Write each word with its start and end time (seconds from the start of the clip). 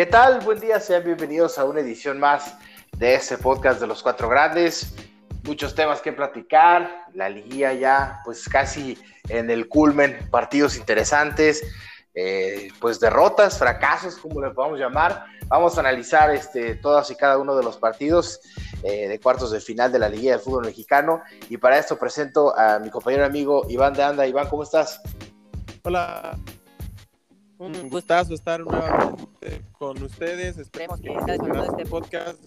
¿Qué 0.00 0.06
tal? 0.06 0.40
Buen 0.40 0.58
día, 0.58 0.80
sean 0.80 1.04
bienvenidos 1.04 1.58
a 1.58 1.66
una 1.66 1.80
edición 1.80 2.18
más 2.18 2.56
de 2.96 3.16
este 3.16 3.36
podcast 3.36 3.82
de 3.82 3.86
los 3.86 4.02
cuatro 4.02 4.30
grandes. 4.30 4.94
Muchos 5.44 5.74
temas 5.74 6.00
que 6.00 6.10
platicar, 6.10 7.04
la 7.12 7.28
liguilla 7.28 7.74
ya 7.74 8.22
pues 8.24 8.48
casi 8.48 8.96
en 9.28 9.50
el 9.50 9.68
culmen, 9.68 10.16
partidos 10.30 10.78
interesantes, 10.78 11.62
eh, 12.14 12.68
pues 12.80 12.98
derrotas, 12.98 13.58
fracasos, 13.58 14.16
como 14.16 14.40
le 14.40 14.52
podamos 14.52 14.78
llamar. 14.78 15.26
Vamos 15.48 15.76
a 15.76 15.80
analizar 15.80 16.30
este, 16.30 16.76
todos 16.76 17.10
y 17.10 17.14
cada 17.14 17.36
uno 17.36 17.54
de 17.54 17.62
los 17.62 17.76
partidos 17.76 18.40
eh, 18.82 19.06
de 19.06 19.20
cuartos 19.20 19.50
de 19.50 19.60
final 19.60 19.92
de 19.92 19.98
la 19.98 20.08
liguilla 20.08 20.30
del 20.30 20.40
fútbol 20.40 20.64
mexicano 20.64 21.20
y 21.50 21.58
para 21.58 21.76
esto 21.76 21.98
presento 21.98 22.58
a 22.58 22.78
mi 22.78 22.88
compañero 22.88 23.26
amigo 23.26 23.66
Iván 23.68 23.92
de 23.92 24.02
Anda. 24.02 24.26
Iván, 24.26 24.48
¿cómo 24.48 24.62
estás? 24.62 24.98
Hola, 25.82 26.38
un 27.60 27.90
gustazo 27.90 28.34
estar 28.34 28.60
nuevamente 28.60 29.62
con 29.72 30.02
ustedes. 30.02 30.56
Esperemos 30.56 31.00
que 31.00 31.08
sea 31.08 31.36
de 31.36 31.66
este 31.66 31.86
podcast. 31.86 32.42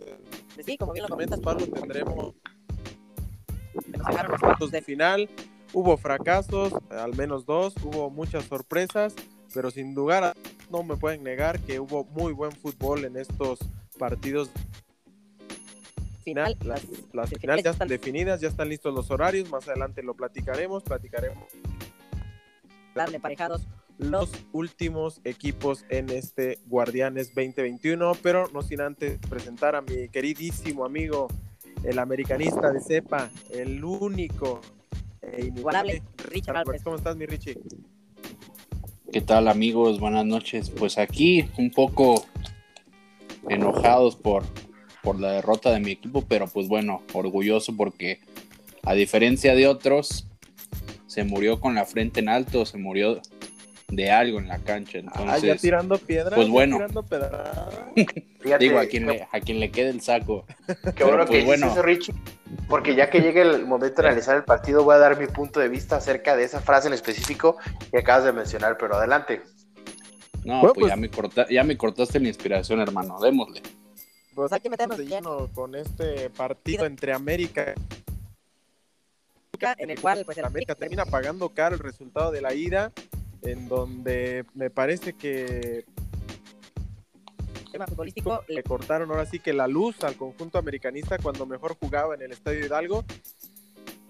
Sí, 0.66 0.76
como 0.78 0.92
bien 0.92 1.04
lo 1.04 1.10
comentas, 1.10 1.40
Pablo, 1.40 1.68
tendremos 1.68 2.34
los 3.74 4.42
puntos 4.42 4.72
de 4.72 4.82
final. 4.82 5.30
Hubo 5.72 5.98
fracasos, 5.98 6.74
al 6.90 7.16
menos 7.16 7.46
dos, 7.46 7.76
hubo 7.84 8.10
muchas 8.10 8.46
sorpresas, 8.46 9.16
pero 9.54 9.72
sin 9.72 9.96
lugar 9.96 10.36
no 10.72 10.84
me 10.84 10.98
pueden 10.98 11.24
negar 11.24 11.60
que 11.60 11.80
hubo 11.80 12.04
muy 12.06 12.34
buen 12.34 12.52
fútbol 12.52 13.06
en 13.06 13.18
estos 13.18 13.60
partidos 13.98 14.50
final. 16.24 16.58
Las, 16.64 16.84
las 17.12 17.30
finales 17.30 17.64
ya 17.64 17.72
están 17.72 17.88
definidas, 17.88 18.42
ya 18.42 18.48
están 18.48 18.70
listos 18.70 18.94
los 18.94 19.12
horarios, 19.12 19.50
más 19.50 19.68
adelante 19.68 20.02
lo 20.02 20.16
platicaremos, 20.16 20.84
platicaremos. 20.84 21.46
Darle 22.96 23.20
parejados 23.20 23.68
los 23.98 24.32
últimos 24.52 25.22
equipos 25.24 25.86
en 25.90 26.10
este 26.10 26.60
Guardianes 26.66 27.28
2021, 27.36 28.14
pero 28.22 28.50
no 28.54 28.62
sin 28.62 28.82
antes 28.82 29.18
presentar 29.30 29.76
a 29.76 29.82
mi 29.82 30.10
queridísimo 30.10 30.86
amigo, 30.86 31.28
el 31.84 32.00
americanista 32.00 32.72
de 32.72 32.82
cepa, 32.82 33.30
el 33.50 33.84
único 33.84 34.62
e 35.22 35.46
inigualable 35.46 36.02
Richard 36.30 36.66
¿Cómo 36.84 36.96
estás, 36.96 37.16
mi 37.16 37.26
Richie? 37.26 37.58
¿Qué 39.12 39.22
tal, 39.22 39.48
amigos? 39.48 40.00
Buenas 40.00 40.26
noches. 40.26 40.70
Pues 40.70 40.98
aquí 40.98 41.46
un 41.58 41.70
poco 41.70 42.26
enojados 43.48 44.16
por, 44.16 44.44
por 45.04 45.20
la 45.20 45.34
derrota 45.34 45.72
de 45.72 45.80
mi 45.80 45.92
equipo, 45.92 46.24
pero 46.28 46.48
pues 46.48 46.68
bueno, 46.68 47.04
orgulloso 47.14 47.76
porque 47.76 48.20
a 48.84 48.94
diferencia 48.94 49.56
de 49.56 49.68
otros, 49.68 50.28
se 51.14 51.24
murió 51.24 51.60
con 51.60 51.76
la 51.76 51.86
frente 51.86 52.22
en 52.22 52.30
alto, 52.30 52.66
se 52.66 52.80
murió 52.80 53.22
de 53.96 54.12
algo 54.12 54.40
en 54.40 54.48
la 54.48 54.60
cancha. 54.60 55.00
Entonces, 55.00 55.30
ah, 55.30 55.38
ya 55.38 55.56
tirando 55.56 55.98
piedras. 55.98 56.34
Pues 56.36 56.50
bueno. 56.50 56.78
Tirando 56.78 57.06
Digo, 58.60 58.80
a 58.80 58.86
quien, 58.86 59.08
le, 59.08 59.28
a 59.32 59.40
quien 59.40 59.60
le 59.60 59.72
quede 59.72 59.90
el 59.90 60.02
saco. 60.02 60.46
Qué 60.96 61.04
bueno 61.04 61.26
que 61.26 61.44
pues, 61.44 61.46
bueno. 61.46 61.82
Richie, 61.82 62.14
porque 62.68 62.96
ya 62.96 63.10
que 63.10 63.22
llegue 63.22 63.42
el 63.42 63.66
momento 63.66 64.02
de 64.02 64.08
analizar 64.08 64.36
el 64.36 64.44
partido, 64.44 64.84
voy 64.84 64.96
a 64.96 65.00
dar 65.00 65.18
mi 65.18 65.28
punto 65.28 65.60
de 65.60 65.70
vista 65.70 65.98
acerca 65.98 66.36
de 66.36 66.44
esa 66.44 66.60
frase 66.60 66.88
en 66.88 66.94
específico 66.94 67.58
que 67.92 68.00
acabas 68.00 68.26
de 68.26 68.34
mencionar, 68.34 68.78
pero 68.78 68.96
adelante. 68.96 69.42
No, 70.44 70.62
pues, 70.62 70.90
Ya, 70.90 70.96
pues 70.96 70.98
me 70.98 71.10
corta, 71.10 71.48
ya 71.50 71.64
me 71.64 71.78
cortaste 71.78 72.20
la 72.20 72.28
inspiración, 72.28 72.82
hermano. 72.82 73.20
Démosle. 73.20 73.62
Pues 74.36 74.52
hay 74.52 74.60
que 74.60 74.70
meternos 74.70 74.98
de 74.98 75.06
lleno 75.06 75.50
con 75.54 75.76
este 75.76 76.30
partido 76.30 76.86
entre 76.86 77.14
América 77.14 77.74
en 79.78 79.90
el 79.90 80.00
cual 80.00 80.24
pues, 80.26 80.38
América 80.40 80.76
termina 80.76 81.06
pagando 81.06 81.50
caro 81.50 81.76
el 81.76 81.80
resultado 81.80 82.32
de 82.32 82.42
la 82.42 82.54
ida 82.54 82.92
en 83.44 83.68
donde 83.68 84.46
me 84.54 84.70
parece 84.70 85.14
que 85.14 85.86
tema 87.72 87.88
futbolístico 87.88 88.44
le 88.48 88.62
cortaron 88.62 89.10
ahora 89.10 89.26
sí 89.26 89.40
que 89.40 89.52
la 89.52 89.68
luz 89.68 90.04
al 90.04 90.16
conjunto 90.16 90.60
americanista 90.60 91.18
cuando 91.18 91.46
mejor 91.46 91.76
jugaba 91.80 92.14
en 92.14 92.22
el 92.22 92.32
Estadio 92.32 92.66
Hidalgo. 92.66 93.04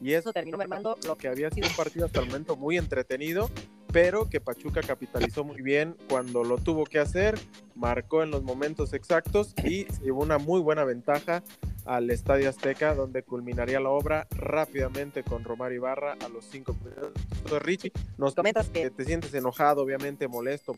Y 0.01 0.13
eso 0.13 0.33
terminó 0.33 0.57
mermando 0.57 0.97
lo 1.07 1.17
que 1.17 1.29
había 1.29 1.49
sido 1.49 1.69
un 1.69 1.75
partido 1.75 2.05
hasta 2.05 2.19
el 2.19 2.25
momento 2.27 2.57
muy 2.57 2.77
entretenido 2.77 3.49
pero 3.93 4.27
que 4.27 4.41
Pachuca 4.41 4.81
capitalizó 4.81 5.43
muy 5.43 5.61
bien 5.61 5.95
cuando 6.09 6.43
lo 6.43 6.57
tuvo 6.57 6.83
que 6.83 6.97
hacer, 6.97 7.39
marcó 7.75 8.23
en 8.23 8.31
los 8.31 8.41
momentos 8.41 8.91
exactos 8.93 9.53
y 9.63 9.85
llevó 10.01 10.23
una 10.23 10.39
muy 10.39 10.59
buena 10.61 10.83
ventaja 10.83 11.43
al 11.85 12.09
Estadio 12.09 12.49
Azteca, 12.49 12.95
donde 12.95 13.23
culminaría 13.23 13.79
la 13.79 13.89
obra 13.89 14.27
rápidamente 14.31 15.23
con 15.23 15.44
Romar 15.44 15.73
Ibarra 15.73 16.17
a 16.23 16.29
los 16.29 16.45
cinco 16.45 16.75
minutos. 16.83 17.63
Richie, 17.63 17.91
nos 18.17 18.35
comentas 18.35 18.69
que 18.69 18.89
te 18.89 19.05
sientes 19.05 19.33
enojado, 19.33 19.83
obviamente 19.83 20.27
molesto. 20.27 20.77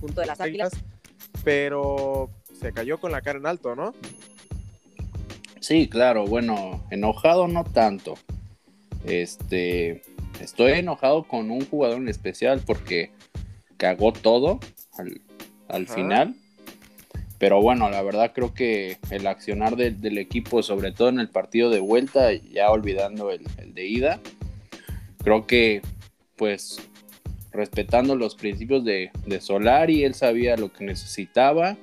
Punto 0.00 0.20
de 0.20 0.26
las 0.26 0.40
águilas. 0.40 0.72
Pero 1.44 2.30
se 2.58 2.72
cayó 2.72 2.98
con 2.98 3.12
la 3.12 3.20
cara 3.20 3.38
en 3.38 3.46
alto, 3.46 3.76
¿no? 3.76 3.92
Sí, 5.60 5.88
claro, 5.88 6.26
bueno, 6.26 6.84
enojado 6.90 7.48
no 7.48 7.64
tanto. 7.64 8.14
Este, 9.04 10.02
estoy 10.40 10.72
enojado 10.72 11.24
con 11.24 11.50
un 11.50 11.64
jugador 11.66 11.98
en 11.98 12.08
especial 12.08 12.62
porque 12.66 13.12
cagó 13.76 14.12
todo 14.12 14.60
al, 15.68 15.86
final 15.86 16.36
pero 17.38 17.60
bueno, 17.60 17.90
la 17.90 18.02
verdad 18.02 18.32
creo 18.34 18.54
que 18.54 18.98
el 19.10 19.26
accionar 19.26 19.76
del 19.76 20.18
equipo, 20.18 20.62
sobre 20.62 20.92
todo 20.92 21.08
en 21.08 21.18
el 21.18 21.28
partido 21.28 21.68
de 21.70 21.80
vuelta, 21.80 22.32
ya 22.32 22.70
olvidando 22.70 23.30
el, 23.30 23.44
de 23.74 23.86
ida, 23.86 24.20
creo 25.22 25.46
que 25.46 25.82
pues 26.36 26.80
respetando 27.52 28.16
los 28.16 28.34
principios 28.34 28.84
de, 28.84 29.10
de, 29.26 29.40
Solari, 29.40 30.04
él 30.04 30.14
sabía 30.14 30.56
lo 30.56 30.72
que 30.72 30.84
necesitaba. 30.84 31.76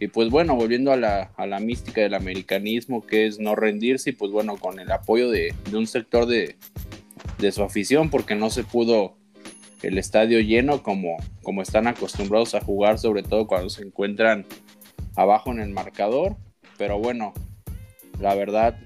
Y 0.00 0.08
pues 0.08 0.28
bueno, 0.28 0.56
volviendo 0.56 0.92
a 0.92 0.96
la, 0.96 1.60
mística 1.60 2.00
del 2.00 2.14
americanismo, 2.14 3.06
que 3.06 3.26
es 3.26 3.38
no 3.38 3.54
rendirse, 3.54 4.10
y 4.10 4.12
pues 4.12 4.32
bueno, 4.32 4.56
con 4.56 4.80
el 4.80 4.90
apoyo 4.90 5.30
de, 5.30 5.54
un 5.72 5.86
sector 5.86 6.26
de, 6.26 6.56
de, 7.38 7.52
su 7.52 7.62
afición, 7.62 8.10
porque 8.10 8.34
no 8.34 8.50
se 8.50 8.64
pudo 8.64 9.16
el 9.82 9.98
estadio 9.98 10.40
lleno 10.40 10.82
como, 10.82 11.16
como 11.42 11.62
están 11.62 11.86
acostumbrados 11.86 12.54
a 12.54 12.60
jugar, 12.60 12.98
sobre 12.98 13.22
todo 13.22 13.46
cuando 13.46 13.70
se 13.70 13.82
encuentran 13.82 14.46
abajo 15.16 15.50
en 15.50 15.60
el 15.60 15.70
marcador. 15.70 16.36
Pero 16.78 16.98
bueno, 16.98 17.32
la 18.20 18.34
verdad 18.34 18.78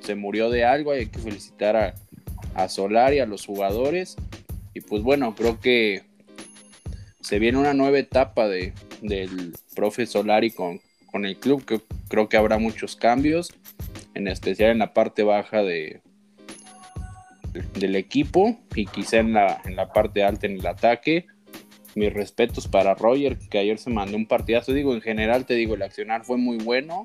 se 0.00 0.14
murió 0.14 0.50
de 0.50 0.64
algo. 0.64 0.92
Hay 0.92 1.06
que 1.06 1.18
felicitar 1.18 1.76
a, 1.76 1.94
a 2.54 2.68
Solar 2.68 3.14
y 3.14 3.20
a 3.20 3.26
los 3.26 3.46
jugadores. 3.46 4.16
Y 4.74 4.80
pues 4.80 5.02
bueno, 5.02 5.34
creo 5.34 5.60
que 5.60 6.02
se 7.20 7.38
viene 7.38 7.58
una 7.58 7.74
nueva 7.74 7.98
etapa 7.98 8.48
de, 8.48 8.72
del 9.00 9.52
profe 9.74 10.06
Solari 10.06 10.50
con, 10.50 10.80
con 11.10 11.24
el 11.24 11.38
club. 11.38 11.64
Creo 12.08 12.28
que 12.28 12.36
habrá 12.36 12.58
muchos 12.58 12.96
cambios, 12.96 13.54
en 14.14 14.28
especial 14.28 14.70
en 14.70 14.78
la 14.78 14.92
parte 14.92 15.22
baja 15.22 15.62
de, 15.62 16.02
del 17.74 17.96
equipo 17.96 18.58
y 18.74 18.86
quizá 18.86 19.18
en 19.18 19.34
la, 19.34 19.60
en 19.64 19.76
la 19.76 19.92
parte 19.92 20.24
alta 20.24 20.46
en 20.46 20.58
el 20.58 20.66
ataque 20.66 21.26
mis 21.94 22.12
respetos 22.12 22.68
para 22.68 22.94
Roger, 22.94 23.38
que 23.50 23.58
ayer 23.58 23.78
se 23.78 23.90
mandó 23.90 24.16
un 24.16 24.26
partidazo. 24.26 24.72
Digo, 24.72 24.94
en 24.94 25.00
general 25.00 25.44
te 25.44 25.54
digo, 25.54 25.74
el 25.74 25.82
accionar 25.82 26.24
fue 26.24 26.36
muy 26.36 26.58
bueno. 26.58 27.04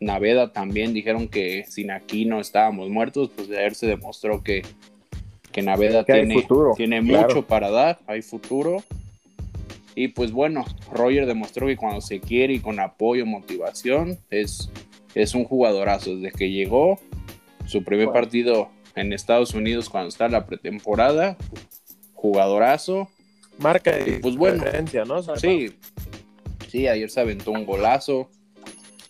Naveda 0.00 0.52
también 0.52 0.92
dijeron 0.92 1.28
que 1.28 1.64
sin 1.68 1.90
aquí 1.90 2.24
no 2.24 2.40
estábamos 2.40 2.90
muertos, 2.90 3.30
pues 3.34 3.48
ayer 3.50 3.74
se 3.74 3.86
demostró 3.86 4.42
que, 4.42 4.62
que 5.52 5.62
Naveda 5.62 6.04
tiene, 6.04 6.46
tiene 6.76 7.00
mucho 7.00 7.46
para 7.46 7.70
dar, 7.70 7.98
hay 8.06 8.22
futuro. 8.22 8.82
Y 9.94 10.08
pues 10.08 10.32
bueno, 10.32 10.64
Roger 10.92 11.26
demostró 11.26 11.66
que 11.68 11.76
cuando 11.76 12.00
se 12.00 12.20
quiere 12.20 12.54
y 12.54 12.58
con 12.58 12.80
apoyo, 12.80 13.24
motivación, 13.24 14.18
es, 14.30 14.68
es 15.14 15.34
un 15.34 15.44
jugadorazo. 15.44 16.16
Desde 16.16 16.36
que 16.36 16.50
llegó, 16.50 16.98
su 17.66 17.84
primer 17.84 18.10
partido 18.10 18.68
en 18.94 19.12
Estados 19.12 19.54
Unidos 19.54 19.88
cuando 19.88 20.08
está 20.08 20.28
la 20.28 20.46
pretemporada, 20.46 21.36
jugadorazo, 22.14 23.08
marca 23.58 23.92
de 23.92 24.18
pues 24.20 24.36
bueno, 24.36 24.64
¿no? 25.06 25.36
Sí, 25.36 25.76
sí, 26.68 26.88
ayer 26.88 27.10
se 27.10 27.20
aventó 27.20 27.50
un 27.52 27.64
golazo, 27.64 28.30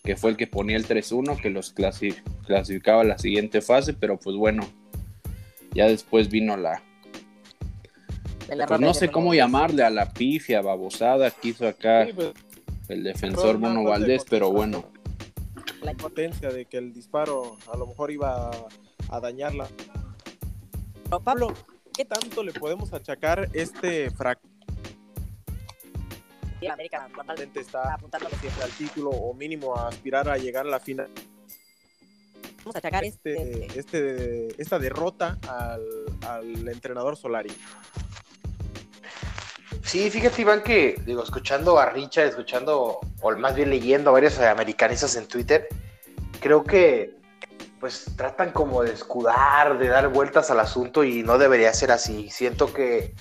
que 0.03 0.15
fue 0.15 0.31
el 0.31 0.37
que 0.37 0.47
ponía 0.47 0.77
el 0.77 0.87
3-1, 0.87 1.41
que 1.41 1.49
los 1.49 1.73
clasificaba 1.73 3.01
a 3.01 3.05
la 3.05 3.17
siguiente 3.17 3.61
fase, 3.61 3.93
pero 3.93 4.19
pues 4.19 4.35
bueno, 4.35 4.67
ya 5.73 5.87
después 5.87 6.29
vino 6.29 6.55
la... 6.57 6.83
Pues 8.67 8.79
no 8.79 8.93
sé 8.93 9.09
cómo 9.09 9.33
llamarle 9.33 9.83
a 9.83 9.89
la 9.89 10.11
pifia, 10.11 10.61
babosada 10.61 11.31
que 11.31 11.47
hizo 11.47 11.67
acá 11.67 12.07
pues, 12.13 12.33
el 12.89 13.03
defensor 13.03 13.57
Bruno 13.57 13.83
Valdés, 13.83 14.23
pero 14.29 14.51
bueno. 14.51 14.85
La 15.81 15.91
impotencia 15.91 16.49
de 16.49 16.65
que 16.65 16.77
el 16.77 16.93
disparo 16.93 17.57
a 17.73 17.77
lo 17.77 17.87
mejor 17.87 18.11
iba 18.11 18.51
a 19.09 19.19
dañarla. 19.19 19.67
Pablo, 21.23 21.53
¿qué 21.95 22.05
tanto 22.05 22.43
le 22.43 22.53
podemos 22.53 22.93
achacar 22.93 23.49
este 23.53 24.09
fracaso? 24.11 24.47
América 26.71 27.07
totalmente 27.15 27.59
está 27.59 27.93
apuntando 27.93 28.27
siempre 28.29 28.63
al 28.63 28.71
título 28.71 29.11
o 29.11 29.33
mínimo 29.35 29.75
a 29.75 29.89
aspirar 29.89 30.27
a 30.27 30.37
llegar 30.37 30.65
a 30.65 30.69
la 30.69 30.79
final. 30.79 31.09
Vamos 32.59 32.75
a 32.75 32.79
achacar 32.79 33.05
este, 33.05 33.65
este, 33.65 33.79
este, 33.79 34.61
esta 34.61 34.79
derrota 34.79 35.37
al, 35.47 35.83
al 36.27 36.67
entrenador 36.67 37.15
Solari. 37.17 37.55
Sí, 39.83 40.09
fíjate, 40.09 40.41
Iván, 40.41 40.63
que 40.63 40.99
digo, 41.05 41.21
escuchando 41.21 41.77
a 41.77 41.91
Richard, 41.91 42.29
escuchando, 42.29 42.99
o 43.21 43.31
más 43.37 43.55
bien 43.55 43.69
leyendo 43.69 44.09
a 44.09 44.13
varios 44.13 44.39
americanistas 44.39 45.15
en 45.15 45.27
Twitter, 45.27 45.67
creo 46.39 46.63
que 46.63 47.13
pues 47.79 48.05
tratan 48.15 48.51
como 48.51 48.83
de 48.83 48.93
escudar, 48.93 49.77
de 49.77 49.87
dar 49.87 50.09
vueltas 50.09 50.49
al 50.51 50.59
asunto 50.59 51.03
y 51.03 51.23
no 51.23 51.37
debería 51.37 51.73
ser 51.73 51.91
así. 51.91 52.29
Siento 52.29 52.73
que 52.73 53.13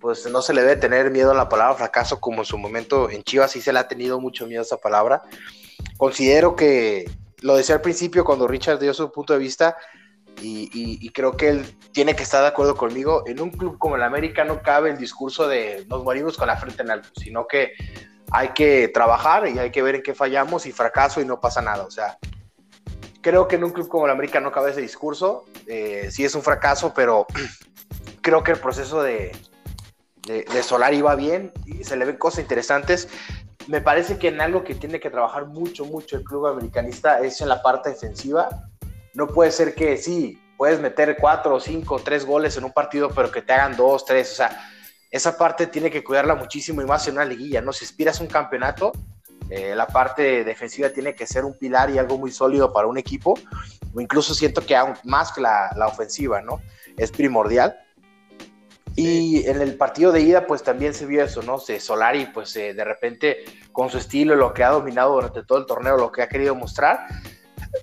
pues 0.00 0.30
no 0.30 0.42
se 0.42 0.54
le 0.54 0.62
debe 0.62 0.76
tener 0.76 1.10
miedo 1.10 1.32
a 1.32 1.34
la 1.34 1.48
palabra 1.48 1.74
fracaso 1.74 2.20
como 2.20 2.38
en 2.38 2.44
su 2.44 2.56
momento 2.56 3.10
en 3.10 3.24
Chivas 3.24 3.50
sí 3.50 3.60
se 3.60 3.72
le 3.72 3.80
ha 3.80 3.88
tenido 3.88 4.20
mucho 4.20 4.46
miedo 4.46 4.60
a 4.60 4.64
esa 4.64 4.76
palabra. 4.76 5.22
Considero 5.96 6.54
que, 6.54 7.06
lo 7.40 7.56
decía 7.56 7.76
al 7.76 7.80
principio 7.80 8.24
cuando 8.24 8.48
Richard 8.48 8.78
dio 8.78 8.92
su 8.94 9.10
punto 9.12 9.32
de 9.32 9.38
vista 9.38 9.76
y, 10.40 11.10
creo 11.10 11.36
que 11.36 11.48
él 11.48 11.76
tiene 11.92 12.14
que 12.14 12.22
estar 12.22 12.42
de 12.42 12.48
acuerdo 12.48 12.76
conmigo, 12.76 13.24
en 13.26 13.40
un 13.40 13.50
club 13.50 13.76
como 13.76 13.96
el 13.96 14.04
América 14.04 14.44
no 14.44 14.62
cabe 14.62 14.90
el 14.90 14.96
discurso 14.96 15.48
de 15.48 15.84
nos 15.88 16.04
morimos 16.04 16.36
con 16.36 16.46
la 16.46 16.56
frente 16.56 16.82
en 16.82 16.92
alto, 16.92 17.08
sino 17.16 17.48
que 17.48 17.72
hay 18.30 18.50
que 18.50 18.88
trabajar 18.88 19.48
y 19.48 19.58
hay 19.58 19.72
que 19.72 19.82
ver 19.82 19.96
en 19.96 20.02
qué 20.02 20.14
fallamos 20.14 20.66
y 20.66 20.72
fracaso 20.72 21.20
y 21.20 21.24
no 21.24 21.40
pasa 21.40 21.60
nada. 21.60 21.84
O 21.84 21.90
sea, 21.90 22.18
creo 23.20 23.48
que 23.48 23.56
en 23.56 23.64
un 23.64 23.70
club 23.70 23.88
como 23.88 24.06
el 24.06 24.10
América 24.10 24.40
no 24.40 24.52
cabe 24.52 24.70
ese 24.70 24.80
discurso. 24.80 25.44
Eh, 25.66 26.08
sí 26.10 26.24
es 26.24 26.34
un 26.34 26.42
fracaso, 26.42 26.92
pero 26.94 27.26
creo 28.20 28.42
que 28.42 28.52
el 28.52 28.58
proceso 28.58 29.02
de, 29.02 29.32
de, 30.26 30.62
Solar 30.62 30.94
iba 30.94 31.14
bien 31.14 31.52
y 31.66 31.84
se 31.84 31.96
le 31.96 32.04
ven 32.04 32.16
cosas 32.16 32.40
interesantes. 32.40 33.08
Me 33.66 33.80
parece 33.80 34.18
que 34.18 34.28
en 34.28 34.40
algo 34.40 34.64
que 34.64 34.74
tiene 34.74 35.00
que 35.00 35.10
trabajar 35.10 35.46
mucho, 35.46 35.84
mucho 35.84 36.16
el 36.16 36.24
club 36.24 36.46
americanista 36.46 37.20
es 37.20 37.40
en 37.40 37.48
la 37.48 37.62
parte 37.62 37.90
defensiva. 37.90 38.48
No 39.14 39.26
puede 39.26 39.50
ser 39.50 39.74
que 39.74 39.96
sí, 39.96 40.40
puedes 40.56 40.80
meter 40.80 41.16
cuatro 41.20 41.58
cinco, 41.60 42.00
tres 42.02 42.24
goles 42.24 42.56
en 42.56 42.64
un 42.64 42.72
partido, 42.72 43.10
pero 43.10 43.30
que 43.30 43.42
te 43.42 43.52
hagan 43.52 43.76
dos, 43.76 44.04
tres. 44.04 44.32
O 44.32 44.34
sea, 44.36 44.70
esa 45.10 45.36
parte 45.36 45.66
tiene 45.66 45.90
que 45.90 46.04
cuidarla 46.04 46.34
muchísimo 46.34 46.82
y 46.82 46.86
más 46.86 47.06
en 47.08 47.14
una 47.14 47.24
liguilla, 47.24 47.60
¿no? 47.60 47.72
Si 47.72 47.84
aspiras 47.84 48.20
a 48.20 48.22
un 48.22 48.28
campeonato, 48.28 48.92
eh, 49.50 49.74
la 49.74 49.86
parte 49.86 50.44
defensiva 50.44 50.90
tiene 50.90 51.14
que 51.14 51.26
ser 51.26 51.44
un 51.44 51.54
pilar 51.54 51.90
y 51.90 51.98
algo 51.98 52.18
muy 52.18 52.30
sólido 52.30 52.72
para 52.72 52.86
un 52.86 52.98
equipo, 52.98 53.38
o 53.94 54.00
incluso 54.00 54.34
siento 54.34 54.64
que 54.64 54.76
aún 54.76 54.94
más 55.04 55.32
que 55.32 55.40
la, 55.40 55.70
la 55.76 55.86
ofensiva, 55.86 56.40
¿no? 56.42 56.60
Es 56.96 57.10
primordial. 57.10 57.76
Y 58.96 59.46
en 59.46 59.62
el 59.62 59.76
partido 59.76 60.10
de 60.10 60.22
ida, 60.22 60.46
pues 60.46 60.64
también 60.64 60.92
se 60.92 61.06
vio 61.06 61.22
eso, 61.22 61.40
¿no? 61.42 61.58
Se 61.58 61.78
Solari, 61.78 62.26
pues 62.26 62.56
eh, 62.56 62.74
de 62.74 62.84
repente, 62.84 63.44
con 63.70 63.90
su 63.90 63.98
estilo, 63.98 64.34
lo 64.34 64.52
que 64.52 64.64
ha 64.64 64.70
dominado 64.70 65.14
durante 65.14 65.44
todo 65.44 65.58
el 65.58 65.66
torneo, 65.66 65.96
lo 65.96 66.10
que 66.10 66.22
ha 66.22 66.28
querido 66.28 66.56
mostrar. 66.56 67.06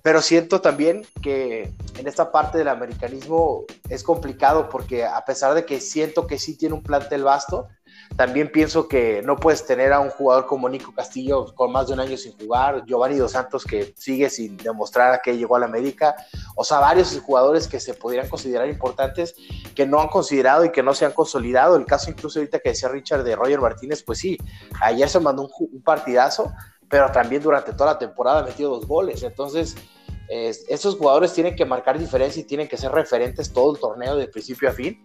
Pero 0.04 0.22
siento 0.22 0.62
también 0.62 1.06
que 1.22 1.72
en 1.98 2.08
esta 2.08 2.32
parte 2.32 2.58
del 2.58 2.68
americanismo 2.68 3.64
es 3.90 4.04
complicado 4.04 4.68
porque 4.68 5.06
a 5.06 5.24
pesar 5.24 5.54
de 5.54 5.66
que 5.66 5.80
siento 5.80 6.28
que 6.28 6.38
sí 6.38 6.58
tiene 6.58 6.76
un 6.76 6.84
plantel 6.84 7.24
vasto, 7.24 7.70
también 8.16 8.50
pienso 8.50 8.88
que 8.88 9.22
no 9.24 9.36
puedes 9.36 9.66
tener 9.66 9.92
a 9.92 10.00
un 10.00 10.10
jugador 10.10 10.46
como 10.46 10.70
Nico 10.70 10.94
Castillo 10.94 11.54
con 11.54 11.72
más 11.72 11.88
de 11.88 11.94
un 11.94 12.00
año 12.00 12.16
sin 12.16 12.38
jugar, 12.38 12.86
Giovanni 12.86 13.18
Dos 13.18 13.34
Santos 13.34 13.66
que 13.66 13.94
sigue 13.98 14.30
sin 14.30 14.56
demostrar 14.56 15.14
a 15.14 15.20
qué 15.20 15.38
llegó 15.38 15.58
a 15.58 15.60
la 15.60 15.66
América, 15.66 16.16
o 16.56 16.64
sea, 16.64 16.80
varios 16.80 17.20
jugadores 17.20 17.68
que 17.68 17.80
se 17.80 17.94
podrían 17.94 18.30
considerar 18.30 18.70
importantes 18.70 19.36
que 19.76 19.86
no 19.86 20.00
han 20.00 20.08
considerado 20.08 20.64
y 20.64 20.72
que 20.72 20.82
no 20.82 20.94
se 20.94 21.06
han 21.06 21.12
consolidado. 21.12 21.76
El 21.76 21.86
caso 21.86 22.10
incluso 22.10 22.40
ahorita 22.40 22.60
que 22.60 22.70
decía 22.70 22.88
Richard 22.88 23.24
de 23.24 23.36
Roger 23.36 23.60
Martínez, 23.60 24.02
pues 24.02 24.20
sí, 24.20 24.38
ayer 24.82 25.10
se 25.10 25.20
mandó 25.20 25.50
un, 25.60 25.82
partidazo, 25.82 26.54
pero 26.90 27.12
también 27.12 27.42
durante 27.42 27.74
toda 27.74 27.94
la 27.94 28.00
temporada 28.00 28.40
ha 28.40 28.44
metido 28.44 28.72
dos 28.72 28.88
goles. 28.88 29.24
Entonces, 29.24 29.76
estos 30.30 30.96
jugadores 30.96 31.34
tienen 31.34 31.56
que 31.56 31.66
marcar 31.66 32.00
diferencia 32.00 32.42
y 32.42 32.46
tienen 32.46 32.68
que 32.68 32.78
ser 32.78 32.92
referentes 32.92 33.52
todo 33.52 33.74
el 33.74 33.80
torneo 33.80 34.16
de 34.16 34.28
principio 34.28 34.70
a 34.70 34.72
fin 34.72 35.04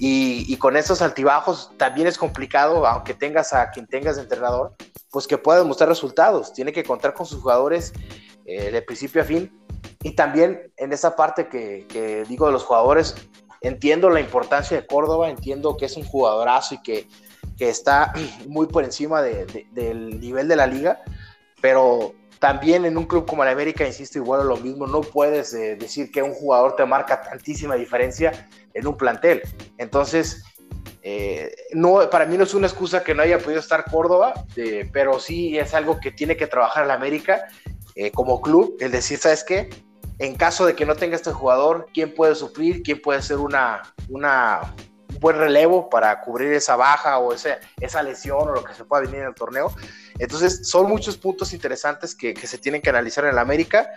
y, 0.00 0.56
con 0.58 0.76
esos 0.76 1.02
altibajos 1.02 1.72
también 1.76 2.06
es 2.06 2.16
complicado, 2.16 2.86
aunque 2.86 3.14
tengas 3.14 3.52
a 3.52 3.70
quien 3.70 3.86
tengas 3.86 4.16
de 4.16 4.22
entrenador, 4.22 4.74
pues 5.10 5.26
que 5.26 5.38
pueda 5.38 5.58
demostrar 5.58 5.88
resultados. 5.88 6.52
Tiene 6.52 6.72
que 6.72 6.84
contar 6.84 7.14
con 7.14 7.26
sus 7.26 7.40
jugadores 7.40 7.92
eh, 8.44 8.70
de 8.70 8.82
principio 8.82 9.22
a 9.22 9.24
fin. 9.24 9.52
Y 10.02 10.12
también 10.12 10.72
en 10.76 10.92
esa 10.92 11.16
parte 11.16 11.48
que, 11.48 12.24
digo 12.28 12.46
de 12.46 12.52
los 12.52 12.62
jugadores, 12.62 13.16
entiendo 13.60 14.08
la 14.08 14.20
importancia 14.20 14.76
de 14.76 14.86
Córdoba, 14.86 15.30
entiendo 15.30 15.76
que 15.76 15.86
es 15.86 15.96
un 15.96 16.04
jugadorazo 16.04 16.76
y 16.76 16.82
que, 16.82 17.08
está 17.58 18.12
muy 18.46 18.68
por 18.68 18.84
encima 18.84 19.20
del 19.20 20.20
nivel 20.20 20.46
de 20.46 20.54
la 20.54 20.68
liga, 20.68 21.02
pero 21.60 22.14
también 22.38 22.84
en 22.84 22.96
un 22.96 23.04
club 23.04 23.26
como 23.26 23.42
el 23.42 23.48
América, 23.48 23.86
insisto, 23.86 24.18
igual 24.18 24.46
lo 24.46 24.56
mismo, 24.56 24.86
no 24.86 25.00
puedes 25.00 25.52
eh, 25.54 25.76
decir 25.76 26.10
que 26.10 26.22
un 26.22 26.32
jugador 26.32 26.76
te 26.76 26.84
marca 26.84 27.20
tantísima 27.20 27.74
diferencia 27.74 28.48
en 28.74 28.86
un 28.86 28.96
plantel. 28.96 29.42
Entonces, 29.76 30.44
eh, 31.02 31.52
no, 31.72 32.08
para 32.10 32.26
mí 32.26 32.36
no 32.36 32.44
es 32.44 32.54
una 32.54 32.66
excusa 32.66 33.02
que 33.02 33.14
no 33.14 33.22
haya 33.22 33.38
podido 33.38 33.60
estar 33.60 33.84
Córdoba, 33.90 34.34
eh, 34.56 34.88
pero 34.92 35.18
sí 35.18 35.58
es 35.58 35.74
algo 35.74 35.98
que 36.00 36.12
tiene 36.12 36.36
que 36.36 36.46
trabajar 36.46 36.84
el 36.84 36.90
América 36.90 37.46
como 38.14 38.40
club, 38.40 38.76
el 38.78 38.92
decir, 38.92 39.18
¿sabes 39.18 39.42
qué? 39.42 39.68
En 40.20 40.36
caso 40.36 40.64
de 40.64 40.76
que 40.76 40.86
no 40.86 40.94
tenga 40.94 41.16
este 41.16 41.32
jugador, 41.32 41.88
¿quién 41.92 42.14
puede 42.14 42.36
suplir? 42.36 42.84
¿Quién 42.84 43.02
puede 43.02 43.20
ser 43.22 43.38
una, 43.38 43.92
una, 44.08 44.72
buen 45.20 45.36
relevo 45.36 45.88
para 45.88 46.20
cubrir 46.20 46.52
esa 46.52 46.76
baja 46.76 47.18
o 47.18 47.32
esa, 47.32 47.58
esa 47.80 48.02
lesión 48.02 48.48
o 48.48 48.52
lo 48.52 48.64
que 48.64 48.74
se 48.74 48.84
pueda 48.84 49.02
venir 49.02 49.20
en 49.20 49.28
el 49.28 49.34
torneo. 49.34 49.72
Entonces, 50.18 50.68
son 50.68 50.88
muchos 50.88 51.16
puntos 51.16 51.52
interesantes 51.52 52.14
que, 52.14 52.34
se 52.34 52.58
tienen 52.58 52.80
que 52.80 52.90
analizar 52.90 53.24
en 53.24 53.30
el 53.30 53.38
América, 53.38 53.90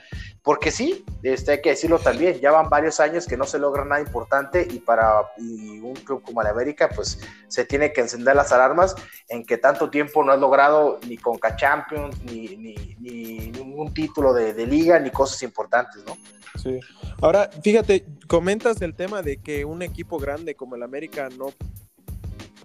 porque 0.44 0.72
sí, 0.72 1.06
este, 1.24 1.52
hay 1.54 1.62
que 1.62 1.70
decirlo 1.70 2.00
también, 2.00 2.40
ya 2.40 2.52
van 2.52 2.70
varios 2.70 3.00
años 3.00 3.26
que 3.26 3.38
no 3.38 3.46
se 3.46 3.60
logra 3.60 3.86
nada 3.86 4.02
importante 4.02 4.68
y 4.70 4.80
para 4.80 5.22
un 5.38 5.94
club 6.04 6.22
como 6.24 6.42
el 6.42 6.48
América, 6.48 6.90
pues 6.94 7.20
se 7.48 7.66
tiene 7.66 7.94
que 7.94 8.02
encender 8.02 8.36
las 8.36 8.52
alarmas 8.52 8.96
en 9.28 9.46
que 9.46 9.58
tanto 9.58 9.90
tiempo 9.90 10.24
no 10.24 10.32
has 10.32 10.40
logrado 10.40 11.00
ni 11.08 11.18
Conca 11.18 11.56
Champions, 11.56 12.22
ni, 12.24 12.56
ni, 12.58 12.76
ni 13.00 13.52
ningún 13.52 13.94
título 13.94 14.34
de 14.34 14.68
liga, 14.68 15.00
ni 15.00 15.10
cosas 15.12 15.42
importantes, 15.44 16.04
¿no? 16.06 16.18
Sí. 16.62 16.80
Ahora, 17.22 17.50
fíjate, 17.64 18.06
comentas 18.28 18.82
el 18.82 18.96
tema 18.96 19.22
de 19.22 19.38
que 19.38 19.64
un 19.66 19.82
equipo 19.82 20.20
grande 20.20 20.56
como 20.56 20.76
el 20.76 20.84
América 20.84 21.30
no 21.38 21.54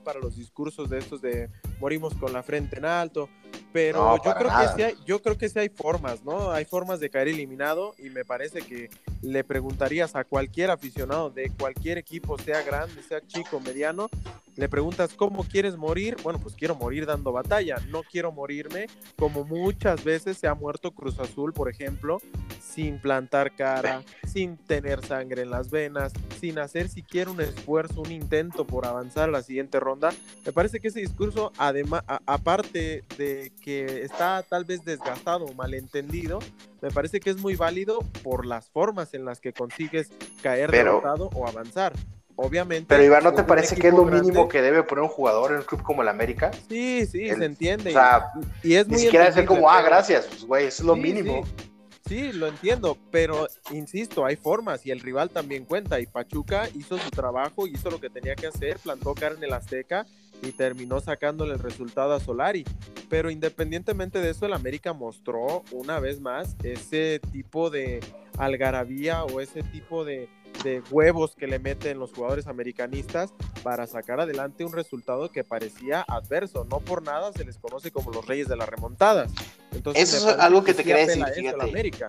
para 0.04 0.20
los 0.20 0.36
discursos 0.36 0.88
de 0.88 0.98
estos 0.98 1.20
de 1.20 1.50
morimos 1.80 2.14
con 2.14 2.32
la 2.32 2.42
frente 2.42 2.78
en 2.78 2.84
alto, 2.84 3.28
pero 3.72 4.16
yo 4.24 4.34
creo 4.34 4.50
que 4.50 4.68
sí 4.76 4.82
hay, 4.82 4.94
yo 5.04 5.20
creo 5.20 5.36
que 5.36 5.48
sí 5.48 5.58
hay 5.58 5.68
formas, 5.68 6.24
¿no? 6.24 6.50
Hay 6.50 6.64
formas 6.64 7.00
de 7.00 7.10
caer 7.10 7.28
eliminado 7.28 7.94
y 7.98 8.10
me 8.10 8.24
parece 8.24 8.62
que 8.62 8.90
le 9.26 9.44
preguntarías 9.44 10.14
a 10.14 10.24
cualquier 10.24 10.70
aficionado 10.70 11.30
de 11.30 11.50
cualquier 11.50 11.98
equipo, 11.98 12.38
sea 12.38 12.62
grande, 12.62 13.02
sea 13.02 13.20
chico, 13.26 13.60
mediano, 13.60 14.08
le 14.56 14.68
preguntas 14.68 15.12
cómo 15.14 15.44
quieres 15.44 15.76
morir, 15.76 16.16
bueno, 16.22 16.38
pues 16.38 16.54
quiero 16.54 16.74
morir 16.74 17.04
dando 17.04 17.30
batalla, 17.30 17.76
no 17.90 18.02
quiero 18.02 18.32
morirme 18.32 18.86
como 19.18 19.44
muchas 19.44 20.02
veces 20.02 20.38
se 20.38 20.46
ha 20.46 20.54
muerto 20.54 20.92
Cruz 20.92 21.18
Azul, 21.18 21.52
por 21.52 21.68
ejemplo, 21.68 22.22
sin 22.58 22.98
plantar 22.98 23.54
cara, 23.54 24.02
sin 24.26 24.56
tener 24.56 25.04
sangre 25.04 25.42
en 25.42 25.50
las 25.50 25.70
venas, 25.70 26.12
sin 26.40 26.58
hacer 26.58 26.88
siquiera 26.88 27.30
un 27.30 27.40
esfuerzo, 27.40 28.00
un 28.00 28.12
intento 28.12 28.66
por 28.66 28.86
avanzar 28.86 29.28
a 29.28 29.32
la 29.32 29.42
siguiente 29.42 29.78
ronda. 29.78 30.12
Me 30.44 30.52
parece 30.52 30.80
que 30.80 30.88
ese 30.88 31.00
discurso, 31.00 31.52
además, 31.58 32.02
aparte 32.06 33.04
de 33.18 33.52
que 33.60 34.02
está 34.02 34.42
tal 34.42 34.64
vez 34.64 34.84
desgastado 34.84 35.44
o 35.44 35.52
malentendido, 35.52 36.38
me 36.80 36.90
parece 36.90 37.20
que 37.20 37.30
es 37.30 37.38
muy 37.38 37.56
válido 37.56 37.98
por 38.22 38.46
las 38.46 38.68
formas 38.70 39.12
en 39.16 39.24
las 39.24 39.40
que 39.40 39.52
consigues 39.52 40.10
caer 40.42 40.70
derrotado 40.70 41.30
o 41.34 41.48
avanzar 41.48 41.92
obviamente. 42.36 42.86
Pero 42.88 43.02
Iván, 43.02 43.24
¿no 43.24 43.34
te 43.34 43.42
parece 43.42 43.74
que 43.76 43.88
es 43.88 43.94
lo 43.94 44.04
mínimo 44.04 44.48
que 44.48 44.62
debe 44.62 44.82
poner 44.82 45.02
un 45.02 45.08
jugador 45.08 45.52
en 45.52 45.58
un 45.58 45.62
club 45.64 45.82
como 45.82 46.02
el 46.02 46.08
América? 46.08 46.50
Sí, 46.68 47.06
sí, 47.06 47.28
se 47.28 47.44
entiende. 47.44 47.90
O 47.90 47.92
sea, 47.92 48.30
y, 48.62 48.74
es 48.74 48.86
ni 48.86 48.98
siquiera 48.98 49.26
decir 49.26 49.44
como, 49.46 49.68
ah, 49.68 49.82
gracias, 49.82 50.26
pues 50.26 50.44
güey, 50.44 50.66
es 50.66 50.80
lo 50.80 50.94
mínimo. 50.94 51.44
Sí. 51.44 51.70
Lo 52.08 52.46
entiendo, 52.46 52.96
pero 53.10 53.48
insisto, 53.72 54.24
hay 54.24 54.36
formas 54.36 54.86
y 54.86 54.90
el 54.90 55.00
rival 55.00 55.30
también 55.30 55.64
cuenta. 55.64 55.98
Y 56.00 56.06
Pachuca 56.06 56.68
hizo 56.74 56.98
su 56.98 57.10
trabajo, 57.10 57.66
hizo 57.66 57.90
lo 57.90 58.00
que 58.00 58.10
tenía 58.10 58.36
que 58.36 58.46
hacer, 58.46 58.78
plantó 58.78 59.14
cara 59.14 59.34
en 59.34 59.42
el 59.42 59.52
Azteca 59.52 60.06
y 60.42 60.52
terminó 60.52 61.00
sacándole 61.00 61.54
el 61.54 61.58
resultado 61.58 62.14
a 62.14 62.20
Solari. 62.20 62.64
Pero 63.08 63.30
independientemente 63.30 64.20
de 64.20 64.30
eso, 64.30 64.46
el 64.46 64.52
América 64.52 64.92
mostró 64.92 65.64
una 65.72 65.98
vez 65.98 66.20
más 66.20 66.56
ese 66.62 67.20
tipo 67.32 67.70
de 67.70 68.00
algarabía 68.38 69.24
o 69.24 69.40
ese 69.40 69.62
tipo 69.64 70.04
de, 70.04 70.28
de 70.62 70.82
huevos 70.90 71.34
que 71.34 71.46
le 71.46 71.58
meten 71.58 71.98
los 71.98 72.12
jugadores 72.12 72.46
americanistas 72.46 73.32
para 73.62 73.86
sacar 73.86 74.20
adelante 74.20 74.64
un 74.64 74.72
resultado 74.72 75.30
que 75.30 75.44
parecía 75.44 76.04
adverso. 76.08 76.66
No 76.70 76.80
por 76.80 77.02
nada 77.02 77.32
se 77.32 77.44
les 77.44 77.58
conoce 77.58 77.90
como 77.90 78.10
los 78.10 78.26
reyes 78.26 78.48
de 78.48 78.56
las 78.56 78.68
remontadas. 78.68 79.32
Entonces, 79.72 80.14
Eso 80.14 80.30
es 80.30 80.38
algo 80.38 80.64
que, 80.64 80.74
te 80.74 80.84
quería 80.84 81.06
decir, 81.06 81.24
fíjate. 81.34 81.62
América. 81.62 82.08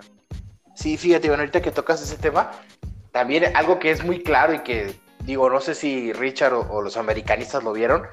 Sí, 0.75 0.98
fíjate, 0.98 1.27
bueno, 1.27 1.42
ahorita 1.42 1.62
que 1.62 1.72
tocas 1.72 2.01
ese 2.01 2.18
tema, 2.18 2.51
también 3.12 3.56
algo 3.56 3.80
que 3.80 3.89
es 3.89 4.04
muy 4.04 4.22
claro 4.22 4.54
y 4.54 4.60
que 4.60 4.96
digo, 5.24 5.50
no 5.50 5.60
sé 5.60 5.75
si 5.75 6.13
Richard 6.13 6.54
o, 6.54 6.82
los 6.82 6.98
americanistas 6.98 7.63
lo 7.63 7.74
vieron, 7.74 8.04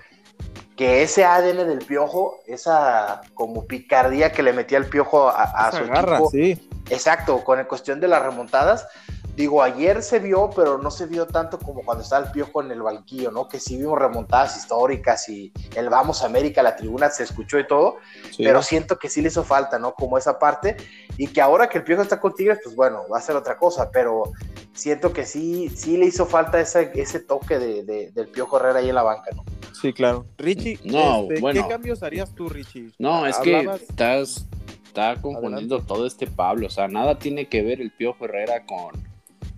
que 0.76 1.02
ese 1.02 1.24
ADN 1.24 1.68
del 1.68 1.78
piojo, 1.78 2.40
esa 2.46 3.20
como 3.34 3.66
picardía 3.66 4.32
que 4.32 4.42
le 4.42 4.52
metía 4.52 4.78
el 4.78 4.86
piojo 4.86 5.28
a, 5.28 5.70
su 5.70 5.84
equipo, 5.84 6.30
sí. 6.30 6.68
exacto, 6.90 7.44
con 7.44 7.58
la 7.58 7.68
cuestión 7.68 8.00
de 8.00 8.08
las 8.08 8.22
remontadas, 8.22 8.88
digo, 9.36 9.62
ayer 9.62 10.02
se 10.02 10.18
vio, 10.20 10.50
pero 10.54 10.78
no 10.78 10.90
se 10.90 11.06
vio 11.06 11.26
tanto 11.26 11.58
como 11.58 11.82
cuando 11.84 12.02
estaba 12.04 12.24
el 12.26 12.30
Piojo 12.32 12.62
en 12.62 12.70
el 12.70 12.82
banquillo, 12.82 13.30
¿no? 13.30 13.48
Que 13.48 13.58
sí 13.60 13.76
vimos 13.76 13.98
remontadas 13.98 14.56
históricas 14.56 15.28
y 15.28 15.52
el 15.74 15.88
Vamos 15.88 16.22
a 16.22 16.26
América, 16.26 16.62
la 16.62 16.76
tribuna 16.76 17.10
se 17.10 17.24
escuchó 17.24 17.58
y 17.58 17.66
todo, 17.66 17.96
Sí. 18.30 18.44
pero 18.44 18.62
siento 18.62 18.98
que 18.98 19.08
sí 19.10 19.22
le 19.22 19.28
hizo 19.28 19.42
falta, 19.44 19.78
¿no? 19.78 19.94
Como 19.94 20.18
esa 20.18 20.38
parte, 20.38 20.76
y 21.16 21.26
que 21.28 21.40
ahora 21.40 21.68
que 21.68 21.78
el 21.78 21.84
Piojo 21.84 22.02
está 22.02 22.20
con 22.20 22.34
Tigres, 22.34 22.58
pues 22.62 22.74
bueno, 22.76 23.02
va 23.12 23.18
a 23.18 23.20
ser 23.20 23.36
otra 23.36 23.56
cosa, 23.56 23.90
pero 23.90 24.24
siento 24.72 25.12
que 25.12 25.24
sí, 25.26 25.68
sí 25.70 25.96
le 25.96 26.06
hizo 26.06 26.26
falta 26.26 26.60
ese, 26.60 26.90
ese 26.94 27.20
toque 27.20 27.58
de, 27.58 27.84
de- 27.84 28.10
del 28.12 28.28
Piojo 28.28 28.56
Herrera 28.58 28.78
ahí 28.80 28.88
en 28.88 28.94
la 28.94 29.02
banca, 29.02 29.30
¿no? 29.34 29.44
Sí, 29.80 29.92
claro. 29.92 30.24
Richie, 30.38 30.78
No, 30.84 31.22
este, 31.22 31.40
bueno. 31.40 31.62
¿qué 31.62 31.68
cambios 31.68 32.02
harías 32.02 32.34
tú, 32.34 32.48
Richie? 32.48 32.92
No, 32.98 33.26
es 33.26 33.36
que 33.38 33.60
estás 33.88 34.46
está 34.86 35.16
confundiendo 35.20 35.80
todo 35.80 36.06
este 36.06 36.28
Pablo. 36.28 36.68
O 36.68 36.70
sea, 36.70 36.86
nada 36.86 37.18
tiene 37.18 37.48
que 37.48 37.62
ver 37.62 37.80
el 37.80 37.90
Piojo 37.90 38.24
Herrera 38.26 38.64
con, 38.64 38.92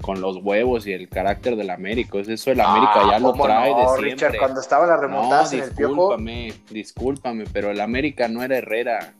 con 0.06 0.20
los 0.20 0.36
huevos 0.38 0.86
y 0.86 0.92
el 0.92 1.08
carácter 1.08 1.56
del 1.56 1.68
América. 1.70 2.18
Es 2.20 2.28
Eso 2.28 2.52
el 2.52 2.60
América 2.60 2.92
Ah, 2.94 3.08
ya 3.10 3.18
lo 3.18 3.32
¿cómo 3.32 3.44
trae 3.44 3.72
no, 3.72 3.76
de 3.76 3.84
siempre. 3.88 4.10
Richard, 4.28 4.38
cuando 4.38 4.60
No, 4.96 5.00
remontadas 5.02 5.52
en 5.52 5.62
el 5.64 5.70
Piojo, 5.72 5.92
discúlpame, 5.94 6.52
discúlpame, 6.70 7.44
pero 7.52 7.70
el 7.72 7.80
América 7.80 8.28
no 8.28 8.42
era 8.42 8.56
Herrera. 8.56 9.14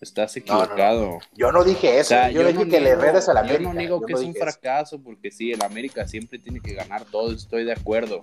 Estás 0.00 0.36
No, 0.36 0.42
no, 0.42 0.58
no. 0.58 0.62
equivocado. 0.64 1.18
yo 1.34 1.52
no 1.52 1.64
dije 1.64 1.88
O 1.88 2.00
eso, 2.00 2.08
sea, 2.10 2.30
yo, 2.30 2.40
dije 2.44 2.64
no 2.64 2.70
que 2.70 2.76
el 2.76 2.84
niego- 2.84 2.98
Herrera 3.00 3.18
es 3.20 3.28
el 3.28 3.34
Yo 3.34 3.40
América. 3.40 3.72
no 3.72 3.80
digo 3.80 4.00
yo 4.00 4.06
que 4.06 4.12
no 4.12 4.18
es 4.18 4.24
un 4.26 4.30
eso. 4.32 4.40
fracaso, 4.40 5.02
porque 5.02 5.30
sí, 5.30 5.52
el 5.52 5.62
América 5.62 6.06
siempre 6.06 6.38
tiene 6.38 6.60
que 6.60 6.74
ganar 6.74 7.04
todo, 7.04 7.32
estoy 7.32 7.64
de 7.64 7.72
acuerdo. 7.72 8.20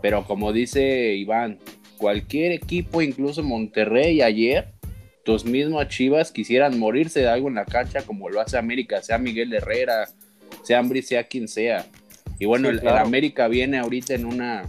Pero 0.00 0.24
como 0.24 0.52
dice 0.52 1.14
Iván, 1.14 1.58
cualquier 1.98 2.52
equipo, 2.52 3.02
incluso 3.02 3.42
Monterrey 3.42 4.22
ayer, 4.22 4.68
tus 5.24 5.44
mismos 5.44 5.88
Chivas 5.88 6.32
quisieran 6.32 6.78
morirse 6.78 7.20
de 7.20 7.28
algo 7.28 7.48
en 7.48 7.54
la 7.56 7.64
cancha 7.64 8.02
como 8.02 8.28
lo 8.30 8.40
hace 8.40 8.56
América, 8.56 9.02
sea 9.02 9.18
Miguel 9.18 9.52
Herrera, 9.52 10.08
sea 10.64 10.78
Ambri, 10.80 11.02
sea 11.02 11.24
quien 11.24 11.46
sea. 11.48 11.86
Y 12.38 12.46
bueno, 12.46 12.70
Sí, 12.70 12.78
el-. 12.82 12.88
América 12.88 13.46
viene 13.48 13.78
ahorita 13.78 14.14
en 14.14 14.24
una 14.26 14.64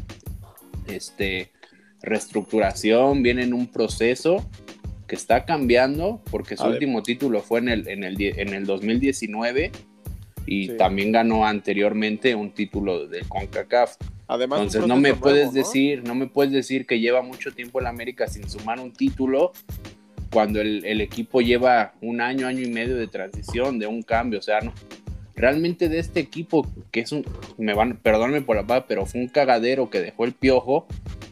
este, 0.87 1.49
reestructuración, 2.01 3.23
viene 3.23 3.43
en 3.43 3.53
un 3.53 3.67
proceso 3.67 4.45
que 5.07 5.15
está 5.15 5.45
cambiando, 5.45 6.21
porque 6.31 6.57
su 6.57 6.63
A 6.63 6.67
ver. 6.67 6.75
último 6.75 7.03
título 7.03 7.41
fue 7.41 7.59
en 7.59 7.69
el, 7.69 7.87
en 7.87 8.03
el, 8.03 8.19
en 8.21 8.49
el 8.53 8.65
2019 8.65 9.71
y 10.47 10.67
Sí. 10.67 10.77
también 10.77 11.11
ganó 11.11 11.45
anteriormente 11.45 12.35
un 12.35 12.51
título 12.51 13.07
de 13.07 13.21
CONCACAF. 13.21 13.95
Además, 14.27 14.59
Entonces 14.61 14.87
no 14.87 14.95
me 14.97 15.13
puedes 15.13 15.53
decir, 15.53 16.03
no 16.03 16.15
me 16.15 16.25
puedes 16.27 16.51
decir 16.51 16.87
que 16.87 16.99
lleva 16.99 17.21
mucho 17.21 17.51
tiempo 17.51 17.79
el 17.79 17.85
América 17.85 18.27
sin 18.27 18.49
sumar 18.49 18.79
un 18.79 18.91
título 18.91 19.51
cuando 20.31 20.59
el, 20.61 20.83
el 20.85 21.01
equipo 21.01 21.41
lleva 21.41 21.93
un 22.01 22.19
año, 22.21 22.47
año 22.47 22.61
y 22.61 22.69
medio 22.69 22.95
de 22.97 23.07
transición, 23.07 23.77
de 23.77 23.85
un 23.85 24.01
cambio. 24.01 24.39
O 24.39 24.41
sea, 24.41 24.61
no, 24.61 24.73
realmente 25.36 25.89
de 25.89 26.00
este 26.00 26.20
equipo, 26.20 26.68
que 26.92 27.01
es 27.01 27.12
un, 27.12 27.25
me 27.58 27.74
van, 27.74 27.98
por 27.98 28.56
la 28.56 28.63
palabra, 28.65 28.86
pero 28.88 29.06
fue 29.06 29.22
un 29.22 29.27
cagadero 29.27 29.89
que 29.89 30.00
dejó 30.01 30.25
el 30.25 30.34
piojo. 30.34 30.88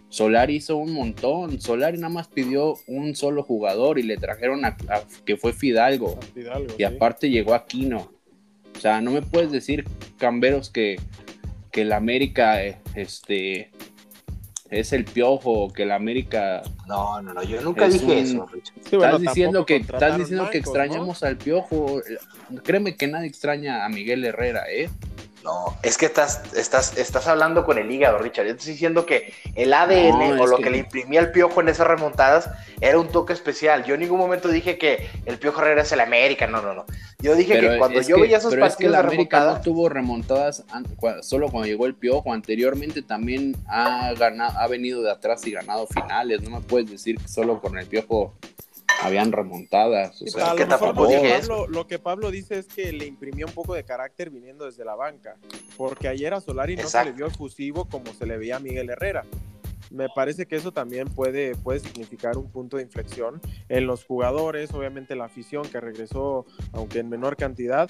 Solari 0.10 0.56
hizo 0.58 0.78
un 0.78 0.94
montón. 0.94 1.60
Solari 1.60 1.98
nada 1.98 2.14
más 2.14 2.28
pidió 2.28 2.76
un 2.88 3.16
solo 3.16 3.42
jugador 3.44 3.98
y 3.98 4.04
le 4.04 4.18
trajeron 4.18 4.64
a, 4.66 4.78
a- 4.90 5.04
que 5.26 5.38
fue 5.38 5.54
Fidalgo. 5.54 6.20
Y 6.36 6.76
sí. 6.78 6.84
aparte 6.84 7.30
llegó 7.30 7.54
Aquino. 7.56 8.12
O 8.76 8.80
sea, 8.80 9.02
no 9.02 9.12
me 9.12 9.22
puedes 9.22 9.52
decir, 9.52 9.86
Camberos, 10.18 10.70
que, 10.70 10.98
que 11.72 11.82
el 11.82 11.94
América 11.94 12.64
eh, 12.64 12.78
este, 12.96 13.72
es 14.80 14.94
el 14.94 15.06
piojo, 15.06 15.72
que 15.72 15.84
el 15.84 15.92
América... 15.92 16.62
No, 16.88 17.22
no, 17.22 17.34
no, 17.34 17.44
yo 17.44 17.62
nunca 17.62 17.86
Es 17.86 17.94
dije 17.94 18.06
un- 18.06 18.12
eso, 18.18 18.46
Richard. 18.48 18.76
Sí, 18.90 18.96
bueno, 18.98 19.18
estás 19.18 19.22
diciendo, 19.22 19.66
que, 19.66 19.76
estás 19.78 20.18
diciendo 20.18 20.50
que 20.50 20.58
extrañamos 20.58 21.24
al 21.24 21.38
piojo. 21.38 22.02
Créeme 22.64 22.96
que 22.96 23.08
nadie 23.08 23.28
extraña 23.28 23.86
a 23.86 23.90
Miguel 23.90 24.24
Herrera, 24.26 24.64
¿eh? 24.70 24.90
No, 25.44 25.78
es 25.84 25.98
que 25.98 26.06
estás, 26.06 26.42
estás, 26.56 26.98
estás 26.98 27.28
hablando 27.28 27.66
con 27.66 27.78
el 27.78 27.92
hígado, 27.92 28.18
Richard. 28.18 28.46
Yo 28.46 28.54
te 28.54 28.60
estoy 28.60 28.74
diciendo 28.74 29.06
que 29.06 29.34
el 29.56 29.74
ADN 29.74 30.36
No, 30.38 30.44
o 30.44 30.48
lo 30.48 30.58
que- 30.58 30.64
que 30.64 30.70
le 30.70 30.78
imprimía 30.78 31.20
el 31.20 31.32
piojo 31.32 31.60
en 31.60 31.68
esas 31.68 31.86
remontadas 31.86 32.50
era 32.80 32.98
un 32.98 33.10
toque 33.10 33.34
especial. 33.34 33.84
Yo 33.84 33.96
en 33.96 34.00
ningún 34.00 34.20
momento 34.20 34.48
dije 34.48 34.78
que 34.78 35.10
el 35.26 35.38
piojo 35.40 35.62
Herrera 35.62 35.82
es 35.82 35.92
el 35.92 36.00
América, 36.00 36.48
no, 36.48 36.62
no, 36.62 36.74
no. 36.74 36.86
Yo 37.20 37.36
dije 37.36 37.60
que 37.60 37.78
cuando 37.78 38.02
yo 38.02 38.16
que- 38.16 38.22
veía 38.22 38.38
esos 38.38 38.54
pero 38.54 38.66
es 38.66 38.76
que 38.78 38.86
el 38.86 38.92
de 38.94 38.98
América 38.98 39.40
no 39.40 39.62
tuvo 39.62 39.90
remontadas 39.90 40.64
solo 41.22 41.50
cuando 41.50 41.68
llegó 41.68 41.86
el 41.88 41.96
piojo. 41.96 42.32
Anteriormente 42.34 43.02
también 43.02 43.56
ha, 43.68 44.14
ganado, 44.14 44.58
ha 44.60 44.68
venido 44.68 45.02
de 45.02 45.12
atrás 45.12 45.46
y 45.46 45.52
ganado 45.52 45.88
finales. 45.88 46.42
No 46.42 46.50
me 46.52 46.62
puedes 46.62 46.90
decir 46.90 47.18
que 47.18 47.28
solo 47.28 47.60
con 47.62 47.78
el 47.78 47.86
piojo 47.86 48.34
habían 49.04 49.32
remontadas. 49.32 50.22
O 50.22 50.26
Sí, 50.26 50.32
sea, 50.32 50.52
a 50.52 50.56
que 50.56 50.62
lo 50.64 50.68
mejor 50.68 50.88
tampoco 50.88 51.04
lo 51.04 51.10
que, 51.10 51.16
dije 51.28 51.40
Pablo, 51.40 51.68
lo 51.68 51.88
que 51.88 52.00
Pablo 52.00 52.32
dice 52.32 52.60
es 52.60 52.68
que 52.68 52.92
le 52.94 53.06
imprimió 53.06 53.46
un 53.48 53.54
poco 53.54 53.74
de 53.74 53.84
carácter 53.84 54.30
viniendo 54.30 54.66
desde 54.66 54.86
la 54.86 54.96
banca, 54.96 55.36
porque 55.78 56.08
ayer 56.08 56.34
a 56.34 56.42
Solari 56.42 56.76
no 56.76 56.88
se 56.88 57.06
le 57.06 57.12
vio 57.12 57.28
efusivo 57.28 57.86
como 57.86 58.14
se 58.14 58.26
le 58.26 58.38
veía 58.38 58.58
a 58.58 58.60
Miguel 58.60 58.90
Herrera. 58.90 59.26
Me 59.94 60.10
parece 60.10 60.46
que 60.46 60.56
eso 60.56 60.72
también 60.72 61.08
puede, 61.08 61.56
puede 61.56 61.80
significar 61.80 62.38
un 62.38 62.52
punto 62.52 62.78
de 62.78 62.84
inflexión 62.84 63.40
en 63.70 63.88
los 63.88 64.04
jugadores, 64.04 64.74
obviamente 64.74 65.16
la 65.16 65.26
afición 65.26 65.64
que 65.70 65.80
regresó, 65.80 66.46
aunque 66.74 67.00
en 67.00 67.10
menor 67.10 67.38
cantidad, 67.38 67.90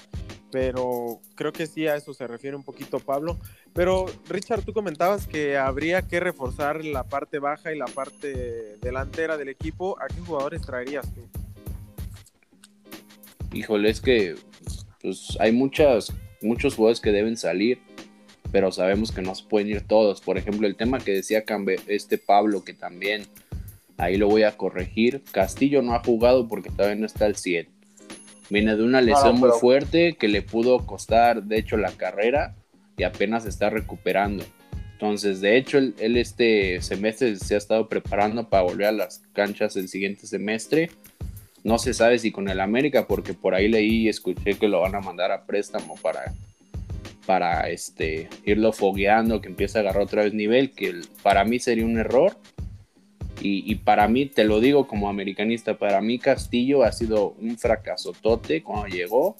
pero 0.52 1.20
creo 1.34 1.52
que 1.52 1.66
sí 1.66 1.88
a 1.88 1.96
eso 1.96 2.14
se 2.14 2.26
refiere 2.26 2.56
un 2.56 2.62
poquito 2.62 3.00
Pablo. 3.00 3.38
Pero 3.72 4.06
Richard, 4.28 4.62
tú 4.62 4.72
comentabas 4.72 5.26
que 5.26 5.56
habría 5.56 6.02
que 6.02 6.20
reforzar 6.20 6.84
la 6.84 7.04
parte 7.04 7.40
baja 7.40 7.72
y 7.72 7.78
la 7.78 7.86
parte 7.86 8.76
delantera 8.80 9.36
del 9.36 9.48
equipo. 9.48 10.00
¿A 10.00 10.06
qué 10.06 10.20
jugadores 10.20 10.62
traerías 10.62 11.12
tú? 11.12 11.22
híjole, 13.54 13.88
es 13.88 14.00
que 14.00 14.34
pues, 15.00 15.36
hay 15.40 15.52
muchas, 15.52 16.12
muchos 16.42 16.74
jugadores 16.74 17.00
que 17.00 17.12
deben 17.12 17.36
salir, 17.36 17.80
pero 18.54 18.70
sabemos 18.70 19.10
que 19.10 19.20
no 19.20 19.34
se 19.34 19.42
pueden 19.42 19.66
ir 19.66 19.80
todos. 19.80 20.20
Por 20.20 20.38
ejemplo, 20.38 20.68
el 20.68 20.76
tema 20.76 21.00
que 21.00 21.10
decía 21.10 21.44
Cambe- 21.44 21.80
este 21.88 22.18
Pablo, 22.18 22.62
que 22.62 22.72
también 22.72 23.24
ahí 23.96 24.16
lo 24.16 24.28
voy 24.28 24.44
a 24.44 24.56
corregir. 24.56 25.22
Castillo 25.32 25.82
no 25.82 25.92
ha 25.92 26.04
jugado 26.04 26.46
porque 26.46 26.70
todavía 26.70 26.94
no 26.94 27.04
está 27.04 27.24
al 27.24 27.34
100. 27.34 27.66
Viene 28.50 28.76
de 28.76 28.84
una 28.84 29.00
lesión 29.00 29.40
muy 29.40 29.48
pero- 29.48 29.58
fuerte 29.58 30.12
que 30.12 30.28
le 30.28 30.40
pudo 30.40 30.86
costar, 30.86 31.42
de 31.42 31.58
hecho, 31.58 31.76
la 31.76 31.90
carrera 31.90 32.54
y 32.96 33.02
apenas 33.02 33.44
está 33.44 33.70
recuperando. 33.70 34.44
Entonces, 34.92 35.40
de 35.40 35.56
hecho, 35.56 35.78
él, 35.78 35.96
él 35.98 36.16
este 36.16 36.80
semestre 36.80 37.34
se 37.34 37.56
ha 37.56 37.58
estado 37.58 37.88
preparando 37.88 38.48
para 38.48 38.62
volver 38.62 38.86
a 38.86 38.92
las 38.92 39.20
canchas 39.32 39.74
el 39.74 39.88
siguiente 39.88 40.28
semestre. 40.28 40.90
No 41.64 41.78
se 41.78 41.92
sabe 41.92 42.20
si 42.20 42.30
con 42.30 42.48
el 42.48 42.60
América, 42.60 43.08
porque 43.08 43.34
por 43.34 43.52
ahí 43.56 43.66
leí 43.66 44.02
y 44.02 44.08
escuché 44.08 44.54
que 44.54 44.68
lo 44.68 44.82
van 44.82 44.94
a 44.94 45.00
mandar 45.00 45.32
a 45.32 45.44
préstamo 45.44 45.96
para, 46.00 46.32
para 47.26 47.68
este, 47.70 48.28
irlo 48.44 48.72
fogueando, 48.72 49.40
que 49.40 49.48
empiece 49.48 49.78
a 49.78 49.80
agarrar 49.82 50.02
otra 50.02 50.24
vez 50.24 50.34
nivel, 50.34 50.70
que 50.72 51.00
para 51.22 51.44
mí 51.44 51.58
sería 51.58 51.84
un 51.84 51.98
error. 51.98 52.36
Y, 53.40 53.70
y 53.70 53.74
para 53.76 54.08
mí, 54.08 54.26
te 54.26 54.44
lo 54.44 54.60
digo 54.60 54.86
como 54.86 55.08
americanista, 55.08 55.76
para 55.76 56.00
mí 56.00 56.18
Castillo 56.18 56.82
ha 56.82 56.92
sido 56.92 57.34
un 57.40 57.58
fracaso 57.58 58.12
tote 58.12 58.62
cuando 58.62 58.86
llegó. 58.86 59.36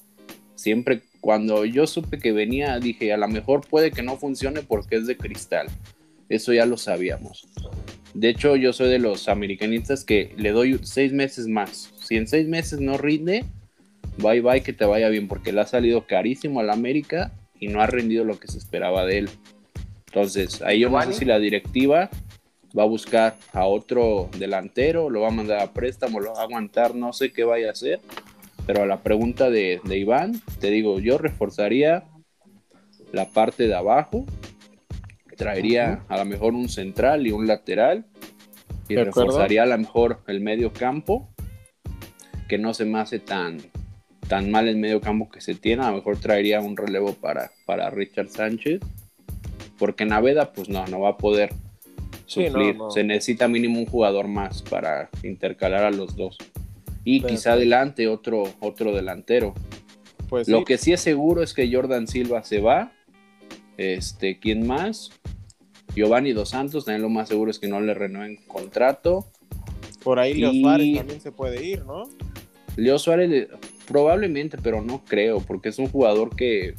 Siempre, 0.54 1.02
cuando 1.20 1.64
yo 1.64 1.86
supe 1.86 2.18
que 2.18 2.32
venía, 2.32 2.78
dije, 2.78 3.12
a 3.12 3.16
lo 3.16 3.28
mejor 3.28 3.66
puede 3.66 3.90
que 3.90 4.02
no 4.02 4.16
funcione 4.16 4.62
porque 4.62 4.96
es 4.96 5.06
de 5.06 5.16
cristal. 5.16 5.68
Eso 6.28 6.52
ya 6.52 6.66
lo 6.66 6.76
sabíamos. 6.76 7.46
De 8.14 8.28
hecho, 8.28 8.56
yo 8.56 8.72
soy 8.72 8.88
de 8.88 8.98
los 8.98 9.28
americanistas 9.28 10.04
que 10.04 10.32
le 10.36 10.52
doy 10.52 10.78
seis 10.82 11.12
meses 11.12 11.48
más. 11.48 11.92
Si 12.00 12.16
en 12.16 12.26
seis 12.26 12.46
meses 12.46 12.80
no 12.80 12.96
rinde, 12.96 13.44
bye 14.18 14.40
bye, 14.40 14.62
que 14.62 14.72
te 14.72 14.84
vaya 14.84 15.08
bien, 15.08 15.28
porque 15.28 15.52
le 15.52 15.60
ha 15.60 15.66
salido 15.66 16.06
carísimo 16.06 16.60
al 16.60 16.70
América 16.70 17.32
y 17.64 17.68
no 17.68 17.80
ha 17.80 17.86
rendido 17.86 18.24
lo 18.24 18.38
que 18.38 18.48
se 18.48 18.58
esperaba 18.58 19.06
de 19.06 19.18
él. 19.18 19.30
Entonces, 20.06 20.60
ahí 20.60 20.80
yo 20.80 20.90
no 20.90 21.00
sé 21.02 21.14
si 21.14 21.24
la 21.24 21.38
directiva 21.38 22.10
va 22.78 22.82
a 22.82 22.86
buscar 22.86 23.36
a 23.52 23.64
otro 23.64 24.28
delantero, 24.38 25.08
lo 25.08 25.22
va 25.22 25.28
a 25.28 25.30
mandar 25.30 25.60
a 25.60 25.72
préstamo, 25.72 26.20
lo 26.20 26.34
va 26.34 26.40
a 26.40 26.44
aguantar, 26.44 26.94
no 26.94 27.14
sé 27.14 27.32
qué 27.32 27.44
vaya 27.44 27.68
a 27.68 27.72
hacer. 27.72 28.00
Pero 28.66 28.82
a 28.82 28.86
la 28.86 29.02
pregunta 29.02 29.48
de, 29.48 29.80
de 29.82 29.98
Iván, 29.98 30.42
te 30.60 30.70
digo, 30.70 31.00
yo 31.00 31.16
reforzaría 31.16 32.04
la 33.12 33.30
parte 33.30 33.66
de 33.66 33.74
abajo, 33.74 34.26
traería 35.36 36.04
a 36.08 36.18
lo 36.18 36.26
mejor 36.26 36.52
un 36.52 36.68
central 36.68 37.26
y 37.26 37.32
un 37.32 37.46
lateral, 37.46 38.04
y 38.88 38.96
reforzaría 38.96 39.62
a 39.62 39.66
lo 39.66 39.78
mejor 39.78 40.20
el 40.26 40.42
medio 40.42 40.72
campo, 40.72 41.30
que 42.46 42.58
no 42.58 42.74
se 42.74 42.84
me 42.84 42.98
hace 42.98 43.20
tan, 43.20 43.58
tan 44.28 44.50
mal 44.50 44.68
el 44.68 44.76
medio 44.76 45.00
campo 45.00 45.28
que 45.30 45.40
se 45.40 45.54
tiene, 45.54 45.82
a 45.84 45.90
lo 45.90 45.96
mejor 45.96 46.18
traería 46.18 46.60
un 46.60 46.76
relevo 46.76 47.14
para, 47.14 47.50
para 47.66 47.90
Richard 47.90 48.28
Sánchez, 48.28 48.80
porque 49.78 50.04
Naveda 50.04 50.52
pues 50.52 50.68
no, 50.68 50.86
no 50.86 51.00
va 51.00 51.10
a 51.10 51.16
poder 51.18 51.52
Sí, 52.26 52.40
no, 52.44 52.46
suplir, 52.52 52.76
no. 52.76 52.90
se 52.90 53.04
necesita 53.04 53.48
mínimo 53.48 53.78
un 53.78 53.86
jugador 53.86 54.28
más 54.28 54.62
para 54.62 55.10
intercalar 55.22 55.84
a 55.84 55.90
los 55.90 56.16
dos. 56.16 56.38
Y 57.04 57.20
quizá 57.20 57.52
adelante 57.52 58.08
otro, 58.08 58.44
otro 58.60 58.92
delantero. 58.94 59.52
Pues 60.30 60.48
Lo 60.48 60.60
sí. 60.60 60.64
que 60.64 60.78
sí 60.78 60.92
es 60.94 61.00
seguro 61.02 61.42
es 61.42 61.52
que 61.52 61.70
Jordan 61.70 62.08
Silva 62.08 62.42
se 62.42 62.60
va. 62.60 62.92
Este, 63.76 64.38
¿quién 64.38 64.66
más? 64.66 65.10
Giovanni 65.94 66.32
Dos 66.32 66.48
Santos, 66.50 66.86
también 66.86 67.02
lo 67.02 67.10
más 67.10 67.28
seguro 67.28 67.50
es 67.50 67.58
que 67.58 67.68
no 67.68 67.80
le 67.82 67.92
renueven 67.92 68.36
contrato. 68.48 69.26
Por 70.02 70.18
ahí 70.18 70.32
Leo 70.34 70.50
Y- 70.52 70.62
Suárez 70.62 70.96
también 70.96 71.20
se 71.20 71.30
puede 71.30 71.62
ir, 71.64 71.84
¿no? 71.84 72.04
Leo 72.76 72.98
Suárez, 72.98 73.48
probablemente, 73.86 74.58
pero 74.62 74.82
no 74.82 75.04
creo, 75.04 75.40
porque 75.40 75.68
es 75.68 75.78
un 75.78 75.88
jugador 75.88 76.34
que, 76.34 76.74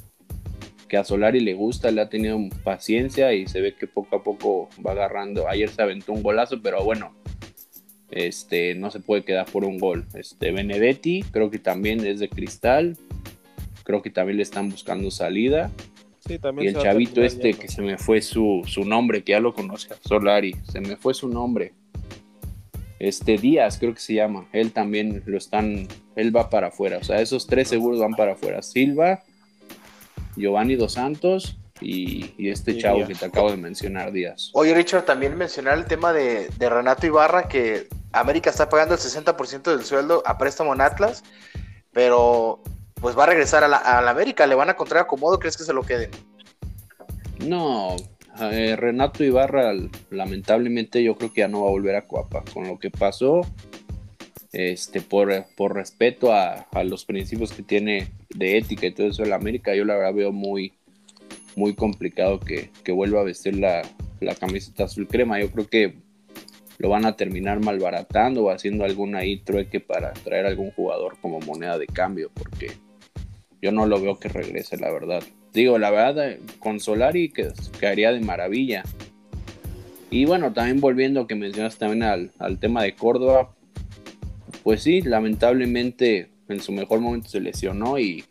que 0.87 0.97
a 0.97 1.03
Solari 1.03 1.39
le 1.39 1.53
gusta, 1.53 1.91
le 1.91 2.01
ha 2.01 2.09
tenido 2.09 2.39
paciencia 2.63 3.33
y 3.33 3.47
se 3.47 3.61
ve 3.61 3.75
que 3.75 3.87
poco 3.87 4.15
a 4.15 4.23
poco 4.23 4.69
va 4.85 4.91
agarrando. 4.91 5.47
Ayer 5.47 5.69
se 5.69 5.81
aventó 5.81 6.13
un 6.13 6.23
golazo, 6.23 6.61
pero 6.61 6.83
bueno, 6.83 7.13
este 8.11 8.75
no 8.75 8.91
se 8.91 8.99
puede 8.99 9.23
quedar 9.23 9.45
por 9.45 9.65
un 9.65 9.77
gol. 9.77 10.05
Este 10.13 10.51
Benedetti 10.51 11.23
creo 11.31 11.49
que 11.49 11.59
también 11.59 12.05
es 12.05 12.19
de 12.19 12.29
cristal. 12.29 12.97
Creo 13.83 14.01
que 14.01 14.09
también 14.09 14.37
le 14.37 14.43
están 14.43 14.69
buscando 14.69 15.11
salida. 15.11 15.71
Sí, 16.27 16.39
también 16.39 16.73
Y 16.73 16.75
el 16.75 16.81
chavito 16.81 17.23
este 17.23 17.49
yendo. 17.49 17.59
que 17.59 17.67
se 17.67 17.81
me 17.81 17.97
fue 17.97 18.21
su, 18.21 18.63
su 18.65 18.83
nombre, 18.83 19.23
que 19.23 19.33
ya 19.33 19.39
lo 19.39 19.53
conoce, 19.53 19.89
Solari, 20.01 20.55
se 20.63 20.81
me 20.81 20.95
fue 20.95 21.13
su 21.13 21.27
nombre. 21.27 21.73
Este 22.97 23.37
Díaz 23.37 23.77
creo 23.77 23.93
que 23.93 23.99
se 23.99 24.15
llama, 24.15 24.47
él 24.51 24.71
también 24.71 25.21
lo 25.25 25.37
están, 25.37 25.87
él 26.15 26.35
va 26.35 26.49
para 26.49 26.67
afuera, 26.67 26.97
o 26.97 27.03
sea, 27.03 27.21
esos 27.21 27.47
tres 27.47 27.67
seguros 27.69 27.99
van 27.99 28.13
para 28.13 28.33
afuera. 28.33 28.61
Silva, 28.61 29.21
Giovanni 30.35 30.75
Dos 30.75 30.93
Santos 30.93 31.57
y, 31.81 32.33
y 32.37 32.49
este 32.49 32.71
Y 32.71 32.77
chavo 32.79 32.97
Díaz. 32.97 33.07
que 33.09 33.15
te 33.15 33.25
acabo 33.25 33.51
de 33.51 33.57
mencionar, 33.57 34.11
Díaz. 34.11 34.49
Oye, 34.53 34.73
Richard, 34.73 35.03
también 35.05 35.37
mencionar 35.37 35.77
el 35.77 35.85
tema 35.85 36.13
de, 36.13 36.49
de 36.57 36.69
Renato 36.69 37.05
Ibarra, 37.05 37.47
que 37.47 37.87
América 38.11 38.49
está 38.49 38.69
pagando 38.69 38.95
el 38.95 38.99
60% 38.99 39.63
del 39.63 39.83
sueldo 39.83 40.23
a 40.25 40.37
préstamo 40.37 40.73
en 40.73 40.81
Atlas, 40.81 41.23
pero 41.91 42.61
pues 43.01 43.17
va 43.17 43.23
a 43.23 43.27
regresar 43.27 43.63
a 43.63 43.67
la, 43.67 43.77
a 43.77 44.01
la 44.01 44.11
América, 44.11 44.47
le 44.47 44.55
van 44.55 44.69
a 44.69 44.75
contraer 44.75 45.03
acomodo, 45.03 45.37
¿crees 45.39 45.57
que 45.57 45.63
se 45.63 45.73
lo 45.73 45.83
queden? 45.83 46.11
No, 47.45 47.95
eh, 48.39 48.75
Renato 48.77 49.23
Ibarra 49.23 49.73
lamentablemente 50.09 51.03
yo 51.03 51.15
creo 51.15 51.31
que 51.31 51.41
ya 51.41 51.47
no 51.47 51.61
va 51.61 51.67
a 51.67 51.71
volver 51.71 51.95
a 51.95 52.05
Cuapa. 52.05 52.43
Con 52.53 52.67
lo 52.67 52.79
que 52.79 52.89
pasó, 52.89 53.41
este, 54.55 55.01
por, 55.01 55.45
por 55.57 55.75
respeto 55.75 56.31
a, 56.31 56.65
los 56.85 57.03
principios 57.03 57.51
que 57.51 57.61
tiene 57.61 58.07
de 58.29 58.57
ética 58.57 58.87
y 58.87 58.91
todo 58.93 59.07
eso 59.07 59.25
en 59.25 59.33
América, 59.33 59.75
yo 59.75 59.83
la 59.83 59.97
verdad 59.97 60.13
veo 60.13 60.31
muy, 60.31 60.71
muy 61.57 61.75
complicado 61.75 62.39
que, 62.39 62.69
que 62.85 62.93
vuelva 62.93 63.19
a 63.19 63.25
vestir 63.25 63.57
la, 63.57 63.81
la 64.21 64.33
camiseta 64.33 64.85
azul 64.85 65.09
crema. 65.09 65.41
Yo 65.41 65.51
creo 65.51 65.67
que 65.67 65.95
lo 66.77 66.87
van 66.87 67.05
a 67.05 67.17
terminar 67.17 67.59
malbaratando 67.59 68.45
o 68.45 68.49
haciendo 68.49 68.85
algún 68.85 69.15
ahí 69.15 69.37
trueque 69.37 69.81
para 69.81 70.13
traer 70.13 70.45
algún 70.45 70.71
jugador 70.71 71.17
como 71.19 71.41
moneda 71.41 71.77
de 71.77 71.87
cambio, 71.87 72.31
porque 72.33 72.71
yo 73.61 73.73
no 73.73 73.85
lo 73.85 73.99
veo 73.99 74.19
que 74.19 74.29
regrese, 74.29 74.77
la 74.77 74.89
verdad. 74.89 75.21
Digo, 75.51 75.77
la 75.77 75.91
verdad, 75.91 76.29
eh, 76.29 76.39
con 76.59 76.79
Solari 76.79 77.29
que 77.29 77.49
caería 77.79 78.13
de 78.13 78.21
maravilla. 78.21 78.83
Y 80.09 80.23
bueno, 80.23 80.53
también 80.53 80.79
volviendo 80.79 81.27
que 81.27 81.35
mencionas 81.35 81.77
también 81.77 82.03
al, 82.03 82.31
al 82.39 82.57
tema 82.57 82.83
de 82.83 82.93
Córdoba, 82.93 83.54
pues 84.65 84.81
sí, 84.81 85.03
lamentablemente 85.03 86.31
en 86.49 86.59
su 86.59 86.71
mejor 86.71 86.99
momento 86.99 87.29
se 87.29 87.39
lesionó 87.39 87.99
y, 87.99 88.25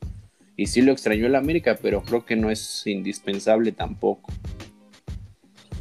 y 0.56 0.66
sí 0.66 0.82
lo 0.82 0.90
extrañó 0.90 1.26
el 1.26 1.36
América, 1.36 1.78
pero 1.80 2.02
creo 2.02 2.26
que 2.26 2.34
no 2.34 2.50
es 2.50 2.84
indispensable 2.88 3.70
tampoco. 3.70 4.32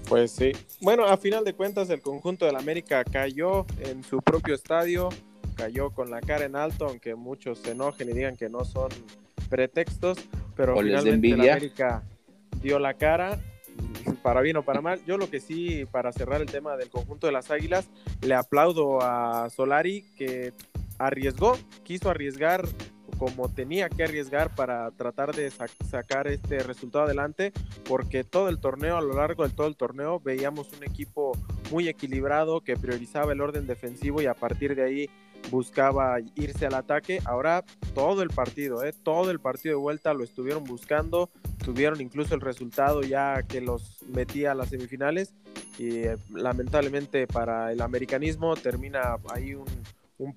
Pues 0.08 0.30
sí. 0.30 0.52
Bueno, 0.80 1.06
a 1.06 1.18
final 1.18 1.44
de 1.44 1.54
cuentas, 1.54 1.90
el 1.90 2.02
conjunto 2.02 2.46
del 2.46 2.56
América 2.56 3.04
cayó 3.04 3.66
en 3.80 4.04
su 4.04 4.22
propio 4.22 4.54
estadio, 4.54 5.10
cayó 5.56 5.90
con 5.90 6.12
la 6.12 6.22
cara 6.22 6.46
en 6.46 6.56
alto, 6.56 6.86
aunque 6.86 7.16
muchos 7.16 7.58
se 7.58 7.72
enojen 7.72 8.12
y 8.12 8.14
digan 8.14 8.38
que 8.38 8.48
no 8.48 8.64
son 8.64 8.92
pretextos, 9.50 10.20
pero 10.56 10.76
O 10.76 10.84
finalmente 10.84 11.30
el. 11.30 11.50
América 11.50 12.04
dio 12.62 12.78
la 12.78 12.94
cara, 12.94 13.40
para 14.24 14.42
bien 14.42 14.58
o 14.58 14.64
para 14.64 14.82
mal. 14.82 15.04
Yo 15.06 15.18
lo 15.18 15.30
que 15.30 15.40
sí, 15.40 15.86
para 15.92 16.12
cerrar 16.12 16.42
el 16.42 16.48
tema 16.48 16.78
del 16.78 16.90
conjunto 16.90 17.28
de 17.28 17.34
las 17.34 17.52
Águilas, 17.52 17.90
le 18.22 18.36
aplaudo 18.36 19.02
a 19.02 19.50
Solari 19.50 20.04
que 20.18 20.54
arriesgó, 20.98 21.58
quiso 21.84 22.10
arriesgar 22.10 22.66
como 23.18 23.48
tenía 23.48 23.90
que 23.90 24.04
arriesgar 24.04 24.54
para 24.54 24.92
tratar 24.92 25.34
de 25.34 25.50
sac- 25.50 25.72
sacar 25.90 26.28
este 26.28 26.60
resultado 26.60 27.06
adelante, 27.06 27.54
porque 27.88 28.24
todo 28.24 28.50
el 28.50 28.60
torneo, 28.60 28.98
a 28.98 29.02
lo 29.02 29.14
largo 29.14 29.48
de 29.48 29.54
todo 29.54 29.68
el 29.68 29.78
torneo, 29.78 30.20
veíamos 30.20 30.68
un 30.74 30.84
equipo 30.84 31.32
muy 31.72 31.88
equilibrado 31.88 32.62
que 32.62 32.76
priorizaba 32.76 33.32
el 33.32 33.40
orden 33.40 33.66
defensivo 33.68 34.22
y 34.22 34.26
a 34.26 34.34
partir 34.34 34.76
de 34.76 34.84
ahí 34.84 35.10
buscaba 35.50 36.20
irse 36.36 36.66
al 36.66 36.74
ataque. 36.74 37.20
Ahora 37.26 37.64
todo 37.94 38.22
el 38.24 38.30
partido, 38.30 38.84
¿eh? 38.84 38.94
todo 39.04 39.32
el 39.32 39.40
partido 39.40 39.76
de 39.76 39.82
vuelta 39.82 40.14
lo 40.14 40.24
estuvieron 40.24 40.64
buscando, 40.64 41.30
tuvieron 41.64 42.02
incluso 42.02 42.36
el 42.36 42.42
resultado 42.42 43.02
ya 43.02 43.44
que 43.44 43.62
los 43.62 44.04
metía 44.08 44.52
a 44.52 44.56
las 44.56 44.70
semifinales 44.70 45.34
y 45.78 45.98
eh, 46.00 46.18
lamentablemente 46.30 47.28
para 47.28 47.72
el 47.72 47.82
americanismo 47.82 48.56
termina 48.56 49.18
ahí 49.34 49.56
un, 49.56 49.66
un 50.18 50.36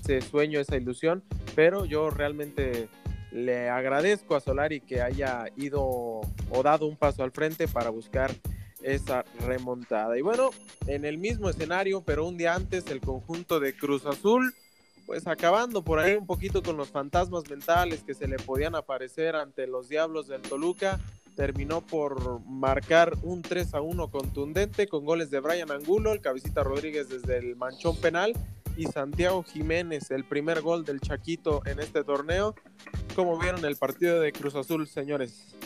ese 0.00 0.20
sueño, 0.20 0.60
esa 0.60 0.76
ilusión, 0.76 1.24
pero 1.54 1.84
yo 1.84 2.10
realmente 2.10 2.88
le 3.32 3.68
agradezco 3.68 4.36
a 4.36 4.40
Solari 4.40 4.80
que 4.80 5.02
haya 5.02 5.46
ido 5.56 5.82
o 5.84 6.62
dado 6.62 6.86
un 6.86 6.96
paso 6.96 7.22
al 7.22 7.32
frente 7.32 7.66
para 7.66 7.90
buscar 7.90 8.30
esa 8.86 9.24
remontada. 9.44 10.16
Y 10.16 10.22
bueno, 10.22 10.50
en 10.86 11.04
el 11.04 11.18
mismo 11.18 11.50
escenario, 11.50 12.02
pero 12.02 12.24
un 12.24 12.36
día 12.36 12.54
antes, 12.54 12.86
el 12.86 13.00
conjunto 13.00 13.58
de 13.58 13.76
Cruz 13.76 14.06
Azul, 14.06 14.54
pues 15.06 15.26
acabando 15.26 15.82
por 15.82 15.98
ahí 15.98 16.14
un 16.14 16.26
poquito 16.26 16.62
con 16.62 16.76
los 16.76 16.90
fantasmas 16.90 17.48
mentales 17.50 18.04
que 18.04 18.14
se 18.14 18.28
le 18.28 18.36
podían 18.36 18.74
aparecer 18.74 19.34
ante 19.36 19.66
los 19.66 19.88
Diablos 19.88 20.28
del 20.28 20.42
Toluca, 20.42 21.00
terminó 21.34 21.80
por 21.80 22.40
marcar 22.46 23.12
un 23.22 23.42
3 23.42 23.74
a 23.74 23.80
1 23.80 24.08
contundente 24.10 24.86
con 24.86 25.04
goles 25.04 25.30
de 25.30 25.40
Brian 25.40 25.70
Angulo, 25.70 26.12
el 26.12 26.20
cabecita 26.20 26.62
Rodríguez 26.62 27.08
desde 27.08 27.38
el 27.38 27.56
manchón 27.56 27.96
penal 27.96 28.34
y 28.76 28.84
Santiago 28.86 29.42
Jiménez, 29.42 30.10
el 30.10 30.24
primer 30.24 30.60
gol 30.60 30.84
del 30.84 31.00
Chaquito 31.00 31.62
en 31.66 31.80
este 31.80 32.04
torneo. 32.04 32.54
¿Cómo 33.14 33.38
vieron 33.38 33.64
el 33.64 33.76
partido 33.76 34.20
de 34.20 34.32
Cruz 34.32 34.54
Azul, 34.54 34.86
señores? 34.86 35.56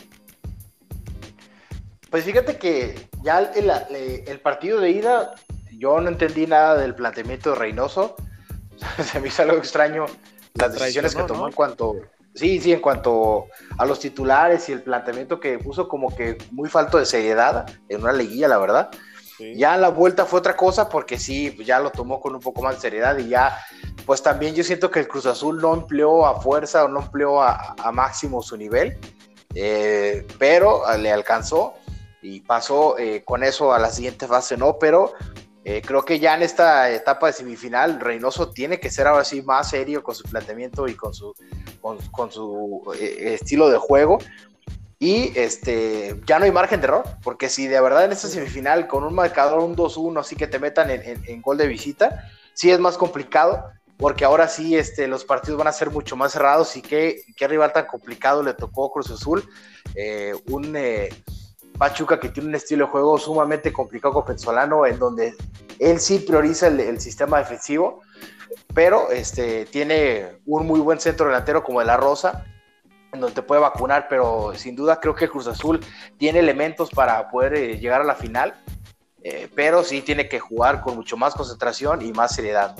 Pues 2.11 2.25
fíjate 2.25 2.57
que 2.57 3.07
ya 3.23 3.39
el, 3.39 3.69
el- 3.89 4.23
el 4.27 4.39
partido 4.41 4.79
de 4.79 4.91
ida, 4.91 5.33
yo 5.71 5.99
no 5.99 6.09
entendí 6.09 6.45
nada 6.45 6.77
del 6.77 6.93
planteamiento 6.93 7.51
de 7.51 7.55
Reynoso. 7.55 8.15
Se 9.11 9.19
me 9.19 9.29
hizo 9.29 9.41
algo 9.41 9.57
extraño 9.57 10.05
las 10.55 10.73
decisiones 10.73 11.15
que 11.15 11.23
tomó 11.23 11.41
¿no? 11.41 11.47
en 11.47 11.53
cuanto. 11.53 11.95
Sí, 12.35 12.59
sí, 12.61 12.71
en 12.71 12.79
cuanto 12.79 13.47
a 13.77 13.85
los 13.85 13.99
titulares 13.99 14.69
y 14.69 14.71
el 14.73 14.81
planteamiento 14.83 15.39
que 15.39 15.57
puso 15.59 15.87
como 15.89 16.15
que 16.15 16.37
muy 16.51 16.69
falto 16.69 16.97
de 16.97 17.05
seriedad 17.05 17.65
en 17.89 18.01
una 18.01 18.13
liguilla, 18.13 18.47
la 18.47 18.57
verdad. 18.57 18.89
Ya 19.55 19.75
la 19.75 19.89
vuelta 19.89 20.25
fue 20.25 20.37
otra 20.39 20.55
cosa 20.55 20.87
porque 20.87 21.17
sí, 21.17 21.49
pues 21.49 21.65
ya 21.67 21.79
lo 21.79 21.89
tomó 21.89 22.21
con 22.21 22.35
un 22.35 22.39
poco 22.41 22.61
más 22.61 22.75
de 22.75 22.81
seriedad 22.81 23.17
y 23.17 23.27
ya, 23.29 23.57
pues 24.05 24.21
también 24.21 24.53
yo 24.53 24.63
siento 24.63 24.91
que 24.91 24.99
el 24.99 25.07
Cruz 25.07 25.25
Azul 25.25 25.59
no 25.59 25.73
empleó 25.73 26.27
a 26.27 26.39
fuerza 26.39 26.85
o 26.85 26.87
no 26.87 27.01
empleó 27.01 27.41
a, 27.41 27.73
a 27.83 27.91
máximo 27.91 28.43
su 28.43 28.55
nivel, 28.55 28.99
eh, 29.55 30.27
pero 30.37 30.83
le 30.97 31.11
alcanzó 31.11 31.73
y 32.21 32.41
pasó 32.41 32.97
eh, 32.97 33.23
con 33.25 33.43
eso 33.43 33.73
a 33.73 33.79
la 33.79 33.89
siguiente 33.89 34.27
fase, 34.27 34.57
¿no? 34.57 34.77
Pero 34.79 35.13
eh, 35.63 35.81
creo 35.85 36.03
que 36.03 36.19
ya 36.19 36.35
en 36.35 36.41
esta 36.43 36.89
etapa 36.91 37.27
de 37.27 37.33
semifinal, 37.33 37.99
Reynoso 37.99 38.51
tiene 38.51 38.79
que 38.79 38.89
ser 38.89 39.07
ahora 39.07 39.23
sí 39.23 39.41
más 39.41 39.69
serio 39.69 40.03
con 40.03 40.15
su 40.15 40.23
planteamiento 40.23 40.87
y 40.87 40.95
con 40.95 41.13
su, 41.13 41.33
con, 41.81 41.97
con 42.11 42.31
su 42.31 42.81
eh, 42.99 43.37
estilo 43.39 43.69
de 43.69 43.77
juego. 43.77 44.17
Y 44.99 45.31
este, 45.37 46.15
ya 46.27 46.37
no 46.37 46.45
hay 46.45 46.51
margen 46.51 46.79
de 46.79 46.85
error, 46.85 47.03
porque 47.23 47.49
si 47.49 47.67
de 47.67 47.81
verdad 47.81 48.05
en 48.05 48.11
esta 48.11 48.27
semifinal 48.27 48.87
con 48.87 49.03
un 49.03 49.15
marcador, 49.15 49.59
un 49.61 49.75
2-1, 49.75 50.19
así 50.19 50.35
que 50.35 50.45
te 50.45 50.59
metan 50.59 50.91
en, 50.91 51.01
en- 51.01 51.23
en 51.25 51.41
gol 51.41 51.57
de 51.57 51.65
visita, 51.67 52.29
sí 52.53 52.69
es 52.69 52.79
más 52.79 52.97
complicado, 52.97 53.63
porque 53.97 54.25
ahora 54.25 54.47
sí 54.47 54.75
este, 54.77 55.07
los 55.07 55.25
partidos 55.25 55.57
van 55.57 55.67
a 55.67 55.71
ser 55.73 55.89
mucho 55.89 56.15
más 56.15 56.33
cerrados 56.33 56.75
y 56.75 56.83
qué, 56.83 57.23
qué 57.35 57.47
rival 57.47 57.73
tan 57.73 57.87
complicado 57.87 58.43
le 58.43 58.53
tocó 58.53 58.91
Cruz 58.91 59.09
Azul. 59.09 59.43
Eh, 59.95 60.33
un 60.49 60.75
eh, 60.75 61.09
Pachuca 61.81 62.19
que 62.19 62.29
tiene 62.29 62.49
un 62.49 62.53
estilo 62.53 62.85
de 62.85 62.91
juego 62.91 63.17
sumamente 63.17 63.73
complicado 63.73 64.13
con 64.13 64.35
en 64.85 64.99
donde 64.99 65.33
él 65.79 65.99
sí 65.99 66.19
prioriza 66.19 66.67
el, 66.67 67.01
sistema 67.01 67.39
defensivo, 67.39 68.01
pero 68.71 69.09
este, 69.09 69.65
tiene 69.65 70.27
un 70.45 70.67
muy 70.67 70.79
buen 70.79 70.99
centro 70.99 71.25
delantero 71.25 71.63
como 71.63 71.79
de 71.79 71.87
la 71.87 71.97
Rosa, 71.97 72.45
en 73.11 73.19
donde 73.19 73.33
te 73.33 73.41
puede 73.41 73.61
vacunar, 73.61 74.05
pero 74.07 74.53
sin 74.53 74.75
duda 74.75 74.99
creo 74.99 75.15
que 75.15 75.27
Cruz 75.27 75.47
Azul 75.47 75.79
tiene 76.19 76.37
elementos 76.37 76.91
para 76.91 77.27
poder 77.31 77.55
eh, 77.55 77.79
llegar 77.79 78.01
a 78.01 78.03
la 78.03 78.13
final, 78.13 78.53
eh, 79.23 79.49
pero 79.55 79.83
sí 79.83 80.03
tiene 80.03 80.29
que 80.29 80.39
jugar 80.39 80.81
con 80.81 80.95
mucho 80.95 81.17
más 81.17 81.33
concentración 81.33 82.03
y 82.03 82.11
más 82.11 82.35
seriedad. 82.35 82.75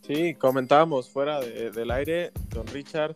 Sí, 0.00 0.34
comentábamos 0.34 1.10
fuera 1.10 1.40
de- 1.40 1.70
del 1.72 1.90
aire, 1.90 2.32
don 2.48 2.66
Richard. 2.68 3.12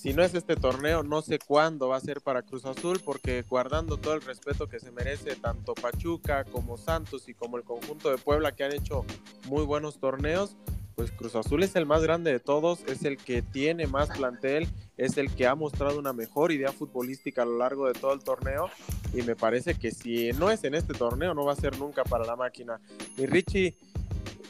Si 0.00 0.12
no 0.12 0.22
es 0.22 0.34
este 0.34 0.56
torneo, 0.56 1.02
no 1.02 1.22
sé 1.22 1.38
cuándo 1.38 1.88
va 1.88 1.96
a 1.96 2.00
ser 2.00 2.20
para 2.20 2.42
Cruz 2.42 2.64
Azul, 2.64 3.00
porque 3.04 3.42
guardando 3.42 3.96
todo 3.96 4.14
el 4.14 4.22
respeto 4.22 4.68
que 4.68 4.78
se 4.78 4.92
merece 4.92 5.36
tanto 5.36 5.74
Pachuca 5.74 6.44
como 6.44 6.76
Santos 6.76 7.28
y 7.28 7.34
como 7.34 7.56
el 7.56 7.64
conjunto 7.64 8.10
de 8.10 8.18
Puebla 8.18 8.52
que 8.52 8.64
han 8.64 8.72
hecho 8.72 9.04
muy 9.46 9.64
buenos 9.64 9.98
torneos, 9.98 10.56
pues 10.94 11.10
Cruz 11.10 11.34
Azul 11.34 11.62
es 11.62 11.76
el 11.76 11.86
más 11.86 12.02
grande 12.02 12.32
de 12.32 12.40
todos, 12.40 12.80
es 12.86 13.04
el 13.04 13.18
que 13.18 13.42
tiene 13.42 13.86
más 13.86 14.08
plantel, 14.10 14.68
es 14.96 15.18
el 15.18 15.30
que 15.34 15.46
ha 15.46 15.54
mostrado 15.54 15.98
una 15.98 16.12
mejor 16.12 16.52
idea 16.52 16.72
futbolística 16.72 17.42
a 17.42 17.46
lo 17.46 17.58
largo 17.58 17.86
de 17.86 17.92
todo 17.92 18.14
el 18.14 18.20
torneo 18.20 18.70
y 19.12 19.22
me 19.22 19.36
parece 19.36 19.74
que 19.74 19.90
si 19.90 20.30
no 20.32 20.50
es 20.50 20.64
en 20.64 20.74
este 20.74 20.94
torneo, 20.94 21.34
no 21.34 21.44
va 21.44 21.52
a 21.52 21.56
ser 21.56 21.78
nunca 21.78 22.02
para 22.04 22.24
la 22.24 22.36
máquina. 22.36 22.80
Y 23.16 23.26
Richie, 23.26 23.76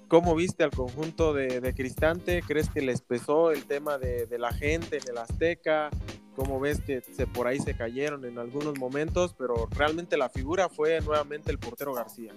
¿Cómo 0.09 0.35
viste 0.35 0.63
al 0.65 0.71
conjunto 0.71 1.33
de, 1.35 1.61
de 1.61 1.75
Cristante? 1.75 2.43
¿Crees 2.47 2.69
que 2.71 2.81
les 2.81 3.01
pesó 3.01 3.51
el 3.51 3.65
tema 3.65 3.99
de, 3.99 4.27
de 4.27 4.39
la 4.39 4.53
gente 4.53 4.99
en 4.99 5.09
el 5.11 5.19
Azteca? 5.19 5.91
cómo 6.37 6.61
ves 6.61 6.83
que 6.83 7.01
se, 7.01 7.27
por 7.27 7.47
ahí 7.47 7.59
se 7.59 7.75
cayeron 7.75 8.27
en 8.27 8.39
algunos 8.39 8.79
momentos, 8.79 9.35
pero 9.39 9.67
realmente 9.75 10.19
la 10.19 10.29
figura 10.29 10.69
fue 10.69 11.01
nuevamente 11.01 11.51
el 11.51 11.59
portero 11.59 11.95
García. 11.95 12.33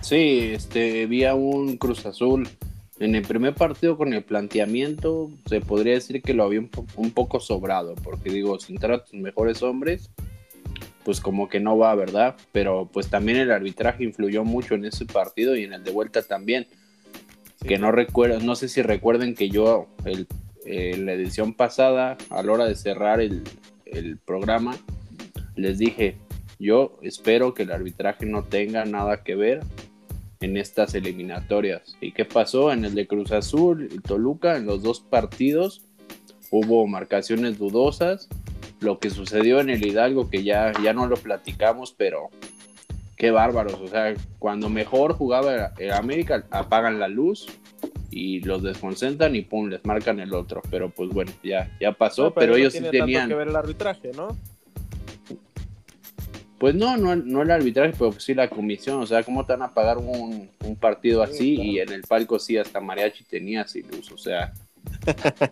Sí, 0.00 0.52
este, 0.54 1.06
vi 1.06 1.24
a 1.24 1.34
un 1.34 1.76
Cruz 1.76 2.06
Azul 2.06 2.48
en 3.00 3.16
el 3.16 3.22
primer 3.22 3.54
partido 3.56 3.96
con 3.96 4.14
el 4.14 4.22
planteamiento, 4.22 5.28
se 5.46 5.60
podría 5.60 5.94
decir 5.94 6.22
que 6.22 6.34
lo 6.34 6.44
había 6.44 6.60
un, 6.60 6.68
po- 6.68 6.86
un 6.94 7.10
poco 7.10 7.40
sobrado, 7.40 7.96
porque 7.96 8.30
digo, 8.30 8.60
sin 8.60 8.76
entrar 8.76 8.92
a 8.92 9.04
tus 9.04 9.14
mejores 9.14 9.60
hombres, 9.64 10.08
pues 11.04 11.20
como 11.20 11.48
que 11.48 11.60
no 11.60 11.76
va, 11.76 11.94
¿verdad? 11.94 12.36
Pero 12.52 12.88
pues 12.92 13.08
también 13.08 13.38
el 13.38 13.50
arbitraje 13.50 14.04
influyó 14.04 14.44
mucho 14.44 14.74
en 14.74 14.84
ese 14.84 15.04
partido 15.04 15.56
y 15.56 15.64
en 15.64 15.72
el 15.72 15.84
de 15.84 15.90
vuelta 15.90 16.22
también. 16.22 16.66
Sí. 17.60 17.68
Que 17.68 17.78
no 17.78 17.92
recuerdo, 17.92 18.40
no 18.40 18.56
sé 18.56 18.68
si 18.68 18.82
recuerden 18.82 19.34
que 19.34 19.50
yo 19.50 19.86
el, 20.04 20.26
en 20.64 21.06
la 21.06 21.12
edición 21.12 21.54
pasada, 21.54 22.16
a 22.30 22.42
la 22.42 22.52
hora 22.52 22.64
de 22.66 22.74
cerrar 22.74 23.20
el, 23.20 23.42
el 23.86 24.18
programa, 24.18 24.76
les 25.56 25.78
dije, 25.78 26.16
yo 26.58 26.98
espero 27.02 27.54
que 27.54 27.64
el 27.64 27.72
arbitraje 27.72 28.26
no 28.26 28.44
tenga 28.44 28.84
nada 28.84 29.22
que 29.22 29.34
ver 29.34 29.60
en 30.40 30.56
estas 30.56 30.94
eliminatorias. 30.94 31.96
¿Y 32.00 32.12
qué 32.12 32.24
pasó? 32.24 32.72
En 32.72 32.84
el 32.84 32.94
de 32.94 33.06
Cruz 33.06 33.32
Azul 33.32 33.88
y 33.92 33.98
Toluca, 33.98 34.56
en 34.56 34.66
los 34.66 34.82
dos 34.82 35.00
partidos, 35.00 35.82
hubo 36.50 36.86
marcaciones 36.86 37.58
dudosas. 37.58 38.28
Lo 38.84 38.98
que 38.98 39.08
sucedió 39.08 39.60
en 39.60 39.70
el 39.70 39.84
Hidalgo, 39.84 40.28
que 40.28 40.42
ya, 40.44 40.72
ya 40.82 40.92
no 40.92 41.06
lo 41.06 41.16
platicamos, 41.16 41.94
pero 41.96 42.28
qué 43.16 43.30
bárbaros. 43.30 43.80
O 43.80 43.88
sea, 43.88 44.14
cuando 44.38 44.68
mejor 44.68 45.14
jugaba 45.14 45.72
el 45.78 45.92
América, 45.92 46.44
apagan 46.50 47.00
la 47.00 47.08
luz 47.08 47.46
y 48.10 48.40
los 48.40 48.62
desconcentran 48.62 49.34
y 49.34 49.40
pum, 49.40 49.68
les 49.70 49.82
marcan 49.86 50.20
el 50.20 50.34
otro. 50.34 50.60
Pero 50.70 50.90
pues 50.90 51.08
bueno, 51.08 51.32
ya, 51.42 51.74
ya 51.80 51.92
pasó. 51.92 52.24
No, 52.24 52.34
pero, 52.34 52.56
ellos 52.56 52.74
sí 52.74 52.80
tanto 52.80 52.92
tenían. 52.92 53.28
que 53.28 53.34
ver 53.34 53.48
el 53.48 53.56
arbitraje, 53.56 54.10
¿no? 54.14 54.36
Pues 56.58 56.74
no, 56.74 56.96
no, 56.96 57.16
no 57.16 57.42
el 57.42 57.50
arbitraje, 57.50 57.94
pero 57.98 58.12
sí 58.12 58.34
la 58.34 58.48
comisión. 58.48 59.00
O 59.00 59.06
sea, 59.06 59.22
¿cómo 59.22 59.44
te 59.44 59.54
van 59.54 59.62
a 59.62 59.74
pagar 59.74 59.98
un, 59.98 60.50
un 60.64 60.76
partido 60.76 61.24
Sí, 61.26 61.32
así? 61.32 61.54
claro. 61.56 61.70
Y 61.70 61.78
en 61.80 61.92
el 61.92 62.02
palco 62.02 62.38
sí, 62.38 62.56
hasta 62.58 62.80
mariachi 62.80 63.24
tenía 63.24 63.66
sin 63.66 63.88
luz. 63.88 64.12
O 64.12 64.18
sea, 64.18 64.52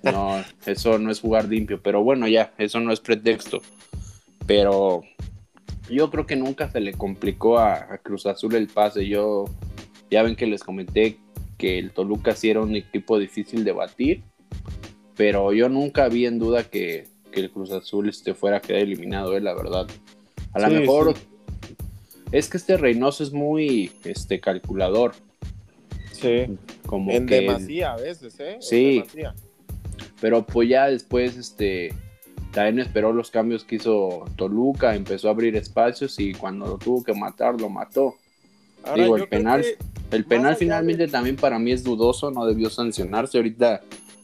no, 0.02 0.42
eso 0.66 0.98
no 0.98 1.10
es 1.10 1.20
jugar 1.20 1.48
limpio. 1.48 1.80
Pero 1.82 2.02
bueno, 2.02 2.28
ya, 2.28 2.52
eso 2.58 2.80
no 2.80 2.92
es 2.92 3.00
pretexto. 3.00 3.60
Pero 4.46 5.02
yo 5.90 6.10
creo 6.10 6.26
que 6.26 6.36
nunca 6.36 6.70
se 6.70 6.80
le 6.80 6.92
complicó 6.94 7.58
a, 7.58 7.74
a 7.74 7.98
Cruz 7.98 8.26
Azul 8.26 8.54
el 8.54 8.68
pase. 8.68 9.06
Yo, 9.06 9.44
ya 10.10 10.22
ven 10.22 10.36
que 10.36 10.46
les 10.46 10.62
comenté 10.62 11.18
que 11.58 11.78
el 11.78 11.92
Toluca 11.92 12.34
sí 12.34 12.50
era 12.50 12.60
un 12.60 12.74
equipo 12.76 13.18
difícil 13.18 13.64
de 13.64 13.72
batir. 13.72 14.22
Pero 15.16 15.52
yo 15.52 15.68
nunca 15.68 16.08
vi 16.08 16.26
en 16.26 16.38
duda 16.38 16.64
que, 16.64 17.06
que 17.30 17.40
el 17.40 17.50
Cruz 17.50 17.70
Azul 17.70 18.08
este, 18.08 18.34
fuera 18.34 18.56
a 18.58 18.60
quedar 18.60 18.80
eliminado, 18.82 19.36
eh, 19.36 19.40
la 19.40 19.54
verdad. 19.54 19.86
A 20.52 20.58
lo 20.60 20.68
Sí, 20.68 20.74
mejor 20.74 21.14
sí. 21.16 21.22
es 22.32 22.48
que 22.48 22.56
este 22.56 22.76
Reynoso 22.76 23.22
es 23.22 23.32
muy 23.32 23.92
este 24.04 24.40
calculador, 24.40 25.14
Sí. 26.12 26.56
como 26.86 27.10
En 27.12 27.26
que 27.26 27.40
demasía 27.40 27.92
a 27.92 27.96
veces, 27.96 28.38
¿eh? 28.40 28.56
Sí. 28.60 29.02
pero 30.20 30.44
pues 30.46 30.68
ya 30.68 30.86
después 30.88 31.36
este 31.36 31.94
también 32.52 32.80
esperó 32.80 33.12
los 33.12 33.30
cambios 33.30 33.64
que 33.64 33.76
hizo 33.76 34.24
Toluca, 34.36 34.94
empezó 34.94 35.28
a 35.28 35.30
abrir 35.30 35.56
espacios 35.56 36.18
y 36.20 36.32
cuando 36.34 36.66
lo 36.66 36.78
tuvo 36.78 37.02
que 37.02 37.14
matar 37.14 37.58
lo 37.60 37.68
mató. 37.70 38.14
Ahora, 38.84 39.02
Digo, 39.04 39.16
el 39.16 39.28
penal- 39.28 39.62
que 39.62 39.78
El 40.16 40.24
penal 40.26 40.56
finalmente 40.56 41.06
de- 41.06 41.12
también 41.12 41.36
para 41.36 41.58
mí 41.58 41.72
es 41.72 41.82
dudoso, 41.82 42.30
no 42.30 42.44
debió 42.44 42.68
sancionarse. 42.68 43.38
Ahorita 43.38 43.80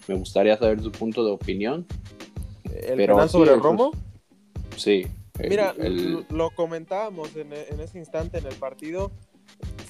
me 0.09 0.15
gustaría 0.17 0.57
saber 0.59 0.83
su 0.83 0.93
punto 0.93 1.25
de 1.25 1.31
opinión. 1.33 1.87
el 2.65 2.97
pero 2.97 3.15
penal 3.15 3.29
sí, 3.29 3.33
sobre 3.33 3.53
el- 3.55 3.61
Romo, 3.61 3.93
Sí. 4.77 5.07
el- 5.39 5.49
Mira, 5.49 5.75
el- 5.79 6.27
lo, 6.31 6.51
comentábamos 6.51 7.35
en, 7.35 7.53
en 7.53 7.81
ese 7.81 7.99
instante 7.99 8.39
en 8.39 8.47
el 8.47 8.55
partido. 8.57 9.11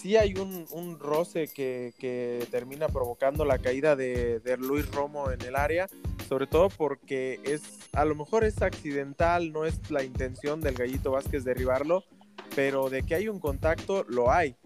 Sí 0.01 0.17
hay 0.17 0.35
un, 0.35 0.99
roce 0.99 1.49
que, 1.49 2.47
termina 2.51 2.89
provocando 2.89 3.45
la 3.45 3.59
caída 3.59 3.97
de, 3.97 4.41
de 4.41 4.57
Luis 4.57 4.89
Romo 4.91 5.31
en 5.31 5.41
el 5.43 5.57
área, 5.57 5.89
sobre 6.29 6.47
todo 6.47 6.69
porque 6.69 7.41
es 7.45 7.63
a 7.93 8.05
lo 8.05 8.15
mejor 8.15 8.45
es 8.45 8.63
accidental, 8.63 9.53
no 9.53 9.65
es 9.65 9.91
la 9.91 10.05
intención 10.05 10.61
del 10.61 10.75
Gallito 10.75 11.11
Vázquez 11.11 11.43
derribarlo, 11.45 12.05
pero 12.55 12.91
de 12.91 13.03
que 13.03 13.15
hay 13.15 13.29
un 13.29 13.41
contacto, 13.41 14.05
lo 14.09 14.31
hay. 14.31 14.57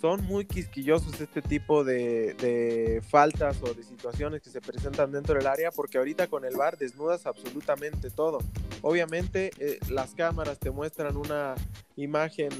Son 0.00 0.24
muy 0.24 0.44
quisquillosos 0.44 1.20
este 1.20 1.42
tipo 1.42 1.84
de, 1.84 2.34
de 2.34 3.02
faltas 3.08 3.62
o 3.62 3.74
de 3.74 3.82
situaciones 3.82 4.42
que 4.42 4.50
se 4.50 4.60
presentan 4.60 5.12
dentro 5.12 5.34
del 5.34 5.46
área, 5.46 5.70
porque 5.70 5.98
ahorita 5.98 6.26
con 6.26 6.44
el 6.44 6.56
VAR 6.56 6.76
desnudas 6.76 7.26
absolutamente 7.26 8.10
todo. 8.10 8.38
Obviamente 8.82 9.50
eh, 9.58 9.78
las 9.90 10.14
cámaras 10.14 10.58
te 10.58 10.70
muestran 10.70 11.16
una 11.16 11.54
imagen 11.96 12.50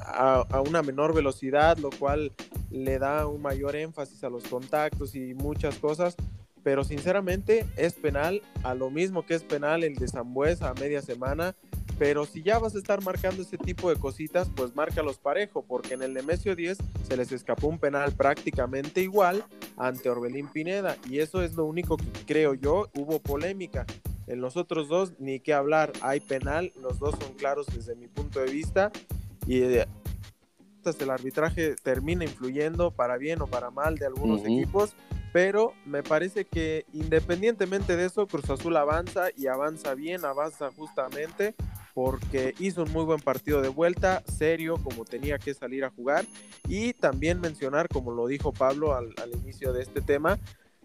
a, 0.00 0.46
a 0.50 0.60
una 0.60 0.82
menor 0.82 1.14
velocidad, 1.14 1.76
lo 1.78 1.90
cual 1.90 2.32
le 2.70 2.98
da 2.98 3.26
un 3.26 3.42
mayor 3.42 3.76
énfasis 3.76 4.24
a 4.24 4.30
los 4.30 4.44
contactos 4.44 5.14
y 5.14 5.34
muchas 5.34 5.76
cosas, 5.76 6.16
pero 6.68 6.84
sinceramente 6.84 7.64
es 7.78 7.94
penal, 7.94 8.42
a 8.62 8.74
lo 8.74 8.90
mismo 8.90 9.24
que 9.24 9.32
es 9.32 9.42
penal 9.42 9.84
el 9.84 9.94
de 9.94 10.06
Zambuesa 10.06 10.68
a 10.68 10.74
media 10.74 11.00
semana, 11.00 11.56
pero 11.98 12.26
si 12.26 12.42
ya 12.42 12.58
vas 12.58 12.74
a 12.74 12.78
estar 12.78 13.02
marcando 13.02 13.40
ese 13.40 13.56
tipo 13.56 13.88
de 13.88 13.98
cositas, 13.98 14.50
pues 14.54 14.76
márcalos 14.76 15.16
parejo, 15.16 15.64
porque 15.66 15.94
en 15.94 16.02
el 16.02 16.12
Nemesio 16.12 16.54
10 16.54 16.76
se 17.08 17.16
les 17.16 17.32
escapó 17.32 17.68
un 17.68 17.78
penal 17.78 18.12
prácticamente 18.12 19.00
igual 19.00 19.46
ante 19.78 20.10
Orbelín 20.10 20.48
Pineda, 20.48 20.98
y 21.08 21.20
eso 21.20 21.40
es 21.42 21.54
lo 21.54 21.64
único 21.64 21.96
que 21.96 22.04
creo 22.26 22.52
yo, 22.52 22.90
hubo 22.94 23.18
polémica. 23.18 23.86
En 24.26 24.42
los 24.42 24.58
otros 24.58 24.88
dos, 24.90 25.14
ni 25.18 25.40
qué 25.40 25.54
hablar, 25.54 25.90
hay 26.02 26.20
penal, 26.20 26.74
los 26.82 26.98
dos 26.98 27.14
son 27.18 27.32
claros 27.32 27.64
desde 27.74 27.94
mi 27.94 28.08
punto 28.08 28.40
de 28.40 28.52
vista, 28.52 28.92
y 29.46 29.62
eh, 29.62 29.86
hasta 30.84 31.02
el 31.02 31.08
arbitraje 31.08 31.76
termina 31.82 32.24
influyendo 32.24 32.90
para 32.90 33.16
bien 33.16 33.40
o 33.40 33.46
para 33.46 33.70
mal 33.70 33.96
de 33.96 34.04
algunos 34.04 34.42
equipos, 34.42 34.92
pero 35.32 35.72
me 35.84 36.02
parece 36.02 36.44
que 36.44 36.86
independientemente 36.92 37.96
de 37.96 38.06
eso, 38.06 38.26
Cruz 38.26 38.48
Azul 38.50 38.76
avanza 38.76 39.28
y 39.36 39.46
avanza 39.46 39.94
bien, 39.94 40.24
avanza 40.24 40.70
justamente 40.76 41.54
porque 41.94 42.54
hizo 42.58 42.84
un 42.84 42.92
muy 42.92 43.04
buen 43.04 43.20
partido 43.20 43.60
de 43.60 43.68
vuelta, 43.68 44.22
serio 44.26 44.76
como 44.82 45.04
tenía 45.04 45.38
que 45.38 45.54
salir 45.54 45.84
a 45.84 45.90
jugar 45.90 46.24
y 46.68 46.92
también 46.92 47.40
mencionar, 47.40 47.88
como 47.88 48.12
lo 48.12 48.26
dijo 48.26 48.52
Pablo 48.52 48.94
al, 48.94 49.14
al 49.22 49.32
inicio 49.34 49.72
de 49.72 49.82
este 49.82 50.00
tema, 50.00 50.38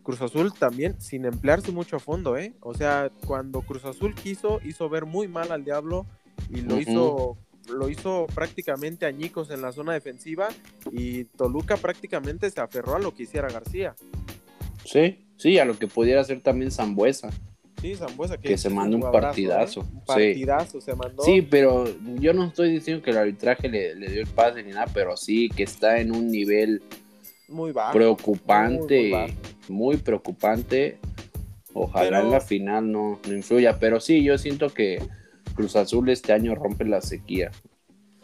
Cruz 0.04 0.22
Azul 0.22 0.54
también 0.54 1.00
sin 1.00 1.26
emplearse 1.26 1.72
mucho 1.72 1.96
a 1.96 2.00
fondo, 2.00 2.38
¿eh? 2.38 2.54
O 2.60 2.74
sea, 2.74 3.10
cuando 3.26 3.62
Cruz 3.62 3.86
Azul 3.86 4.14
quiso, 4.14 4.60
hizo 4.64 4.90
ver 4.90 5.06
muy 5.06 5.28
mal 5.28 5.52
al 5.52 5.64
Diablo 5.64 6.06
y 6.50 6.62
lo 6.62 6.80
hizo 6.80 7.38
lo 7.70 7.90
hizo 7.90 8.28
prácticamente 8.34 9.06
añicos 9.06 9.50
en 9.52 9.62
la 9.62 9.72
zona 9.72 9.94
defensiva 9.94 10.50
y 10.92 11.26
Toluca 11.26 11.78
prácticamente 11.78 12.50
se 12.50 12.60
aferró 12.62 12.96
a 12.96 13.00
lo 13.00 13.14
que 13.14 13.24
hiciera 13.24 13.50
García. 13.50 13.96
Sí, 14.86 15.26
sí, 15.38 15.58
a 15.60 15.66
lo 15.66 15.78
que 15.78 15.88
pudiera 15.88 16.22
hacer 16.22 16.42
también 16.42 16.72
Zambuesa. 16.72 17.30
Sí, 17.82 17.96
Zambuesa 17.96 18.38
Que 18.38 18.58
se 18.58 18.68
es 18.70 18.74
mandó 18.74 18.98
un 18.98 19.12
partidazo, 19.12 19.82
¿eh? 19.82 19.84
sí. 19.86 19.90
Un 19.96 20.06
partidazo 20.06 20.82
se 20.82 20.96
mandó. 20.96 21.24
Sí, 21.24 21.42
pero 21.42 21.86
yo 22.20 22.34
no 22.34 22.46
estoy 22.46 22.72
diciendo 22.72 23.04
que 23.04 23.12
el 23.12 23.18
arbitraje 23.18 23.68
le, 23.70 23.96
le 23.96 24.10
dio 24.10 24.22
el 24.22 24.28
pase 24.28 24.64
ni 24.64 24.72
nada, 24.72 24.88
pero 24.94 25.18
sí 25.18 25.50
que 25.50 25.64
está 25.64 26.00
en 26.00 26.14
un 26.16 26.30
nivel 26.30 26.82
muy 27.50 27.72
bajo. 27.72 27.94
preocupante, 27.94 29.00
muy, 29.00 29.10
muy 29.10 29.32
muy, 29.70 29.96
bajo. 29.96 30.04
preocupante. 30.04 30.98
Ojalá 31.74 32.10
Pero- 32.10 32.22
en 32.26 32.32
la 32.32 32.42
final 32.42 32.92
no, 32.92 33.20
no 33.28 33.34
influya, 33.34 33.80
pero 33.80 34.00
sí, 34.00 34.24
yo 34.24 34.38
siento 34.38 34.70
que 34.74 35.02
Cruz 35.54 35.76
Azul 35.76 36.10
este 36.10 36.34
año 36.34 36.56
rompe 36.56 36.86
la 36.86 37.02
sequía. 37.02 37.52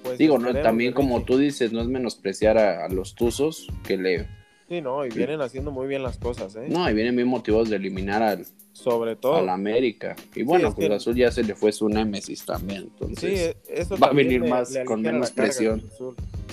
Pues 0.04 0.18
Digo, 0.18 0.38
no, 0.40 0.54
también 0.62 0.94
como 0.94 1.18
Richie. 1.20 1.26
tú 1.28 1.38
dices, 1.38 1.72
no 1.74 1.82
es 1.82 1.88
menospreciar 1.88 2.58
a, 2.58 2.86
a 2.86 2.90
los 2.90 3.16
Tuzos, 3.16 3.68
que 3.84 3.98
le... 3.98 4.28
Sí, 4.70 4.82
no, 4.82 5.04
y 5.06 5.10
vienen 5.10 5.42
haciendo 5.42 5.72
muy 5.72 5.88
bien 5.88 6.04
las 6.04 6.18
cosas, 6.18 6.56
¿eh? 6.56 6.68
No, 6.70 6.88
y 6.90 6.94
vienen 6.94 7.16
bien 7.16 7.28
motivados 7.28 7.70
de 7.70 7.76
eliminar 7.78 8.22
al, 8.22 8.46
Sobre 8.72 9.16
todo. 9.16 9.36
al 9.36 9.50
América. 9.50 10.16
Y 10.36 10.44
bueno, 10.44 10.74
Cruz 10.76 10.88
que- 10.88 10.94
Azul 10.94 11.16
ya 11.16 11.32
se 11.32 11.44
le 11.44 11.56
fue 11.56 11.72
su 11.72 11.90
némesis 11.90 12.46
también, 12.46 12.84
entonces... 12.84 13.56
e- 13.68 13.82
eso 13.82 13.98
va 13.98 14.08
a 14.08 14.14
venir 14.14 14.42
le- 14.42 14.50
más 14.50 14.72
le 14.72 14.86
con 14.86 15.02
menos 15.02 15.32
presión. 15.32 15.84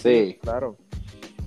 Sí. 0.02 0.38
claro. 0.40 0.76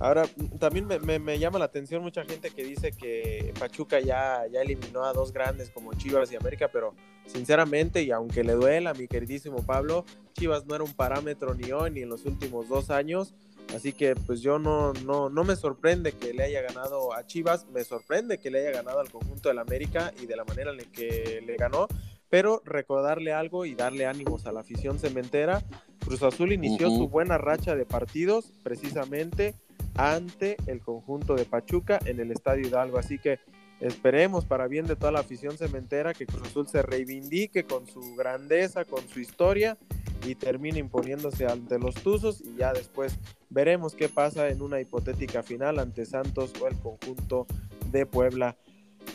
Ahora, 0.00 0.24
mm, 0.24 0.58
también 0.58 0.88
me, 0.88 1.38
llama 1.38 1.58
la 1.58 1.66
atención 1.66 2.02
mucha 2.02 2.24
gente 2.24 2.50
que 2.50 2.64
dice 2.64 2.90
que 2.90 3.52
Pachuca 3.60 4.00
ya, 4.00 4.46
ya 4.50 4.62
eliminó 4.62 5.04
a 5.04 5.12
dos 5.12 5.30
grandes 5.32 5.70
como 5.70 5.92
Chivas 5.92 6.32
y 6.32 6.36
América, 6.36 6.70
pero 6.72 6.94
sinceramente, 7.26 8.02
y 8.02 8.10
aunque 8.10 8.42
le 8.42 8.54
duela 8.54 8.90
a 8.90 8.94
mi 8.94 9.06
queridísimo 9.06 9.64
Pablo, 9.64 10.06
Chivas 10.32 10.64
no 10.64 10.74
era 10.74 10.84
un 10.84 10.94
parámetro 10.94 11.54
ni 11.54 11.70
hoy 11.70 11.90
ni 11.90 12.00
en 12.00 12.08
los 12.08 12.24
últimos 12.24 12.66
dos 12.68 12.90
años. 12.90 13.34
Así 13.74 13.92
que 13.92 14.16
pues 14.16 14.40
yo 14.40 14.58
no, 14.58 14.92
no, 15.04 15.28
no 15.28 15.44
me 15.44 15.54
sorprende 15.54 16.12
que 16.12 16.32
le 16.34 16.42
haya 16.42 16.62
ganado 16.62 17.14
a 17.14 17.24
Chivas, 17.26 17.66
me 17.68 17.84
sorprende 17.84 18.38
que 18.38 18.50
le 18.50 18.60
haya 18.60 18.82
ganado 18.82 19.00
al 19.00 19.10
conjunto 19.10 19.48
del 19.48 19.58
América 19.58 20.12
y 20.20 20.26
de 20.26 20.34
la 20.34 20.44
manera 20.44 20.72
en 20.72 20.78
la 20.78 20.84
que 20.84 21.42
le 21.46 21.56
ganó, 21.56 21.86
pero 22.30 22.62
recordarle 22.64 23.32
algo 23.32 23.66
y 23.66 23.74
darle 23.74 24.06
ánimos 24.06 24.46
a 24.46 24.52
la 24.52 24.60
afición 24.60 24.98
cementera. 24.98 25.62
Cruz 25.98 26.22
Azul 26.22 26.52
inició 26.52 26.88
su 26.88 27.08
buena 27.08 27.36
racha 27.36 27.74
de 27.74 27.84
partidos 27.84 28.52
precisamente 28.62 29.54
ante 29.96 30.56
el 30.66 30.80
conjunto 30.80 31.34
de 31.34 31.44
Pachuca 31.44 31.98
en 32.06 32.20
el 32.20 32.30
Estadio 32.30 32.66
Hidalgo. 32.66 32.98
Así 32.98 33.18
que 33.18 33.38
Esperemos 33.80 34.44
para 34.44 34.68
bien 34.68 34.86
de 34.86 34.94
toda 34.94 35.10
la 35.10 35.20
afición 35.20 35.56
cementera 35.56 36.12
que 36.12 36.26
Cruz 36.26 36.48
Azul 36.48 36.68
se 36.68 36.82
reivindique 36.82 37.64
con 37.64 37.86
su 37.86 38.14
grandeza, 38.14 38.84
con 38.84 39.08
su 39.08 39.20
historia 39.20 39.78
y 40.26 40.34
termine 40.34 40.78
imponiéndose 40.78 41.46
ante 41.46 41.78
los 41.78 41.94
Tuzos 41.94 42.42
y 42.42 42.56
ya 42.56 42.74
después 42.74 43.16
veremos 43.48 43.94
qué 43.94 44.10
pasa 44.10 44.50
en 44.50 44.60
una 44.60 44.80
hipotética 44.82 45.42
final 45.42 45.78
ante 45.78 46.04
Santos 46.04 46.52
o 46.60 46.68
el 46.68 46.76
conjunto 46.76 47.46
de 47.90 48.04
Puebla. 48.04 48.56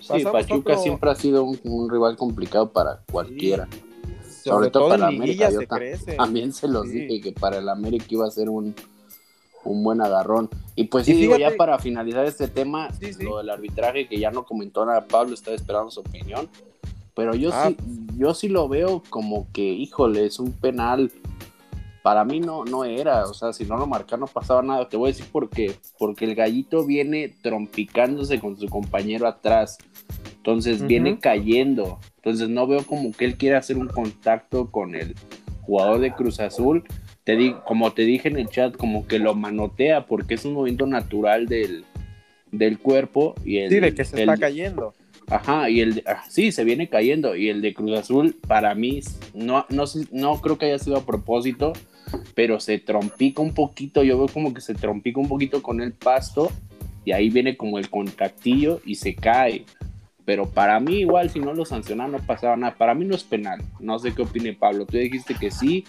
Sí, 0.02 0.24
Pachuca 0.24 0.74
otro- 0.74 0.84
siempre 0.84 1.10
ha 1.10 1.16
sido 1.16 1.44
un, 1.44 1.60
un 1.64 1.90
rival 1.90 2.16
complicado 2.16 2.70
para 2.72 3.02
cualquiera. 3.12 3.68
Sobre, 4.44 4.58
Sobre 4.58 4.70
todo 4.70 4.84
todo, 4.84 4.90
para 4.92 5.08
América, 5.08 5.50
yo 5.50 5.60
se. 5.60 6.16
También 6.16 6.54
se 6.54 6.68
los 6.68 6.88
Sí. 6.88 7.00
dije 7.00 7.22
que 7.22 7.32
para 7.32 7.58
el 7.58 7.68
América 7.70 8.06
iba 8.10 8.28
a 8.28 8.32
ser 8.32 8.50
un, 8.50 8.76
un 9.64 9.84
buen 9.84 10.02
agarrón. 10.02 10.50
Y 10.76 10.84
pues 10.86 11.06
sí, 11.08 11.14
digo, 11.14 11.36
ya 11.38 11.56
para 11.58 11.80
finalizar 11.80 12.26
este 12.26 12.48
tema, 12.48 12.92
Sí, 13.00 13.14
sí. 13.14 13.24
lo 13.24 13.38
del 13.40 13.50
arbitraje, 13.50 14.08
que 14.08 14.20
ya 14.20 14.30
no 14.30 14.46
comentó 14.46 14.86
nada, 14.86 15.06
Pablo 15.08 15.34
está 15.34 15.52
esperando 15.52 15.90
su 15.90 16.02
opinión. 16.02 16.48
Pero 17.16 17.34
yo 17.34 17.50
Ah. 17.54 17.70
sí, 17.70 17.78
yo 18.18 18.34
sí 18.36 18.50
lo 18.50 18.68
veo 18.70 19.02
como 19.10 19.48
que, 19.54 19.64
híjole, 19.64 20.26
es 20.26 20.38
un 20.38 20.52
penal. 20.52 21.12
Para 22.06 22.24
mí 22.24 22.40
no, 22.40 22.64
no 22.66 22.86
era, 22.86 23.24
o 23.26 23.34
sea, 23.34 23.52
si 23.52 23.66
no 23.66 23.78
lo 23.78 23.88
marcaron 23.88 24.20
no 24.20 24.28
pasaba 24.28 24.62
nada. 24.62 24.88
Te 24.88 24.96
voy 24.96 25.10
a 25.10 25.12
decir 25.12 25.26
por 25.32 25.50
qué. 25.50 25.74
Porque 25.98 26.26
el 26.26 26.36
gallito 26.36 26.86
viene 26.86 27.34
trompicándose 27.42 28.40
con 28.40 28.60
su 28.60 28.68
compañero 28.68 29.26
atrás. 29.26 29.80
Entonces 30.38 30.86
viene 30.86 31.18
cayendo. 31.20 31.98
Entonces 32.18 32.48
no 32.48 32.68
veo 32.68 32.86
como 32.86 33.12
que 33.12 33.26
él 33.26 33.38
quiera 33.38 33.58
hacer 33.58 33.78
un 33.80 33.88
contacto 33.88 34.70
con 34.70 34.94
el 34.94 35.16
jugador 35.64 36.00
de 36.00 36.14
Cruz 36.14 36.40
Azul. 36.40 36.84
Te 37.24 37.36
di, 37.36 37.56
como 37.66 37.92
te 37.92 38.04
dije 38.04 38.28
en 38.28 38.38
el 38.38 38.50
chat, 38.50 38.78
como 38.78 39.08
que 39.08 39.18
lo 39.18 39.34
manotea 39.34 40.06
porque 40.06 40.36
es 40.36 40.46
un 40.46 40.54
movimiento 40.54 40.86
natural 40.86 41.48
del, 41.48 41.86
del 42.52 42.78
cuerpo. 42.78 43.34
Y 43.44 43.58
el, 43.58 43.72
Sí, 43.72 43.80
de 43.80 43.96
que 43.96 44.06
se 44.06 44.22
el- 44.22 44.30
está 44.30 44.38
cayendo. 44.38 44.94
Ajá, 45.28 45.72
y 45.72 45.82
el 45.82 45.96
de- 45.96 46.04
ah, 46.06 46.24
sí, 46.30 46.52
se 46.52 46.64
viene 46.66 46.88
cayendo. 46.88 47.36
Y 47.36 47.50
el 47.50 47.64
de 47.64 47.74
Cruz 47.74 47.98
Azul, 47.98 48.36
para 48.48 48.76
mí, 48.76 49.00
no, 49.34 49.66
no, 49.70 49.86
no 50.12 50.40
creo 50.40 50.60
que 50.60 50.68
haya 50.68 50.78
sido 50.78 50.98
a 50.98 51.02
propósito, 51.04 51.74
pero 52.34 52.60
se 52.60 52.80
trompica 52.80 53.42
un 53.42 53.54
poquito. 53.54 54.04
Yo 54.04 54.18
veo 54.18 54.28
como 54.28 54.54
que 54.54 54.62
se 54.62 54.74
trompica 54.74 55.20
un 55.20 55.28
poquito 55.28 55.62
con 55.62 55.82
el 55.82 55.94
pasto. 55.94 56.52
Y 57.04 57.12
ahí 57.12 57.30
viene 57.30 57.56
como 57.56 57.78
el 57.78 57.90
contactillo 57.90 58.82
y 58.86 58.96
se 58.96 59.16
cae. 59.16 59.66
Pero 60.26 60.50
para 60.50 60.80
mí, 60.80 61.02
igual, 61.02 61.30
si 61.30 61.40
no 61.40 61.54
lo 61.54 61.66
sancionan, 61.66 62.12
no 62.12 62.18
pasaba 62.18 62.58
nada. 62.58 62.76
Para 62.76 62.96
mí 62.96 63.06
no 63.06 63.16
es 63.16 63.24
penal. 63.24 63.62
No 63.80 64.00
sé 64.00 64.14
qué 64.14 64.24
opine 64.24 64.54
Pablo. 64.54 64.86
Tú 64.86 64.98
dijiste 64.98 65.36
que 65.36 65.52
sí. 65.52 65.86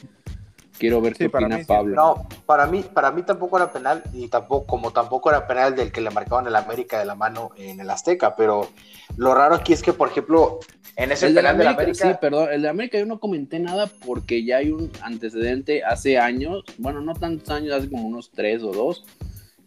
Quiero 0.78 1.00
ver 1.00 1.14
Sí, 1.14 1.24
qué 1.24 1.30
para 1.30 1.46
opina 1.46 1.56
mí 1.58 1.62
sí. 1.62 1.68
Pablo. 1.68 1.94
No, 1.96 2.28
para 2.44 2.66
mí, 2.66 2.82
para 2.82 3.10
mí 3.10 3.22
tampoco 3.22 3.56
era 3.56 3.72
penal, 3.72 4.02
y 4.12 4.28
tampoco, 4.28 4.66
como 4.66 4.90
tampoco 4.92 5.30
era 5.30 5.46
penal 5.46 5.74
del 5.74 5.90
que 5.92 6.00
le 6.00 6.10
marcaban 6.10 6.46
el 6.46 6.56
América 6.56 6.98
de 6.98 7.04
la 7.06 7.14
mano 7.14 7.50
en 7.56 7.80
el 7.80 7.88
Azteca, 7.90 8.36
pero 8.36 8.68
lo 9.16 9.34
raro 9.34 9.54
aquí 9.54 9.72
es 9.72 9.82
que, 9.82 9.92
por 9.92 10.08
ejemplo, 10.08 10.60
en 10.96 11.12
ese 11.12 11.26
El 11.26 11.34
de 11.34 11.40
penal 11.40 11.58
de 11.58 11.64
la 11.64 11.70
América, 11.70 12.08
sí, 12.12 12.16
perdón, 12.20 12.48
el 12.52 12.62
de 12.62 12.68
América 12.68 12.98
yo 12.98 13.06
no 13.06 13.18
comenté 13.20 13.58
nada 13.58 13.86
porque 14.06 14.44
ya 14.44 14.58
hay 14.58 14.70
un 14.70 14.90
antecedente 15.02 15.84
hace 15.84 16.18
años, 16.18 16.64
bueno, 16.78 17.00
no 17.00 17.14
tantos 17.14 17.48
años, 17.50 17.72
hace 17.74 17.90
como 17.90 18.06
unos 18.06 18.30
tres 18.30 18.62
o 18.62 18.72
dos, 18.72 19.04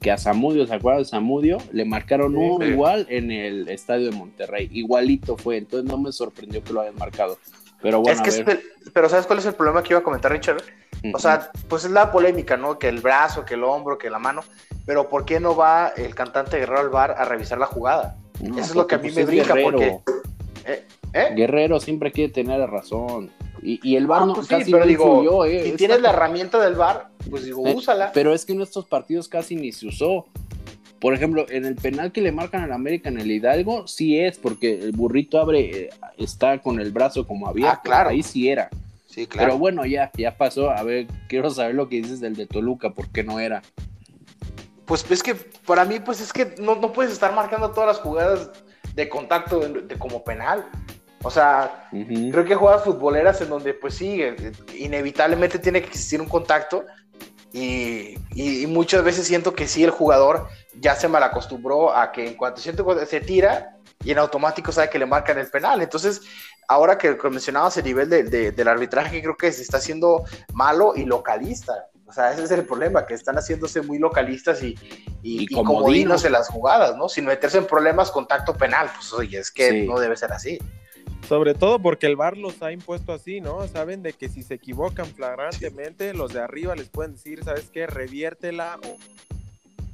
que 0.01 0.11
a 0.11 0.17
Zamudio, 0.17 0.65
¿se 0.65 0.73
acuerdan 0.73 1.03
de 1.03 1.09
Zamudio? 1.09 1.57
Le 1.73 1.83
marcaron 1.85 2.31
Sí, 2.31 2.37
uno 2.39 2.65
sí. 2.65 2.71
igual 2.71 3.05
en 3.09 3.31
el 3.31 3.67
estadio 3.67 4.09
de 4.11 4.15
Monterrey, 4.15 4.69
igualito 4.71 5.35
fue, 5.37 5.57
entonces 5.57 5.89
no 5.89 5.97
me 5.97 6.11
sorprendió 6.13 6.63
que 6.63 6.71
lo 6.71 6.81
hayan 6.81 6.95
marcado. 6.95 7.37
Pero 7.81 8.01
bueno, 8.01 8.13
es 8.15 8.21
que 8.21 8.29
a 8.29 8.39
es 8.39 8.45
ver. 8.45 8.61
pero 8.93 9.07
¿sabes 9.09 9.25
cuál 9.25 9.39
es 9.39 9.45
el 9.45 9.53
problema 9.53 9.81
que 9.83 9.93
iba 9.93 9.99
a 9.99 10.03
comentar 10.03 10.31
Richard? 10.31 10.61
O 11.13 11.19
sea, 11.19 11.51
pues 11.69 11.85
es 11.85 11.91
la 11.91 12.11
polémica, 12.11 12.57
¿no? 12.57 12.77
Que 12.77 12.89
el 12.89 12.99
brazo, 12.99 13.45
que 13.45 13.53
el 13.53 13.63
hombro, 13.63 13.97
que 13.97 14.09
la 14.09 14.19
mano, 14.19 14.41
pero 14.85 15.07
¿por 15.07 15.23
qué 15.25 15.39
no 15.39 15.55
va 15.55 15.93
el 15.95 16.13
cantante 16.13 16.57
Guerrero 16.57 16.81
al 16.81 16.89
bar 16.89 17.15
a 17.17 17.23
revisar 17.23 17.57
la 17.57 17.67
jugada? 17.67 18.17
No, 18.41 18.55
eso 18.55 18.69
es 18.71 18.75
lo 18.75 18.85
que 18.87 18.95
a 18.95 18.97
porque, 18.97 19.09
mí 19.09 19.13
pues, 19.13 19.25
me 19.25 19.31
brinca, 19.31 19.53
Guerrero. 19.53 20.01
¿Eh? 20.65 20.85
¿Eh? 21.13 21.33
Guerrero 21.35 21.79
siempre 21.79 22.11
quiere 22.11 22.33
tener 22.33 22.59
la 22.59 22.67
razón. 22.67 23.31
Y, 23.61 23.79
y 23.87 23.95
el 23.97 24.07
VAR 24.07 24.23
Ah, 24.23 24.25
no, 24.25 24.33
pues 24.35 24.47
sí, 24.47 24.55
casi 24.55 24.71
pero 24.71 24.83
no 24.83 24.89
digo, 24.89 25.05
influyó, 25.23 25.45
eh. 25.45 25.63
si 25.71 25.71
tienes 25.73 26.01
la 26.01 26.09
herramienta 26.11 26.59
del 26.59 26.75
bar, 26.75 27.09
pues 27.29 27.43
digo, 27.45 27.65
Eh, 27.67 27.73
úsala. 27.75 28.11
Pero 28.13 28.33
es 28.33 28.45
que 28.45 28.53
en 28.53 28.61
estos 28.61 28.85
partidos 28.85 29.27
casi 29.27 29.55
ni 29.55 29.71
se 29.71 29.87
usó. 29.87 30.27
Por 30.99 31.13
ejemplo, 31.13 31.45
en 31.49 31.65
el 31.65 31.75
penal 31.75 32.11
que 32.11 32.21
le 32.21 32.31
marcan 32.31 32.63
al 32.63 32.73
América 32.73 33.09
en 33.09 33.19
el 33.19 33.31
Hidalgo, 33.31 33.87
sí 33.87 34.19
es, 34.19 34.37
porque 34.37 34.79
el 34.81 34.91
burrito 34.91 35.39
abre, 35.39 35.85
eh, 35.85 35.89
está 36.17 36.59
con 36.59 36.79
el 36.79 36.91
brazo 36.91 37.25
como 37.25 37.47
abierto. 37.47 37.77
Ah, 37.77 37.81
claro. 37.81 38.09
Ahí 38.09 38.21
sí 38.21 38.49
era. 38.49 38.69
Sí, 39.07 39.25
claro. 39.25 39.47
Pero 39.47 39.57
bueno, 39.57 39.85
ya, 39.85 40.11
ya 40.17 40.35
pasó. 40.37 40.69
A 40.69 40.83
ver, 40.83 41.07
quiero 41.27 41.49
saber 41.49 41.75
lo 41.75 41.87
que 41.87 41.97
dices 41.97 42.19
del 42.19 42.35
de 42.35 42.47
Toluca, 42.47 42.91
¿por 42.91 43.07
qué 43.09 43.23
no 43.23 43.39
era? 43.39 43.61
Pues 44.85 45.09
es 45.09 45.23
que 45.23 45.35
para 45.65 45.85
mí, 45.85 45.99
pues 45.99 46.19
es 46.19 46.33
que 46.33 46.55
no, 46.59 46.75
no 46.75 46.91
puedes 46.91 47.13
estar 47.13 47.33
marcando 47.33 47.71
todas 47.71 47.87
las 47.87 47.99
jugadas 47.99 48.51
de 48.93 49.07
contacto 49.07 49.59
de, 49.59 49.81
de 49.81 49.95
como 49.97 50.23
penal. 50.23 50.69
O 51.21 51.29
sea, 51.29 51.89
creo 51.91 52.45
que 52.45 52.55
jugadas 52.55 52.83
futboleras 52.85 53.41
en 53.41 53.49
donde, 53.49 53.73
pues 53.73 53.93
sí, 53.93 54.21
eh, 54.21 54.53
inevitablemente 54.77 55.59
tiene 55.59 55.81
que 55.81 55.87
existir 55.87 56.21
un 56.21 56.29
contacto. 56.29 56.85
Y, 57.51 58.15
y- 58.35 58.63
y 58.63 58.67
muchas 58.67 59.03
veces 59.03 59.25
siento 59.27 59.53
que 59.53 59.67
sí, 59.67 59.83
el 59.83 59.89
jugador 59.89 60.47
ya 60.79 60.95
se 60.95 61.07
malacostumbró 61.07 61.95
a 61.95 62.11
que 62.11 62.27
en 62.27 62.35
cuanto 62.35 62.61
siente 62.61 62.83
se 63.07 63.21
tira 63.21 63.75
y 64.03 64.11
en 64.11 64.19
automático 64.19 64.71
sabe 64.71 64.89
que 64.89 64.99
le 64.99 65.05
marcan 65.05 65.37
el 65.39 65.47
penal. 65.47 65.81
Entonces, 65.81 66.21
ahora 66.67 66.97
que 66.97 67.17
mencionabas 67.29 67.75
el 67.77 67.85
nivel 67.85 68.09
de- 68.09 68.23
de- 68.23 68.51
del 68.51 68.67
arbitraje, 68.67 69.21
creo 69.21 69.35
que 69.35 69.51
se 69.51 69.63
está 69.63 69.77
haciendo 69.77 70.23
malo 70.53 70.93
y 70.95 71.05
localista. 71.05 71.87
O 72.05 72.13
sea, 72.13 72.31
ese 72.31 72.43
es 72.43 72.51
el 72.51 72.65
problema, 72.65 73.05
que 73.05 73.13
están 73.13 73.35
haciéndose 73.35 73.81
muy 73.81 73.99
localistas 73.99 74.63
y, 74.63 74.69
y, 75.21 75.41
Y 75.41 75.43
y 75.43 75.47
comodinos. 75.55 76.25
en 76.25 76.31
las 76.31 76.47
jugadas, 76.49 76.95
¿no? 76.95 77.07
Sin 77.09 77.25
meterse 77.25 77.57
en 77.59 77.67
problemas 77.67 78.09
contacto 78.09 78.53
penal. 78.55 78.89
Pues 78.95 79.11
oye, 79.13 79.37
es 79.39 79.51
que 79.51 79.69
Sí. 79.69 79.87
no 79.87 79.99
debe 79.99 80.15
ser 80.17 80.31
así. 80.33 80.57
Sobre 81.29 81.53
todo 81.53 81.77
porque 81.79 82.07
el 82.07 82.15
VAR 82.15 82.35
los 82.37 82.61
ha 82.63 82.71
impuesto 82.71 83.13
así, 83.13 83.39
¿no? 83.39 83.67
Saben 83.67 84.01
de 84.01 84.13
que 84.13 84.27
si 84.29 84.41
se 84.41 84.55
equivocan 84.55 85.05
flagrantemente, 85.05 86.13
los 86.15 86.33
de 86.33 86.41
arriba 86.41 86.75
les 86.75 86.89
pueden 86.89 87.13
decir, 87.13 87.43
¿sabes 87.43 87.69
qué? 87.71 87.85
Reviértela 87.85 88.79
o 88.83 88.97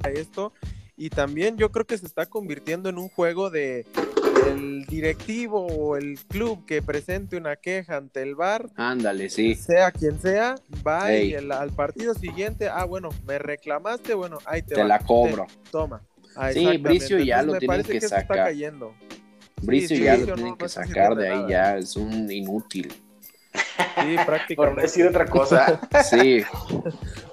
a 0.07 0.09
esto. 0.11 0.53
Y 0.95 1.09
también 1.09 1.57
yo 1.57 1.71
creo 1.73 1.85
que 1.85 1.97
se 1.97 2.05
está 2.05 2.25
convirtiendo 2.25 2.87
en 2.87 2.97
un 2.97 3.09
juego 3.09 3.49
de 3.49 3.85
el 4.47 4.85
directivo 4.85 5.65
o 5.67 5.97
el 5.97 6.17
club 6.29 6.65
que 6.65 6.81
presente 6.81 7.35
una 7.35 7.55
queja 7.57 7.97
ante 7.97 8.21
el 8.21 8.35
VAR, 8.35 8.69
Ándale, 8.77 9.29
sí. 9.29 9.55
sea 9.55 9.91
quien 9.91 10.19
sea, 10.21 10.55
va 10.87 11.11
Ey. 11.11 11.31
y 11.31 11.33
el- 11.33 11.51
al 11.51 11.71
partido 11.71 12.13
siguiente, 12.13 12.69
ah, 12.69 12.85
bueno, 12.85 13.09
me 13.27 13.39
reclamaste, 13.39 14.13
bueno, 14.13 14.37
ahí 14.45 14.61
te, 14.61 14.75
Te 14.75 14.81
va, 14.81 14.87
la 14.87 14.99
cobro. 14.99 15.47
te- 15.47 15.69
toma. 15.71 16.01
Ah, 16.35 16.51
Sí. 16.53 16.77
Bricio 16.77 17.17
ya 17.19 17.39
Entonces, 17.41 17.63
lo 17.63 17.67
parece 17.67 17.91
que 17.91 17.97
eso 17.97 18.05
está 18.07 18.21
sacar. 18.21 18.37
cayendo. 18.45 18.93
Bricio 19.65 19.97
sí, 19.97 20.03
ya 20.03 20.17
lo 20.17 20.25
no- 20.27 20.33
tienen 20.35 20.51
no 20.53 20.57
que 20.57 20.69
sacar 20.69 21.15
de 21.15 21.29
ahí, 21.29 21.45
ya 21.49 21.77
es 21.77 21.95
un 21.95 22.31
inútil. 22.31 22.91
Sí, 23.53 24.15
Por 24.17 24.25
prácticamente. 24.25 24.75
no 24.75 24.81
decir 24.81 25.07
otra 25.07 25.25
cosa. 25.25 25.79
Sí, 26.09 26.41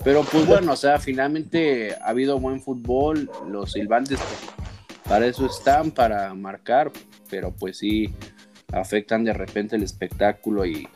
pero 0.04 0.22
pues 0.24 0.46
bueno, 0.46 0.72
o 0.72 0.76
sea, 0.76 0.98
finalmente 0.98 1.94
ha 2.00 2.08
habido 2.08 2.38
buen 2.38 2.60
fútbol, 2.62 3.30
los 3.48 3.72
silbantes 3.72 4.18
pues, 4.18 5.02
para 5.08 5.26
eso 5.26 5.46
están, 5.46 5.90
para 5.90 6.32
marcar, 6.34 6.90
pero 7.28 7.50
pues 7.52 7.78
sí 7.78 8.12
afectan 8.72 9.24
de 9.24 9.32
repente 9.34 9.76
el 9.76 9.82
espectáculo 9.82 10.64
y, 10.64 10.88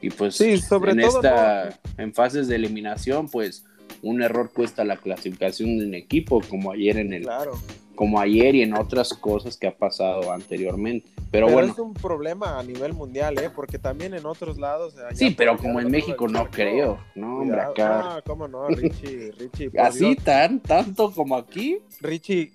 y 0.00 0.10
pues 0.10 0.34
Sí, 0.36 0.58
sobre 0.58 0.92
en 0.92 1.00
todo, 1.02 1.16
esta, 1.18 1.78
en 1.98 2.12
fases 2.12 2.48
de 2.48 2.56
eliminación, 2.56 3.28
pues 3.28 3.64
un 4.02 4.22
error 4.22 4.50
cuesta 4.52 4.84
la 4.84 4.96
clasificación 4.96 5.78
de 5.78 5.86
un 5.86 5.94
equipo, 5.94 6.40
como 6.48 6.72
ayer 6.72 6.96
en 6.96 7.12
el, 7.12 7.22
Claro. 7.22 7.52
Como 7.94 8.18
ayer 8.20 8.54
y 8.54 8.62
en 8.62 8.74
otras 8.74 9.12
cosas 9.14 9.56
que 9.56 9.66
ha 9.66 9.76
pasado 9.76 10.32
anteriormente. 10.32 11.08
Pero, 11.30 11.46
Pero, 11.46 11.50
bueno, 11.50 11.72
es 11.72 11.78
un 11.78 11.94
problema 11.94 12.58
a 12.58 12.62
nivel 12.62 12.92
mundial, 12.92 13.38
¿eh? 13.38 13.50
Porque 13.54 13.78
también 13.78 14.14
en 14.14 14.26
otros 14.26 14.58
lados. 14.58 14.96
allá 14.96 15.14
sí, 15.14 15.30
pero 15.30 15.56
como 15.56 15.80
en 15.80 15.90
México 15.90 16.28
no 16.28 16.50
creo, 16.50 16.98
no, 17.14 17.38
hombre, 17.38 17.60
acá. 17.60 18.16
Ah, 18.16 18.22
cómo 18.26 18.48
no, 18.48 18.68
Richie, 18.68 19.32
Richie. 19.32 19.70
Así 19.78 20.10
Dios. 20.10 20.24
tan, 20.24 20.60
tanto 20.60 21.10
como 21.12 21.36
aquí. 21.36 21.78
Richie, 22.00 22.52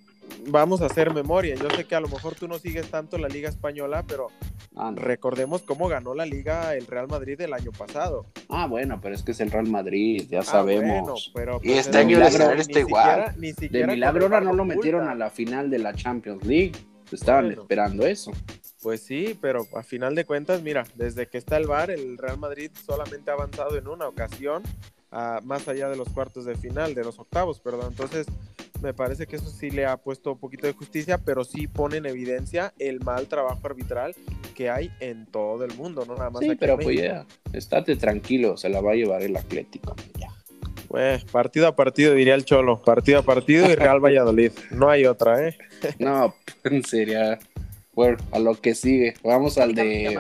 vamos 0.48 0.82
a 0.82 0.86
hacer 0.88 1.14
memoria. 1.14 1.56
Yo 1.56 1.70
sé 1.70 1.86
que 1.86 1.96
a 1.96 2.00
lo 2.00 2.08
mejor 2.08 2.36
tú 2.36 2.48
no 2.48 2.58
sigues 2.60 2.90
tanto 2.90 3.18
la 3.18 3.28
Liga 3.28 3.50
Española, 3.50 4.04
pero 4.08 4.28
Ah, 4.76 4.92
no. 4.92 5.02
recordemos 5.02 5.62
cómo 5.64 5.88
ganó 5.88 6.14
la 6.14 6.26
Liga 6.26 6.76
el 6.76 6.86
Real 6.88 7.08
Madrid 7.08 7.40
el 7.42 7.54
año 7.54 7.72
pasado. 7.72 8.26
Ah, 8.50 8.68
bueno, 8.68 9.00
pero 9.02 9.16
es 9.16 9.24
que 9.24 9.32
es 9.32 9.40
el 9.40 9.52
Real 9.52 9.68
Madrid, 9.68 10.26
ya 10.30 10.40
Ah, 10.40 10.44
sabemos. 10.44 11.04
bueno, 11.04 11.16
pero, 11.34 11.60
Y 11.64 11.68
pues, 11.74 11.86
este 11.88 11.98
año 11.98 12.18
milagro 12.18 12.56
ni 12.56 12.62
está 12.62 12.80
igual. 12.80 13.06
siquiera- 13.10 13.36
ni 13.38 13.48
de 13.48 13.54
siquiera 13.54 13.94
milagro 13.94 14.24
ahora 14.26 14.42
no 14.42 14.54
lo 14.54 14.66
metieron 14.66 15.08
a 15.08 15.16
la 15.16 15.30
final 15.30 15.70
de 15.70 15.80
la 15.80 15.94
Champions 15.94 16.46
League. 16.46 16.74
Estaban 17.12 17.46
Bueno. 17.46 17.62
esperando 17.62 18.06
eso. 18.06 18.32
Pues 18.84 19.02
sí, 19.02 19.38
pero 19.42 19.66
a 19.76 19.82
final 19.84 20.14
de 20.14 20.26
cuentas, 20.26 20.62
mira, 20.62 20.84
desde 20.96 21.28
que 21.28 21.38
está 21.38 21.58
el 21.58 21.66
VAR, 21.68 21.90
el 21.90 22.18
Real 22.18 22.38
Madrid 22.38 22.70
solamente 22.86 23.32
ha 23.32 23.34
avanzado 23.34 23.78
en 23.78 23.88
una 23.88 24.08
ocasión, 24.08 24.62
ah, 25.12 25.40
más 25.44 25.68
allá 25.68 25.90
de 25.90 25.96
los 25.96 26.10
cuartos 26.10 26.46
de 26.46 26.56
final, 26.56 26.94
de 26.94 27.04
los 27.04 27.18
octavos, 27.18 27.60
perdón. 27.60 27.88
Entonces, 27.92 28.28
me 28.82 28.94
parece 28.94 29.28
que 29.28 29.36
eso 29.36 29.50
sí 29.50 29.70
le 29.70 29.86
ha 29.86 29.98
puesto 29.98 30.34
un 30.34 30.40
poquito 30.40 30.68
de 30.68 30.74
justicia, 30.74 31.18
pero 31.18 31.44
sí 31.44 31.68
pone 31.68 31.98
en 31.98 32.06
evidencia 32.06 32.74
el 32.80 33.00
mal 33.00 33.28
trabajo 33.28 33.62
arbitral 33.64 34.16
que 34.56 34.70
hay 34.70 34.92
en 35.00 35.26
todo 35.26 35.64
el 35.64 35.74
mundo, 35.76 36.06
no 36.06 36.16
nada 36.16 36.30
más 36.30 36.42
Sí, 36.42 36.50
aquí 36.50 36.58
pero 36.60 36.74
en 36.74 36.80
pues 36.80 36.98
ya, 36.98 37.26
estate 37.54 37.96
tranquilo, 37.96 38.58
se 38.58 38.70
la 38.70 38.82
va 38.82 38.92
a 38.92 38.96
llevar 38.96 39.22
el 39.22 39.36
Atlético. 39.36 39.96
Ya. 40.20 40.30
Pues, 40.88 41.26
partido 41.26 41.68
a 41.68 41.76
partido, 41.76 42.14
diría 42.14 42.36
el 42.36 42.46
Cholo. 42.46 42.82
Partido 42.82 43.20
a 43.20 43.22
partido 43.24 43.70
y 43.70 43.76
Real 43.76 44.00
Valladolid. 44.00 44.52
No 44.72 44.90
hay 44.90 45.06
otra, 45.06 45.48
¿eh? 45.48 45.58
No, 46.00 46.34
sería. 46.88 47.40
Bueno, 47.94 48.18
a 48.32 48.40
lo 48.40 48.56
que 48.56 48.74
sigue. 48.74 49.16
Vamos 49.24 49.58
al 49.58 49.76
de. 49.76 50.18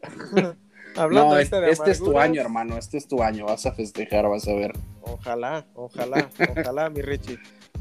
Hablando 0.98 1.30
No, 1.30 1.36
de 1.36 1.42
este, 1.42 1.56
este 1.56 1.66
de 1.66 1.72
este 1.72 1.90
es 1.92 1.98
tu 1.98 2.18
año, 2.18 2.40
hermano. 2.40 2.76
Este 2.76 2.96
es 2.98 3.06
tu 3.08 3.22
año. 3.22 3.46
Vas 3.46 3.64
a 3.66 3.72
festejar, 3.72 4.28
vas 4.28 4.46
a 4.48 4.54
ver. 4.54 4.72
Ojalá, 5.02 5.66
ojalá, 5.74 6.28
ojalá, 6.50 6.90
mi 6.90 7.00
Richie. 7.02 7.38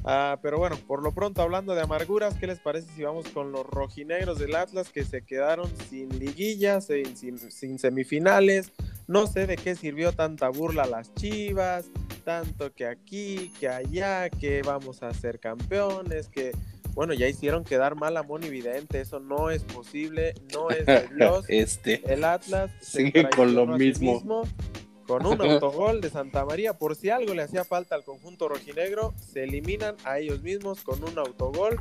Ah, 0.10 0.40
pero 0.42 0.58
bueno, 0.58 0.78
por 0.88 1.04
lo 1.04 1.12
pronto, 1.14 1.42
hablando 1.42 1.76
de 1.76 1.82
amarguras, 1.82 2.36
¿qué 2.36 2.48
les 2.48 2.60
parece 2.60 2.88
si 2.96 3.04
vamos 3.04 3.28
con 3.30 3.52
los 3.52 3.66
rojinegros 3.66 4.40
del 4.40 4.56
Atlas 4.56 4.90
que 4.90 5.04
se 5.04 5.24
quedaron 5.26 5.70
sin 5.90 6.08
liguillas, 6.20 6.86
sin, 6.86 7.18
sin- 7.18 7.52
sin 7.52 7.78
semifinales? 7.80 8.72
No 9.08 9.28
sé 9.28 9.48
de 9.48 9.58
qué 9.58 9.76
sirvió 9.76 10.14
tanta 10.14 10.48
burla 10.50 10.84
a 10.84 10.88
las 10.88 11.14
chivas, 11.16 11.90
tanto 12.24 12.74
que 12.74 12.86
aquí, 12.86 13.52
que 13.60 13.68
allá, 13.68 14.30
que 14.30 14.62
vamos 14.62 15.04
a 15.04 15.14
ser 15.14 15.40
campeones, 15.40 16.30
que 16.30 16.52
bueno, 16.98 17.14
ya 17.14 17.28
hicieron 17.28 17.64
quedar 17.64 17.94
mal 17.94 18.18
a 18.18 18.24
Moni 18.24 18.50
Vidente, 18.50 19.00
eso 19.00 19.20
no 19.20 19.52
es 19.52 19.62
posible, 19.62 20.34
no 20.52 20.72
es 20.72 20.84
de 20.88 21.08
Dios. 21.16 21.46
Este. 21.48 22.02
El 22.12 22.24
Atlas 22.24 22.72
Sigue 22.82 23.30
con 23.30 23.54
lo 23.54 23.68
sí 23.78 23.94
mismo. 24.02 24.44
con 25.06 25.28
un 25.28 25.40
autogol 25.40 26.02
de 26.02 26.10
Santa 26.10 26.44
María. 26.44 26.74
Por 26.74 26.96
si 26.96 27.12
algo 27.12 27.36
le 27.36 27.44
hacía 27.44 27.64
falta 27.64 27.94
al 27.94 28.04
conjunto 28.04 28.50
rojinegro, 28.50 29.14
se 29.32 29.44
eliminan 29.44 29.96
a 30.06 30.18
ellos 30.18 30.42
mismos 30.42 30.82
con 30.82 31.04
un 31.04 31.20
autogol. 31.20 31.78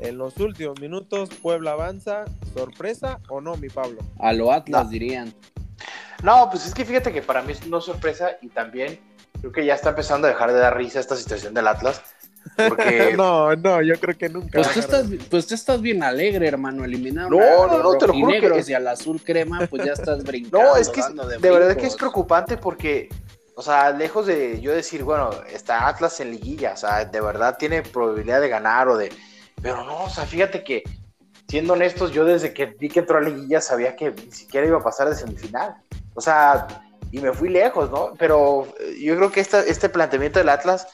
En 0.00 0.18
los 0.18 0.36
últimos 0.36 0.78
minutos, 0.82 1.30
Puebla 1.40 1.72
avanza. 1.72 2.26
¿Sorpresa 2.52 3.20
o 3.30 3.40
no, 3.40 3.56
mi 3.56 3.70
Pablo? 3.70 4.00
A 4.18 4.34
lo 4.34 4.52
Atlas 4.52 4.84
No. 4.84 4.90
dirían. 4.90 5.32
No, 6.22 6.50
pues 6.50 6.66
es 6.66 6.74
que 6.74 6.84
fíjate 6.84 7.10
que 7.10 7.22
para 7.22 7.40
mí 7.40 7.52
es 7.52 7.64
una 7.66 7.80
sorpresa 7.80 8.36
y 8.42 8.48
también 8.48 9.00
creo 9.40 9.50
que 9.50 9.64
ya 9.64 9.72
está 9.74 9.88
empezando 9.90 10.26
a 10.26 10.30
dejar 10.30 10.52
de 10.52 10.58
dar 10.58 10.76
risa 10.76 11.00
esta 11.00 11.16
situación 11.16 11.54
del 11.54 11.66
Atlas. 11.68 12.02
Porque 12.68 13.12
no, 13.16 13.54
no, 13.56 13.82
yo 13.82 13.94
creo 14.00 14.16
que 14.16 14.28
nunca. 14.28 14.50
Pues 14.60 14.72
tú, 14.72 14.80
estás, 14.80 15.06
pues 15.30 15.46
tú 15.46 15.54
estás 15.54 15.80
bien 15.80 16.02
alegre, 16.02 16.46
hermano. 16.48 16.84
Eliminaron 16.84 17.30
No, 17.30 17.66
no, 17.66 17.78
los 17.78 17.92
no, 17.94 17.98
te 17.98 18.06
lo 18.08 18.12
juro 18.14 18.32
que 18.32 18.64
y 18.66 18.74
al 18.74 18.88
azul 18.88 19.20
crema, 19.22 19.66
pues 19.68 19.84
ya 19.84 19.92
estás 19.92 20.24
brincando. 20.24 20.58
No, 20.58 20.76
es 20.76 20.88
que 20.88 21.00
es- 21.00 21.40
de, 21.40 21.50
verdad 21.50 21.76
que 21.76 21.86
es 21.86 21.96
preocupante 21.96 22.56
porque, 22.56 23.08
o 23.54 23.62
sea, 23.62 23.90
lejos 23.90 24.26
de 24.26 24.60
yo 24.60 24.72
decir, 24.72 25.04
bueno, 25.04 25.30
está 25.52 25.88
Atlas 25.88 26.20
en 26.20 26.30
liguilla, 26.30 26.72
o 26.72 26.76
sea, 26.76 27.04
de 27.04 27.20
verdad 27.20 27.56
tiene 27.58 27.82
probabilidad 27.82 28.40
de 28.40 28.48
ganar 28.48 28.88
o 28.88 28.96
de... 28.96 29.12
Pero 29.60 29.84
no, 29.84 30.04
o 30.04 30.10
sea, 30.10 30.24
fíjate 30.24 30.62
que, 30.62 30.82
siendo 31.48 31.72
honestos, 31.72 32.12
yo 32.12 32.24
desde 32.24 32.52
que 32.52 32.66
vi 32.66 32.88
que 32.88 33.00
entró 33.00 33.18
a 33.18 33.20
liguilla 33.20 33.60
sabía 33.60 33.96
que 33.96 34.12
ni 34.12 34.30
siquiera 34.32 34.66
iba 34.66 34.78
a 34.78 34.82
pasar 34.82 35.08
de 35.08 35.16
semifinal. 35.16 35.74
O 36.14 36.20
sea, 36.20 36.66
y 37.10 37.20
me 37.20 37.32
fui 37.32 37.48
lejos, 37.48 37.90
¿no? 37.90 38.12
Pero 38.18 38.66
eh, 38.80 38.96
yo 39.00 39.16
creo 39.16 39.30
que 39.30 39.40
esta, 39.40 39.60
este 39.60 39.88
planteamiento 39.88 40.38
del 40.38 40.48
Atlas, 40.48 40.88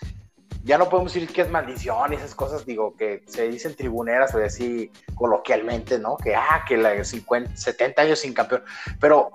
ya 0.64 0.78
no 0.78 0.88
podemos 0.88 1.12
decir 1.12 1.30
que 1.30 1.42
es 1.42 1.50
maldición 1.50 2.12
y 2.12 2.16
esas 2.16 2.34
cosas, 2.34 2.64
digo, 2.64 2.96
que 2.96 3.22
se 3.26 3.48
dicen 3.48 3.76
tribuneras 3.76 4.34
o 4.34 4.42
así 4.42 4.90
coloquialmente, 5.14 5.98
¿no? 5.98 6.16
Que, 6.16 6.34
ah, 6.34 6.64
que 6.66 6.78
la 6.78 7.04
50, 7.04 7.54
70 7.54 8.02
años 8.02 8.18
sin 8.18 8.32
campeón. 8.32 8.64
Pero 8.98 9.30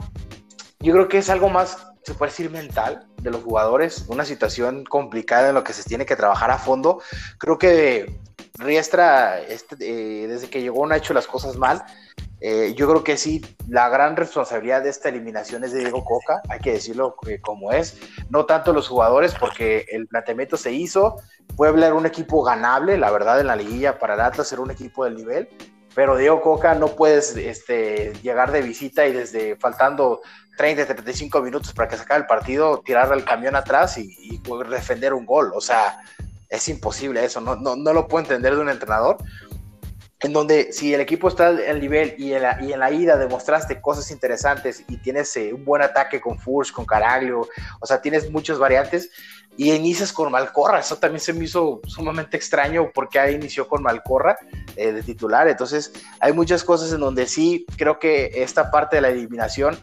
yo 0.80 0.94
creo 0.94 1.08
que 1.08 1.20
es 1.20 1.30
algo 1.30 1.50
más, 1.50 1.88
se 2.04 2.16
puede 2.16 2.32
decir, 2.32 2.50
mental 2.50 3.08
de 3.22 3.30
los 3.30 3.44
jugadores, 3.44 4.06
una 4.08 4.26
situación 4.26 4.84
complicada 4.86 5.50
en 5.50 5.56
lo 5.56 5.64
que 5.64 5.74
se 5.74 5.84
tiene 5.84 6.08
que 6.08 6.16
trabajar 6.16 6.50
a 6.50 6.58
fondo. 6.58 7.00
Creo 7.38 7.60
que 7.60 8.20
Riestra, 8.58 9.40
este, 9.40 9.76
eh, 9.80 10.28
desde 10.28 10.50
que 10.50 10.62
llegó, 10.62 10.86
no 10.86 10.94
ha 10.94 10.98
hecho 10.98 11.14
las 11.14 11.28
cosas 11.28 11.58
mal. 11.58 11.84
Eh, 12.42 12.74
yo 12.76 12.88
creo 12.88 13.04
que 13.04 13.18
sí, 13.18 13.46
la 13.68 13.90
gran 13.90 14.16
responsabilidad 14.16 14.82
de 14.82 14.90
esta 14.90 15.10
eliminación 15.10 15.64
es 15.64 15.74
de 15.74 15.80
Diego 15.80 16.06
Coca, 16.06 16.42
hay 16.48 16.60
que 16.60 16.72
decirlo 16.72 17.16
eh, 17.28 17.40
como 17.42 17.72
es, 17.72 18.00
no 18.30 18.46
tanto 18.46 18.72
los 18.72 18.88
jugadores, 18.88 19.36
porque 19.38 19.86
el 19.92 20.08
planteamiento 20.08 20.56
se 20.56 20.72
hizo, 20.72 21.18
Puebla 21.58 21.88
era 21.88 21.96
un 21.96 22.06
equipo 22.06 22.42
ganable, 22.42 22.98
la 22.98 23.12
verdad, 23.12 23.42
en 23.42 23.48
la 23.48 23.58
liguilla 23.58 24.00
para 24.00 24.14
el 24.14 24.22
Atlas 24.22 24.52
era 24.54 24.62
un 24.62 24.72
equipo 24.72 25.04
del 25.04 25.18
nivel, 25.18 25.50
pero 25.94 26.16
Diego 26.16 26.42
Coca 26.42 26.76
no 26.76 26.88
puedes 26.90 27.36
este, 27.36 28.14
llegar 28.22 28.52
de 28.54 28.62
visita 28.62 29.06
y 29.06 29.12
desde 29.12 29.58
faltando 29.58 30.22
30, 30.56 30.86
35 30.86 31.42
minutos 31.42 31.74
para 31.74 31.90
que 31.90 31.98
se 31.98 32.04
acabe 32.04 32.22
el 32.22 32.28
partido, 32.28 32.82
tirar 32.86 33.12
el 33.12 33.26
camión 33.26 33.56
atrás 33.58 33.98
y, 33.98 34.16
y 34.22 34.42
defender 34.70 35.14
un 35.14 35.26
gol, 35.26 35.52
o 35.54 35.60
sea, 35.60 36.00
es 36.48 36.70
imposible 36.70 37.24
eso, 37.24 37.42
no, 37.42 37.58
no, 37.58 37.76
no 37.76 37.94
lo 37.94 38.08
puedo 38.08 38.24
entender 38.24 38.56
de 38.56 38.62
un 38.62 38.70
entrenador 38.70 39.18
en 40.22 40.34
donde 40.34 40.74
si 40.74 40.94
el 40.94 41.00
equipo 41.00 41.30
está 41.30 41.48
al 41.48 41.80
nivel 41.80 42.16
y 42.18 42.34
en 42.34 42.44
la, 42.44 42.62
y 42.62 42.74
en 42.74 42.80
la 42.80 42.92
ida 42.92 43.18
demostraste 43.18 43.80
cosas 43.80 44.12
interesantes 44.12 44.84
y 44.88 44.98
tienes 44.98 45.36
eh, 45.38 45.54
un 45.54 45.64
buen 45.64 45.82
ataque 45.82 46.20
con 46.20 46.38
Furch, 46.38 46.72
con 46.72 46.86
Caraglio, 46.86 47.48
o 47.80 47.86
sea, 47.86 48.02
tienes 48.02 48.30
muchas 48.30 48.60
variantes 48.60 49.10
y 49.56 49.72
inicias 49.72 50.12
con 50.12 50.32
Malcorra, 50.32 50.80
eso 50.80 50.98
también 50.98 51.22
se 51.22 51.34
me 51.34 51.46
hizo 51.46 51.82
sumamente 51.86 52.38
extraño 52.38 52.92
porque 52.94 53.20
ahí 53.20 53.36
inició 53.36 53.68
con 53.68 53.82
Malcorra 53.82 54.38
eh, 54.76 54.92
de 54.92 55.04
titular, 55.04 55.48
entonces 55.48 55.92
hay 56.20 56.34
muchas 56.34 56.64
cosas 56.64 56.92
en 56.92 57.00
donde 57.00 57.26
sí 57.26 57.66
creo 57.78 57.98
que 57.98 58.32
esta 58.36 58.72
parte 58.72 58.98
de 58.98 59.02
la 59.02 59.10
eliminación 59.10 59.78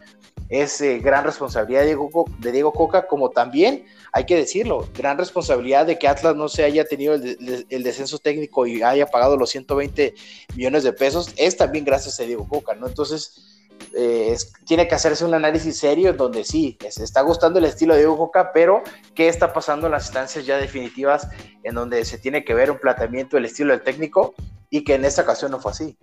es 0.48 0.80
eh, 0.80 0.98
gran 0.98 1.24
responsabilidad 1.24 1.80
de 1.80 1.86
Diego, 1.86 2.24
de 2.38 2.52
Diego 2.52 2.72
Coca, 2.72 3.06
como 3.06 3.30
también, 3.30 3.84
hay 4.12 4.24
que 4.26 4.36
decirlo, 4.36 4.88
gran 4.96 5.18
responsabilidad 5.18 5.86
de 5.86 5.98
que 5.98 6.06
Atlas 6.08 6.36
no 6.36 6.48
se 6.48 6.62
haya 6.64 6.84
tenido 6.84 7.14
el, 7.14 7.22
de- 7.36 7.66
el 7.68 7.82
descenso 7.82 8.18
técnico 8.18 8.66
y 8.66 8.82
haya 8.82 9.06
pagado 9.06 9.36
los 9.36 9.50
120 9.50 10.14
millones 10.54 10.84
de 10.84 10.92
pesos, 10.92 11.30
es 11.36 11.56
también 11.56 11.84
gracias 11.84 12.20
a 12.20 12.22
Diego 12.22 12.48
Coca, 12.48 12.74
¿no? 12.74 12.86
Entonces, 12.86 13.52
eh, 13.94 14.34
tiene 14.64 14.88
que 14.88 14.94
hacerse 14.94 15.24
un 15.24 15.34
análisis 15.34 15.78
serio 15.78 16.12
donde 16.14 16.44
sí, 16.44 16.78
se 16.88 17.04
está 17.04 17.20
gustando 17.22 17.58
el 17.58 17.64
estilo 17.66 17.92
de 17.94 18.00
Diego 18.00 18.16
Coca, 18.16 18.52
pero 18.52 18.82
¿qué 19.14 19.28
está 19.28 19.52
pasando 19.52 19.86
en 19.86 19.92
las 19.92 20.06
instancias 20.06 20.46
ya 20.46 20.56
definitivas 20.58 21.28
en 21.62 21.74
donde 21.74 22.04
se 22.04 22.18
tiene 22.18 22.44
que 22.44 22.54
ver 22.54 22.70
un 22.70 22.78
planteamiento 22.78 23.36
del 23.36 23.44
estilo 23.46 23.72
del 23.72 23.82
técnico 23.82 24.34
y 24.70 24.82
que 24.84 24.94
en 24.94 25.04
esta 25.04 25.22
ocasión 25.22 25.50
no 25.50 25.60
fue 25.60 25.72
así? 25.72 25.96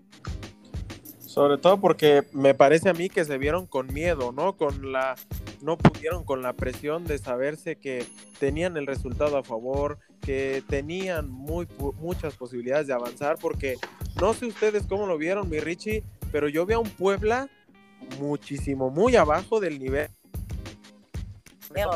Sobre 1.34 1.58
todo 1.58 1.80
porque 1.82 2.28
me 2.32 2.54
parece 2.54 2.90
a 2.90 2.94
mí 2.94 3.10
que 3.10 3.26
se 3.26 3.40
vieron 3.40 3.66
con 3.66 3.92
miedo, 3.92 4.32
¿no? 4.32 4.56
Con 4.56 4.92
la 4.92 5.16
no 5.64 5.80
pudieron 5.80 6.24
con 6.26 6.44
la 6.44 6.54
presión 6.54 7.06
de 7.06 7.18
saberse 7.18 7.76
que 7.76 8.06
tenían 8.38 8.78
el 8.78 8.86
resultado 8.86 9.38
a 9.38 9.44
favor, 9.44 9.98
que 10.22 10.64
tenían 10.70 11.32
muy 11.32 11.68
muchas 11.98 12.36
posibilidades 12.36 12.86
de 12.86 12.94
avanzar 12.94 13.38
porque 13.42 13.78
no 14.22 14.36
sé 14.36 14.46
ustedes 14.46 14.86
cómo 14.86 15.08
lo 15.08 15.18
vieron, 15.18 15.50
mi 15.50 15.60
Richie, 15.60 16.04
pero 16.32 16.50
yo 16.50 16.68
vi 16.68 16.76
a 16.76 16.80
un 16.80 16.90
Puebla 16.92 17.50
muchísimo 18.20 18.92
muy 18.92 19.16
abajo 19.16 19.60
del 19.60 19.80
nivel 19.80 20.10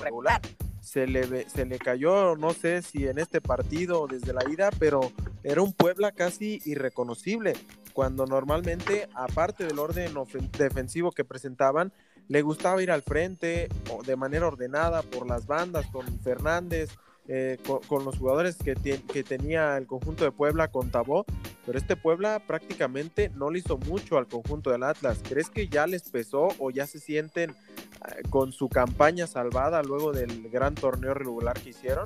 regular. 0.02 0.42
se 0.82 1.06
le, 1.06 1.48
se 1.48 1.64
le 1.68 1.78
cayó, 1.78 2.36
no 2.36 2.54
sé 2.54 2.82
si 2.82 3.06
en 3.06 3.20
este 3.20 3.40
partido 3.40 4.02
o 4.02 4.08
desde 4.08 4.34
la 4.34 4.50
ida, 4.50 4.72
pero 4.80 5.12
era 5.44 5.62
un 5.62 5.74
Puebla 5.74 6.12
casi 6.12 6.60
irreconocible, 6.66 7.54
cuando 7.98 8.28
normalmente, 8.28 9.10
aparte 9.16 9.66
del 9.66 9.80
orden 9.80 10.14
defensivo 10.56 11.12
que 11.12 11.26
presentaban, 11.26 11.92
le 12.28 12.44
gustaba 12.44 12.84
ir 12.84 12.92
al 12.92 13.02
frente 13.02 13.70
o 13.92 14.04
de 14.04 14.16
manera 14.16 14.46
ordenada 14.46 15.02
por 15.02 15.28
las 15.28 15.48
bandas 15.48 15.88
con 15.88 16.06
Fernández, 16.20 16.92
eh, 17.28 17.58
co- 17.66 17.82
con, 17.88 18.06
los 18.06 18.20
jugadores 18.20 18.58
que 18.58 19.24
tenía 19.24 19.78
el 19.78 19.88
conjunto 19.88 20.24
de 20.24 20.32
Puebla 20.32 20.68
con 20.68 20.92
Tabó, 20.92 21.26
pero 21.66 21.80
este 21.80 21.96
Puebla 21.96 22.40
prácticamente 22.46 23.32
no 23.34 23.50
le 23.50 23.58
hizo 23.58 23.80
mucho 23.80 24.20
al 24.20 24.28
conjunto 24.28 24.70
del 24.70 24.84
Atlas. 24.84 25.18
¿Crees 25.28 25.50
que 25.50 25.68
ya 25.68 25.88
les 25.88 26.04
pesó 26.12 26.50
o 26.60 26.70
ya 26.70 26.86
se 26.86 27.00
sienten 27.00 27.50
eh, 27.50 28.22
con 28.30 28.52
su 28.52 28.70
campaña 28.70 29.26
salvada 29.26 29.82
luego 29.82 30.12
del 30.12 30.52
gran 30.52 30.76
torneo 30.76 31.16
regular 31.16 31.60
que 31.60 31.72
hicieron? 31.72 32.06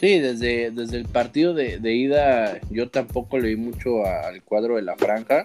Sí, 0.00 0.20
desde, 0.20 0.70
desde 0.70 0.96
el 0.96 1.06
partido 1.06 1.54
de, 1.54 1.78
de 1.78 1.94
ida 1.94 2.60
yo 2.70 2.88
tampoco 2.88 3.38
le 3.38 3.48
vi 3.48 3.56
mucho 3.56 4.04
a- 4.06 4.28
al 4.28 4.42
cuadro 4.42 4.76
de 4.76 4.82
la 4.82 4.96
franja. 4.96 5.44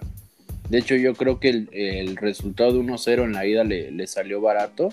De 0.70 0.78
hecho, 0.78 0.96
yo 0.96 1.14
creo 1.16 1.40
que 1.40 1.50
el, 1.50 1.70
el 1.74 2.16
resultado 2.18 2.72
de 2.74 2.80
1-0 2.80 3.24
en 3.24 3.34
la 3.34 3.46
ida 3.46 3.64
le, 3.64 3.92
le 3.92 4.08
salió 4.08 4.42
barato 4.42 4.90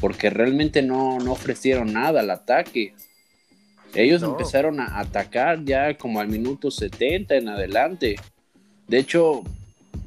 porque 0.00 0.30
realmente 0.30 0.82
no, 0.82 1.18
no 1.18 1.32
ofrecieron 1.32 1.92
nada 1.92 2.20
al 2.20 2.30
ataque. 2.30 2.94
Ellos 3.94 4.22
No. 4.22 4.30
empezaron 4.30 4.80
a 4.80 4.98
atacar 4.98 5.64
ya 5.64 5.94
como 5.98 6.20
al 6.20 6.28
minuto 6.28 6.70
70 6.70 7.34
en 7.36 7.48
adelante. 7.48 8.16
De 8.88 8.98
hecho, 8.98 9.42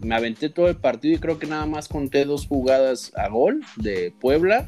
me 0.02 0.16
aventé 0.16 0.50
todo 0.50 0.68
el 0.68 0.76
partido 0.78 1.16
y 1.16 1.20
creo 1.20 1.38
que 1.38 1.48
nada 1.48 1.66
más 1.68 1.88
conté 1.88 2.26
dos 2.26 2.48
jugadas 2.48 3.12
a 3.16 3.28
gol 3.30 3.62
de 3.76 4.12
Puebla. 4.20 4.68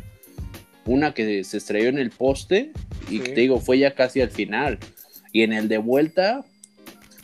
Una 0.85 1.13
que 1.13 1.43
se 1.43 1.57
estrelló 1.57 1.89
en 1.89 1.97
el 1.97 2.11
poste 2.11 2.71
y 3.09 3.17
Sí. 3.19 3.23
te 3.23 3.41
digo, 3.41 3.59
fue 3.59 3.79
ya 3.79 3.93
casi 3.95 4.21
al 4.21 4.31
final. 4.31 4.79
Y 5.31 5.41
en 5.43 5.53
el 5.53 5.67
de 5.67 5.77
vuelta, 5.77 6.45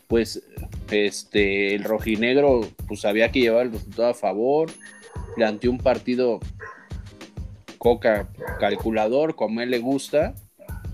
pues 0.08 0.44
este 0.92 1.74
el 1.76 1.84
rojinegro 1.86 2.68
pues 2.88 3.02
sabía 3.02 3.32
que 3.32 3.40
llevaba 3.40 3.62
el 3.64 3.72
resultado 3.72 4.10
a 4.10 4.14
favor, 4.14 4.70
planteó 5.36 5.72
un 5.72 5.78
partido 5.78 6.40
coca 7.78 8.28
calculador 8.60 9.36
como 9.36 9.60
a 9.60 9.64
él 9.64 9.72
le 9.72 9.80
gusta 9.80 10.36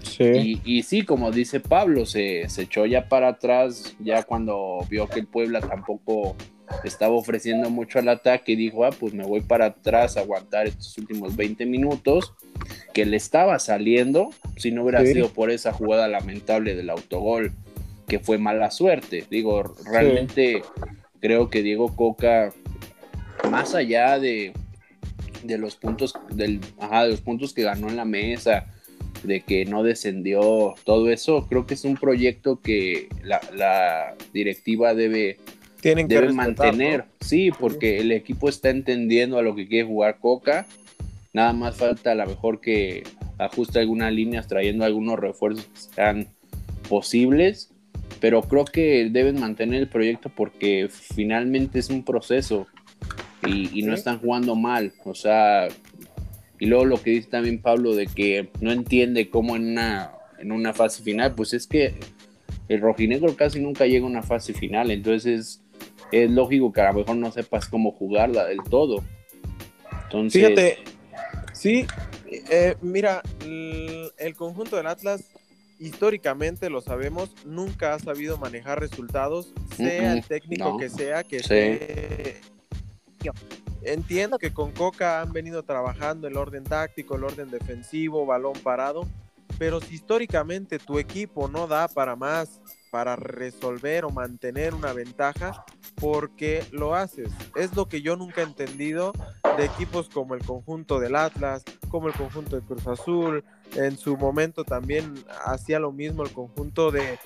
Sí. 0.04 0.24
y, 0.24 0.78
y 0.78 0.84
sí, 0.84 1.02
como 1.04 1.32
dice 1.32 1.60
Pablo, 1.60 2.06
se, 2.06 2.48
se 2.50 2.62
echó 2.64 2.86
ya 2.86 3.10
para 3.10 3.28
atrás, 3.30 3.96
ya 4.00 4.24
cuando 4.24 4.80
vio 4.90 5.08
que 5.10 5.20
el 5.20 5.28
Puebla 5.28 5.60
tampoco 5.60 6.36
estaba 6.84 7.16
ofreciendo 7.16 7.70
mucho 7.70 8.00
al 8.00 8.10
ataque, 8.10 8.56
dijo, 8.56 8.86
ah, 8.86 8.92
pues 8.98 9.14
me 9.14 9.26
voy 9.26 9.42
para 9.42 9.68
atrás 9.68 10.18
a 10.18 10.22
aguantar 10.22 10.68
estos 10.68 10.98
últimos 10.98 11.36
20 11.36 11.66
minutos, 11.66 12.34
que 12.94 13.06
le 13.06 13.18
estaba 13.18 13.60
saliendo 13.60 14.30
si 14.58 14.72
no 14.72 14.84
hubiera 14.84 15.06
sido 15.06 15.30
por 15.30 15.52
esa 15.52 15.72
jugada 15.72 16.08
lamentable 16.08 16.76
del 16.76 16.90
autogol, 16.90 17.54
que 18.08 18.20
fue 18.20 18.38
mala 18.38 18.72
suerte. 18.72 19.26
Digo, 19.30 19.76
realmente 19.86 20.62
creo 21.20 21.50
que 21.50 21.62
Diego 21.62 21.96
Coca, 21.96 22.54
más 23.50 23.76
allá 23.76 24.20
de, 24.20 24.54
de 25.44 25.58
los 25.58 25.76
puntos 25.76 26.14
del, 26.30 26.60
de 26.62 27.10
los 27.10 27.22
puntos 27.22 27.54
que 27.54 27.64
ganó 27.64 27.90
en 27.90 27.98
la 27.98 28.06
mesa, 28.06 28.68
de 29.24 29.42
que 29.42 29.66
no 29.66 29.84
descendió, 29.84 30.76
todo 30.84 31.10
eso, 31.10 31.48
creo 31.48 31.66
que 31.66 31.74
es 31.74 31.84
un 31.84 31.96
proyecto 31.96 32.62
que 32.62 33.10
la, 33.24 34.16
directiva 34.34 34.94
debe, 34.94 35.38
Tienen 35.82 36.08
que 36.08 36.22
mantener. 36.30 37.06
Sí, 37.22 37.52
porque 37.58 38.00
el 38.00 38.12
equipo 38.12 38.50
está 38.50 38.70
entendiendo 38.70 39.38
a 39.38 39.42
lo 39.42 39.56
que 39.56 39.68
quiere 39.68 39.88
jugar 39.88 40.18
Coca 40.20 40.66
Nada 41.38 41.54
más 41.54 41.76
falta 41.76 42.14
a 42.14 42.16
lo 42.16 42.26
mejor 42.26 42.60
que 42.60 43.04
ajuste 43.38 43.78
algunas 43.78 44.12
líneas 44.12 44.48
trayendo 44.48 44.84
algunos 44.84 45.20
refuerzos 45.20 45.66
que 45.66 45.80
sean 45.94 46.28
posibles, 46.90 47.70
pero 48.20 48.42
creo 48.42 48.66
que 48.66 49.08
deben 49.12 49.40
mantener 49.40 49.82
el 49.82 49.88
proyecto 49.88 50.32
porque 50.36 50.90
finalmente 50.90 51.78
es 51.78 51.92
un 51.92 52.04
proceso 52.04 52.66
y, 53.46 53.84
no 53.84 53.94
están 53.94 54.18
jugando 54.18 54.56
mal. 54.56 54.94
O 55.06 55.14
sea, 55.14 55.68
y 56.60 56.66
luego 56.66 56.86
lo 56.86 57.02
que 57.04 57.12
dice 57.12 57.30
también 57.30 57.62
Pablo 57.62 57.94
de 57.94 58.08
que 58.08 58.50
no 58.60 58.72
entiende 58.72 59.30
cómo 59.30 59.56
en 59.56 59.74
una, 59.74 60.14
en 60.40 60.52
una 60.52 60.74
fase 60.74 61.04
final, 61.04 61.36
pues 61.36 61.54
es 61.54 61.68
que 61.68 61.94
el 62.68 62.82
rojinegro 62.82 63.36
casi 63.36 63.60
nunca 63.60 63.86
llega 63.86 64.06
a 64.06 64.10
una 64.10 64.24
fase 64.24 64.56
final, 64.56 64.90
entonces 64.90 65.62
es 66.12 66.30
lógico 66.30 66.72
que 66.72 66.82
a 66.82 66.92
lo 66.92 67.00
mejor 67.00 67.16
no 67.18 67.32
sepas 67.32 67.68
cómo 67.68 67.92
jugarla 67.92 68.46
del 68.46 68.64
todo. 68.70 69.04
Entonces, 70.04 70.42
Fíjate, 70.42 70.78
Sí, 71.58 71.88
eh, 72.28 72.76
mira, 72.82 73.24
el, 73.42 74.36
conjunto 74.36 74.76
del 74.76 74.86
Atlas, 74.86 75.24
históricamente 75.80 76.70
lo 76.70 76.82
sabemos, 76.82 77.32
nunca 77.46 77.96
ha 77.96 78.00
sabido 78.00 78.38
manejar 78.38 78.80
resultados, 78.80 79.54
sea 79.76 80.14
el 80.14 80.24
técnico 80.24 80.78
que 80.78 80.90
sea, 80.90 81.24
que 81.24 81.40
sea. 81.40 81.80
Entiendo 83.82 84.38
que 84.38 84.54
con 84.54 84.72
Coca 84.72 85.20
han 85.20 85.34
venido 85.34 85.64
trabajando 85.64 86.28
el 86.28 86.38
orden 86.38 86.64
táctico, 86.64 87.16
el 87.16 87.24
orden 87.24 87.50
defensivo, 87.50 88.28
balón 88.28 88.54
parado, 88.62 89.08
pero 89.58 89.82
si 89.82 89.96
históricamente 89.96 90.78
tu 90.78 91.00
equipo 91.00 91.48
no 91.48 91.66
da 91.66 91.88
para 91.88 92.16
más, 92.16 92.62
para 92.92 93.16
resolver 93.16 94.06
o 94.06 94.10
mantener 94.10 94.74
una 94.74 94.94
ventaja, 94.94 95.66
porque 95.96 96.64
lo 96.72 96.96
haces. 96.96 97.30
Es 97.56 97.76
lo 97.76 97.88
que 97.88 98.02
yo 98.02 98.16
nunca 98.16 98.42
he 98.42 98.46
entendido 98.46 99.14
de 99.58 99.66
equipos 99.66 100.10
como 100.10 100.36
el 100.36 100.44
conjunto 100.46 101.00
del 101.00 101.16
Atlas, 101.16 101.64
como 101.90 102.08
el 102.08 102.14
conjunto 102.14 102.56
de 102.56 102.62
Cruz 102.62 102.88
Azul. 102.88 103.44
En 103.76 103.98
su 103.98 104.16
momento 104.18 104.64
también 104.64 105.14
hacía 105.46 105.80
lo 105.80 105.92
mismo 105.92 106.24
el 106.24 106.32
conjunto 106.32 106.92
de, 106.92 107.20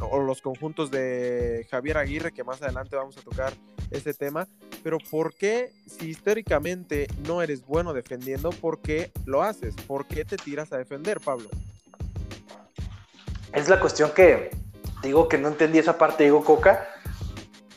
o 0.00 0.20
los 0.20 0.42
conjuntos 0.42 0.90
de 0.90 1.66
Javier 1.70 1.98
Aguirre, 1.98 2.32
que 2.32 2.44
más 2.44 2.62
adelante 2.62 2.96
vamos 2.96 3.16
a 3.16 3.22
tocar 3.22 3.52
ese 3.90 4.14
tema. 4.14 4.46
Pero 4.82 4.98
¿por 5.10 5.34
qué 5.34 5.72
si 5.86 6.08
históricamente 6.08 7.08
no 7.26 7.42
eres 7.42 7.64
bueno 7.64 7.92
defendiendo, 7.92 8.50
por 8.50 8.80
qué 8.80 9.10
lo 9.24 9.42
haces? 9.42 9.74
¿Por 9.86 10.06
qué 10.06 10.24
te 10.24 10.36
tiras 10.36 10.72
a 10.72 10.78
defender, 10.78 11.20
Pablo? 11.20 11.48
Es 13.52 13.68
la 13.68 13.78
cuestión 13.78 14.10
que 14.14 14.50
digo 15.02 15.28
que 15.28 15.38
no 15.38 15.48
entendí 15.48 15.78
esa 15.78 15.98
parte, 15.98 16.24
digo 16.24 16.44
Coca, 16.44 16.88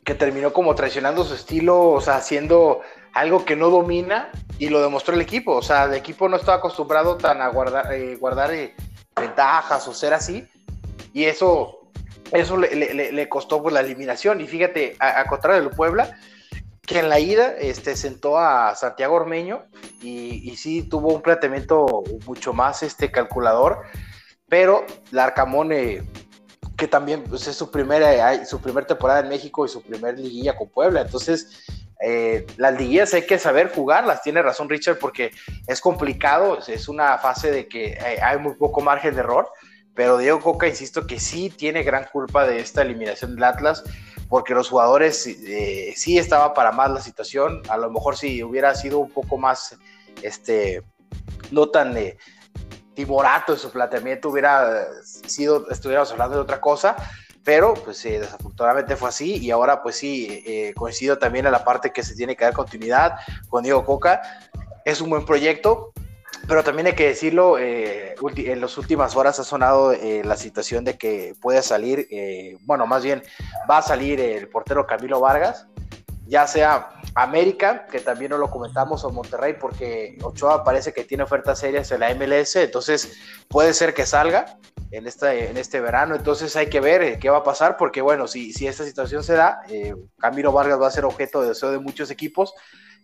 que 0.03 0.13
terminó 0.13 0.53
como 0.53 0.75
traicionando 0.75 1.23
su 1.23 1.33
estilo, 1.33 1.89
o 1.89 2.01
sea, 2.01 2.17
haciendo 2.17 2.81
algo 3.13 3.43
que 3.45 3.55
no 3.55 3.69
domina 3.69 4.29
y 4.59 4.69
lo 4.69 4.81
demostró 4.81 5.15
el 5.15 5.21
equipo. 5.21 5.53
O 5.53 5.61
sea, 5.61 5.85
el 5.85 5.95
equipo 5.95 6.29
no 6.29 6.37
estaba 6.37 6.57
acostumbrado 6.57 7.17
tan 7.17 7.41
a 7.41 7.47
guardar, 7.47 7.91
eh, 7.93 8.15
guardar 8.17 8.53
eh, 8.53 8.75
ventajas 9.15 9.87
o 9.87 9.93
ser 9.93 10.13
así. 10.13 10.47
Y 11.13 11.23
eso, 11.23 11.89
eso 12.31 12.57
le, 12.57 13.29
costó 13.29 13.63
pues, 13.63 13.73
la 13.73 13.79
eliminación. 13.79 14.41
Y 14.41 14.47
fíjate, 14.47 14.95
a, 14.99 15.25
contrario 15.25 15.61
del 15.61 15.71
Puebla, 15.71 16.17
que 16.81 16.99
en 16.99 17.09
la 17.09 17.19
ida 17.19 17.55
este, 17.57 17.95
sentó 17.95 18.37
a 18.37 18.75
Santiago 18.75 19.15
Ormeño 19.15 19.65
y, 20.01 20.51
y, 20.51 20.55
sí 20.57 20.83
tuvo 20.83 21.13
un 21.15 21.21
planteamiento 21.21 22.03
mucho 22.27 22.53
más 22.53 22.83
este, 22.83 23.11
calculador, 23.11 23.81
pero 24.47 24.85
Larcamón 25.11 25.71
eh, 25.71 26.03
que 26.77 26.87
también 26.87 27.23
pues, 27.23 27.47
es 27.47 27.55
su 27.55 27.71
primera, 27.71 28.45
su 28.45 28.59
primera 28.59 28.85
temporada 28.85 29.21
en 29.21 29.29
México 29.29 29.65
y 29.65 29.69
su 29.69 29.81
primer 29.81 30.19
liguilla 30.19 30.55
con 30.55 30.69
Puebla. 30.69 31.01
Entonces, 31.01 31.65
eh, 32.01 32.45
las 32.57 32.77
liguillas 32.77 33.13
hay 33.13 33.25
que 33.25 33.39
saber 33.39 33.71
jugarlas, 33.73 34.21
tiene 34.21 34.41
razón 34.41 34.69
Richard, 34.69 34.99
porque 34.99 35.31
es 35.67 35.79
complicado, 35.79 36.59
es 36.67 36.89
una 36.89 37.17
fase 37.17 37.51
de 37.51 37.67
que 37.67 37.93
eh, 37.93 38.19
hay 38.21 38.37
muy 38.37 38.55
poco 38.55 38.81
margen 38.81 39.13
de 39.13 39.21
error, 39.21 39.49
pero 39.93 40.17
Diego 40.17 40.41
Coca, 40.41 40.67
insisto, 40.67 41.07
que 41.07 41.19
sí 41.19 41.49
tiene 41.49 41.83
gran 41.83 42.05
culpa 42.11 42.45
de 42.45 42.59
esta 42.59 42.81
eliminación 42.81 43.35
del 43.35 43.45
Atlas, 43.45 43.83
porque 44.27 44.53
los 44.53 44.69
jugadores 44.69 45.25
eh, 45.25 45.93
sí 45.95 46.17
estaba 46.17 46.53
para 46.53 46.73
más 46.73 46.91
la 46.91 46.99
situación, 46.99 47.61
a 47.69 47.77
lo 47.77 47.89
mejor 47.89 48.17
si 48.17 48.43
hubiera 48.43 48.75
sido 48.75 48.99
un 48.99 49.11
poco 49.11 49.37
más, 49.37 49.77
este, 50.21 50.83
no 51.51 51.69
tan 51.69 51.93
timorato 52.95 53.53
en 53.53 53.59
su 53.59 53.69
planteamiento 53.69 54.29
hubiera 54.29 54.87
sido, 55.03 55.69
estuviéramos 55.69 56.11
hablando 56.11 56.37
de 56.37 56.41
otra 56.41 56.59
cosa, 56.59 56.95
pero 57.43 57.75
pues 57.75 58.01
desafortunadamente 58.01 58.95
fue 58.95 59.09
así 59.09 59.37
y 59.37 59.51
ahora 59.51 59.83
pues 59.83 59.97
sí, 59.97 60.43
eh, 60.45 60.73
coincido 60.75 61.17
también 61.19 61.45
en 61.45 61.51
la 61.51 61.63
parte 61.63 61.91
que 61.91 62.03
se 62.03 62.15
tiene 62.15 62.35
que 62.35 62.43
dar 62.43 62.53
continuidad 62.53 63.17
con 63.49 63.63
Diego 63.63 63.85
Coca, 63.85 64.21
es 64.83 64.99
un 64.99 65.11
buen 65.11 65.25
proyecto, 65.25 65.93
pero 66.47 66.63
también 66.63 66.87
hay 66.87 66.93
que 66.93 67.07
decirlo, 67.07 67.59
eh, 67.59 68.15
en 68.37 68.61
las 68.61 68.77
últimas 68.77 69.15
horas 69.15 69.39
ha 69.39 69.43
sonado 69.43 69.93
eh, 69.93 70.23
la 70.25 70.37
situación 70.37 70.83
de 70.83 70.97
que 70.97 71.35
puede 71.39 71.61
salir, 71.61 72.07
bueno, 72.61 72.87
más 72.87 73.03
bien 73.03 73.21
va 73.69 73.77
a 73.77 73.81
salir 73.83 74.19
el 74.19 74.47
portero 74.47 74.87
Camilo 74.87 75.19
Vargas, 75.19 75.67
ya 76.25 76.47
sea 76.47 76.89
América, 77.13 77.85
que 77.85 77.99
también 77.99 78.31
no 78.31 78.37
lo 78.37 78.49
comentamos, 78.49 79.03
o 79.03 79.09
Monterrey, 79.09 79.55
porque 79.59 80.17
Ochoa 80.23 80.63
parece 80.63 80.91
que 80.91 81.03
tiene 81.03 81.23
ofertas 81.23 81.59
serias 81.59 81.91
en 81.91 81.99
la 82.01 82.13
MLS, 82.13 82.55
entonces 82.57 83.17
puede 83.47 83.73
ser 83.73 83.93
que 83.93 84.05
salga 84.05 84.57
en, 84.91 85.07
esta, 85.07 85.33
en 85.33 85.57
este 85.57 85.79
verano, 85.79 86.15
entonces 86.15 86.55
hay 86.55 86.67
que 86.67 86.79
ver 86.79 87.01
eh, 87.01 87.19
qué 87.19 87.29
va 87.29 87.37
a 87.37 87.43
pasar, 87.43 87.77
porque 87.77 88.01
bueno, 88.01 88.27
si, 88.27 88.53
si 88.53 88.67
esta 88.67 88.83
situación 88.83 89.23
se 89.23 89.33
da, 89.33 89.61
eh, 89.69 89.95
Camilo 90.17 90.51
Vargas 90.51 90.81
va 90.81 90.87
a 90.87 90.91
ser 90.91 91.05
objeto 91.05 91.41
de 91.41 91.49
deseo 91.49 91.71
de 91.71 91.79
muchos 91.79 92.09
equipos 92.11 92.53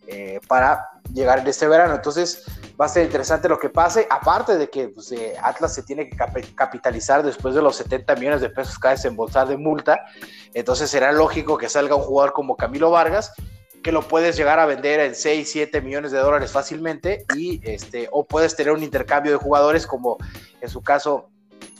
eh, 0.07 0.39
para 0.47 0.89
llegar 1.13 1.39
en 1.39 1.47
este 1.47 1.67
verano, 1.67 1.95
entonces 1.95 2.43
va 2.79 2.85
a 2.85 2.89
ser 2.89 3.05
interesante 3.05 3.49
lo 3.49 3.59
que 3.59 3.69
pase, 3.69 4.07
aparte 4.09 4.57
de 4.57 4.69
que 4.69 4.89
pues, 4.89 5.13
Atlas 5.41 5.73
se 5.73 5.83
tiene 5.83 6.09
que 6.09 6.17
capitalizar 6.55 7.23
después 7.23 7.53
de 7.53 7.61
los 7.61 7.75
70 7.75 8.15
millones 8.15 8.41
de 8.41 8.49
pesos 8.49 8.79
que 8.79 8.87
va 8.87 8.91
a 8.91 8.95
desembolsar 8.95 9.47
de 9.47 9.57
multa, 9.57 10.05
entonces 10.53 10.89
será 10.89 11.11
lógico 11.11 11.57
que 11.57 11.69
salga 11.69 11.95
un 11.95 12.03
jugador 12.03 12.33
como 12.33 12.55
Camilo 12.55 12.91
Vargas, 12.91 13.33
que 13.81 13.91
lo 13.91 14.07
puedes 14.07 14.37
llegar 14.37 14.59
a 14.59 14.65
vender 14.65 14.99
en 14.99 15.15
6, 15.15 15.49
7 15.51 15.81
millones 15.81 16.11
de 16.11 16.19
dólares 16.19 16.51
fácilmente 16.51 17.25
y 17.35 17.61
este 17.63 18.07
o 18.11 18.25
puedes 18.25 18.55
tener 18.55 18.73
un 18.73 18.83
intercambio 18.83 19.31
de 19.31 19.37
jugadores 19.37 19.87
como 19.87 20.17
en 20.61 20.69
su 20.69 20.81
caso 20.81 21.29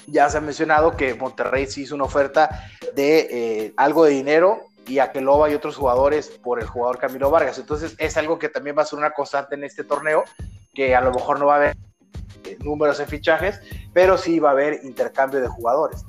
ya 0.08 0.30
se 0.30 0.38
ha 0.38 0.42
mencionado 0.42 0.96
que 0.98 1.14
Monterrey 1.14 1.68
sí 1.68 1.84
hizo 1.84 1.96
una 1.96 2.06
oferta 2.06 2.68
de 2.96 3.28
eh, 3.32 3.74
algo 3.78 4.06
de 4.06 4.12
dinero 4.12 4.62
y 4.92 5.00
a 5.00 5.06
Aqueloba 5.06 5.50
y 5.50 5.54
otros 5.54 5.78
jugadores 5.78 6.28
por 6.28 6.60
el 6.60 6.68
jugador 6.68 6.98
Camilo 6.98 7.32
Vargas. 7.32 7.58
Entonces 7.58 7.96
es 7.98 8.18
algo 8.18 8.38
que 8.38 8.50
también 8.50 8.78
va 8.78 8.82
a 8.82 8.86
ser 8.86 9.00
una 9.00 9.12
constante 9.12 9.56
en 9.56 9.64
este 9.64 9.86
torneo, 9.86 10.26
que 10.74 10.96
a 10.96 11.02
lo 11.02 11.12
mejor 11.12 11.40
no 11.40 11.46
va 11.46 11.54
a 11.54 11.58
haber 11.58 11.78
eh, 12.44 12.58
números 12.62 13.00
en 13.00 13.08
fichajes, 13.08 13.62
pero 13.94 14.18
sí 14.18 14.40
va 14.40 14.50
a 14.50 14.52
haber 14.52 14.84
intercambio 14.84 15.40
de 15.40 15.48
jugadores. 15.48 16.04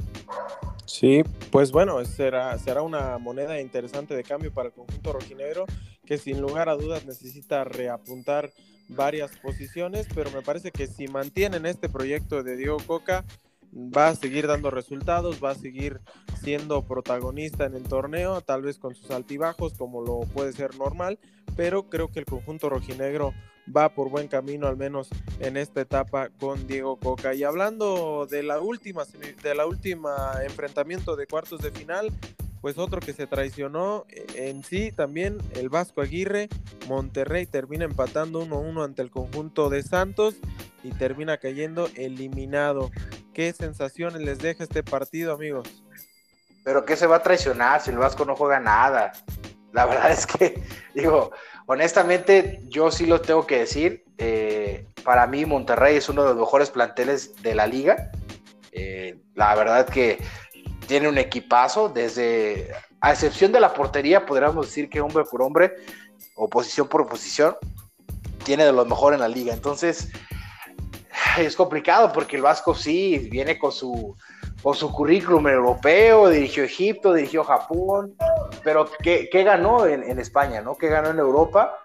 Sí, 0.84 1.22
pues 1.52 1.70
bueno, 1.70 2.04
será, 2.04 2.58
será 2.58 2.82
una 2.82 3.18
moneda 3.18 3.60
interesante 3.60 4.16
de 4.16 4.24
cambio 4.24 4.52
para 4.52 4.68
el 4.68 4.74
conjunto 4.74 5.12
rojinegro, 5.12 5.64
que 6.04 6.18
sin 6.18 6.40
lugar 6.40 6.68
a 6.68 6.74
dudas 6.74 7.06
necesita 7.06 7.62
reapuntar 7.62 8.50
varias 8.88 9.30
posiciones, 9.38 10.08
pero 10.12 10.32
me 10.32 10.42
parece 10.42 10.72
que 10.72 10.88
si 10.88 11.06
mantienen 11.06 11.66
este 11.66 11.88
proyecto 11.88 12.42
de 12.42 12.56
Diego 12.56 12.78
Coca, 12.84 13.24
va 13.72 14.08
a 14.08 14.14
seguir 14.14 14.46
dando 14.46 14.70
resultados, 14.70 15.42
va 15.42 15.50
a 15.50 15.54
seguir 15.54 16.00
siendo 16.42 16.82
protagonista 16.82 17.64
en 17.64 17.74
el 17.74 17.84
torneo, 17.84 18.40
tal 18.42 18.62
vez 18.62 18.78
con 18.78 18.94
sus 18.94 19.10
altibajos, 19.10 19.74
como 19.74 20.02
lo 20.02 20.20
puede 20.20 20.52
ser 20.52 20.76
normal, 20.76 21.18
pero 21.56 21.88
creo 21.88 22.10
que 22.10 22.20
el 22.20 22.26
conjunto 22.26 22.68
rojinegro 22.68 23.32
va 23.74 23.94
por 23.94 24.10
buen 24.10 24.28
camino, 24.28 24.66
al 24.66 24.76
menos 24.76 25.08
en 25.38 25.56
esta 25.56 25.80
etapa 25.80 26.28
con 26.30 26.66
Diego 26.66 26.96
Coca. 26.96 27.34
Y 27.34 27.44
hablando 27.44 28.26
de 28.28 28.42
la 28.42 28.60
última, 28.60 29.04
de 29.42 29.54
la 29.54 29.66
última 29.66 30.32
enfrentamiento 30.42 31.16
de 31.16 31.26
cuartos 31.26 31.60
de 31.60 31.70
final, 31.70 32.12
pues 32.60 32.78
otro 32.78 33.00
que 33.00 33.12
se 33.12 33.26
traicionó 33.26 34.06
eh, 34.08 34.48
en 34.48 34.62
sí 34.62 34.92
también, 34.92 35.38
el 35.54 35.68
Vasco 35.68 36.00
Aguirre, 36.00 36.48
Monterrey 36.88 37.46
termina 37.46 37.84
empatando 37.84 38.44
1-1 38.44 38.84
ante 38.84 39.02
el 39.02 39.10
conjunto 39.10 39.68
de 39.68 39.82
Santos 39.82 40.36
y 40.84 40.90
termina 40.90 41.36
cayendo 41.38 41.88
eliminado. 41.96 42.90
¿Qué 43.32 43.52
sensaciones 43.52 44.20
les 44.20 44.38
deja 44.38 44.62
este 44.62 44.82
partido, 44.82 45.34
amigos? 45.34 45.68
Pero 46.64 46.84
que 46.84 46.96
se 46.96 47.06
va 47.06 47.16
a 47.16 47.22
traicionar 47.22 47.80
si 47.80 47.90
el 47.90 47.96
Vasco 47.96 48.24
no 48.24 48.36
juega 48.36 48.60
nada. 48.60 49.12
La 49.72 49.86
verdad 49.86 50.10
es 50.10 50.26
que, 50.26 50.62
digo, 50.94 51.32
honestamente, 51.66 52.60
yo 52.68 52.90
sí 52.90 53.06
lo 53.06 53.20
tengo 53.20 53.46
que 53.46 53.60
decir. 53.60 54.04
Eh, 54.18 54.86
para 55.02 55.26
mí 55.26 55.46
Monterrey 55.46 55.96
es 55.96 56.08
uno 56.08 56.22
de 56.22 56.28
los 56.30 56.38
mejores 56.38 56.70
planteles 56.70 57.42
de 57.42 57.54
la 57.54 57.66
liga. 57.66 58.10
Eh, 58.72 59.18
la 59.34 59.54
verdad 59.54 59.88
que 59.88 60.18
tiene 60.86 61.08
un 61.08 61.16
equipazo, 61.16 61.88
desde, 61.88 62.70
a 63.00 63.12
excepción 63.12 63.50
de 63.50 63.60
la 63.60 63.72
portería, 63.72 64.26
podríamos 64.26 64.66
decir 64.66 64.90
que 64.90 65.00
hombre 65.00 65.24
por 65.24 65.42
hombre, 65.42 65.74
o 66.34 66.48
posición 66.48 66.86
por 66.86 67.08
posición, 67.08 67.56
tiene 68.44 68.64
de 68.64 68.72
los 68.72 68.86
mejores 68.86 69.16
en 69.16 69.22
la 69.22 69.28
liga. 69.28 69.54
Entonces, 69.54 70.10
es 71.38 71.56
complicado 71.56 72.12
porque 72.12 72.36
el 72.36 72.42
Vasco 72.42 72.74
sí 72.74 73.28
viene 73.30 73.58
con 73.58 73.72
su, 73.72 74.16
con 74.62 74.74
su 74.74 74.92
currículum 74.92 75.48
europeo, 75.48 76.28
dirigió 76.28 76.64
Egipto, 76.64 77.12
dirigió 77.12 77.44
Japón, 77.44 78.14
pero 78.62 78.88
¿qué, 79.02 79.28
ganó 79.32 79.86
en, 79.86 80.18
España? 80.18 80.60
¿no? 80.60 80.76
¿Qué 80.76 80.88
ganó 80.88 81.10
en 81.10 81.18
Europa? 81.18 81.76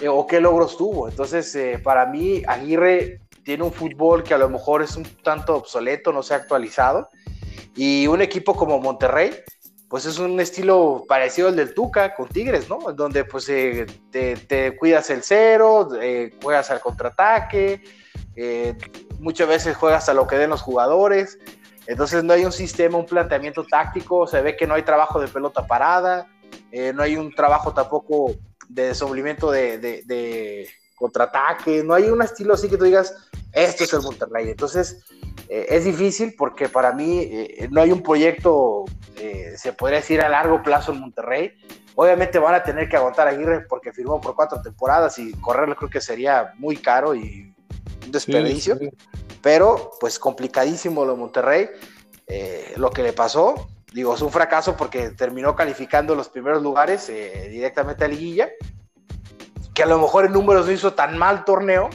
Eh, 0.00 0.08
¿O 0.08 0.26
qué 0.26 0.40
logros 0.40 0.76
tuvo? 0.76 1.08
Entonces, 1.08 1.54
eh, 1.54 1.80
para 1.82 2.06
mí, 2.06 2.42
Aguirre 2.46 3.20
tiene 3.44 3.64
un 3.64 3.72
fútbol 3.72 4.22
que 4.22 4.34
a 4.34 4.38
lo 4.38 4.48
mejor 4.48 4.82
es 4.82 4.96
un 4.96 5.04
tanto 5.22 5.56
obsoleto, 5.56 6.12
no 6.12 6.22
se 6.22 6.34
ha 6.34 6.38
actualizado, 6.38 7.08
y 7.74 8.06
un 8.06 8.20
equipo 8.20 8.54
como 8.54 8.78
Monterrey, 8.78 9.32
pues 9.88 10.04
es 10.04 10.18
un 10.18 10.38
estilo 10.38 11.04
parecido 11.08 11.48
al 11.48 11.56
del 11.56 11.72
Tuca 11.72 12.14
con 12.14 12.28
Tigres, 12.28 12.68
¿no? 12.68 12.78
Donde 12.92 13.24
pues 13.24 13.48
eh, 13.48 13.86
te, 14.10 14.76
cuidas 14.76 15.08
el 15.08 15.22
cero, 15.22 15.88
juegas 16.42 16.70
al 16.70 16.80
contraataque, 16.80 17.82
muchas 19.18 19.48
veces 19.48 19.76
juegas 19.76 20.08
a 20.08 20.14
lo 20.14 20.26
que 20.26 20.36
den 20.36 20.50
los 20.50 20.62
jugadores. 20.62 21.38
Entonces 21.88 22.22
no 22.22 22.34
hay 22.34 22.44
un 22.44 22.52
sistema, 22.52 22.98
un 22.98 23.06
planteamiento 23.06 23.64
táctico, 23.64 24.26
se 24.26 24.42
ve 24.42 24.56
que 24.56 24.66
no 24.66 24.74
hay 24.74 24.82
trabajo 24.82 25.18
de 25.20 25.26
pelota 25.26 25.66
parada, 25.66 26.26
eh, 26.70 26.92
no 26.92 27.02
hay 27.02 27.16
un 27.16 27.34
trabajo 27.34 27.72
tampoco 27.72 28.34
de 28.68 28.88
desenvolvimiento 28.88 29.50
de, 29.50 30.68
contraataque, 30.96 31.82
no 31.82 31.94
hay 31.94 32.10
un 32.10 32.20
estilo 32.20 32.54
así 32.54 32.68
que 32.68 32.76
tú 32.76 32.84
digas, 32.84 33.14
esto 33.52 33.84
es 33.84 33.92
el 33.94 34.02
Monterrey. 34.02 34.50
Entonces 34.50 35.02
eh, 35.48 35.64
es 35.70 35.86
difícil 35.86 36.34
porque 36.36 36.68
para 36.68 36.92
mí 36.92 37.20
eh, 37.20 37.68
no 37.70 37.80
hay 37.80 37.90
un 37.90 38.02
proyecto, 38.02 38.84
se 39.56 39.72
podría 39.72 40.00
decir, 40.00 40.20
a 40.20 40.28
largo 40.28 40.62
plazo 40.62 40.92
en 40.92 41.00
Monterrey. 41.00 41.52
Obviamente 41.94 42.38
van 42.38 42.54
a 42.54 42.62
tener 42.62 42.86
que 42.88 42.96
aguantar 42.96 43.28
a 43.28 43.30
Aguirre 43.30 43.64
porque 43.66 43.94
firmó 43.94 44.20
por 44.20 44.34
cuatro 44.34 44.60
temporadas 44.60 45.18
y 45.18 45.32
correrlo 45.40 45.74
creo 45.74 45.88
que 45.88 46.02
sería 46.02 46.52
muy 46.58 46.76
caro 46.76 47.14
y 47.14 47.54
un 48.08 48.12
desperdicio 48.12 48.78
pero 49.40 49.92
pues 50.00 50.18
complicadísimo 50.18 51.04
lo 51.04 51.12
de 51.12 51.18
Monterrey, 51.18 51.68
eh, 52.26 52.74
lo 52.76 52.90
que 52.90 53.02
le 53.02 53.12
pasó, 53.12 53.68
digo, 53.92 54.14
es 54.14 54.22
un 54.22 54.30
fracaso 54.30 54.76
porque 54.76 55.10
terminó 55.10 55.54
calificando 55.54 56.14
los 56.14 56.28
primeros 56.28 56.62
lugares 56.62 57.08
eh, 57.08 57.48
directamente 57.50 58.04
a 58.04 58.08
liguilla, 58.08 58.48
que 59.74 59.82
a 59.82 59.86
lo 59.86 59.98
mejor 59.98 60.26
en 60.26 60.32
números 60.32 60.66
no 60.66 60.72
hizo 60.72 60.94
tan 60.94 61.16
mal 61.16 61.44
torneo, 61.44 61.88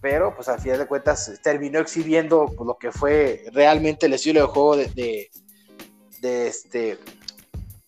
pero 0.00 0.34
pues 0.34 0.48
al 0.48 0.60
final 0.60 0.78
de 0.78 0.86
cuentas 0.86 1.40
terminó 1.42 1.80
exhibiendo 1.80 2.46
pues, 2.46 2.66
lo 2.66 2.76
que 2.78 2.92
fue 2.92 3.44
realmente 3.52 4.06
el 4.06 4.12
estilo 4.14 4.40
de 4.40 4.46
juego 4.46 4.76
de, 4.76 5.30
de, 6.20 6.46
este 6.46 6.98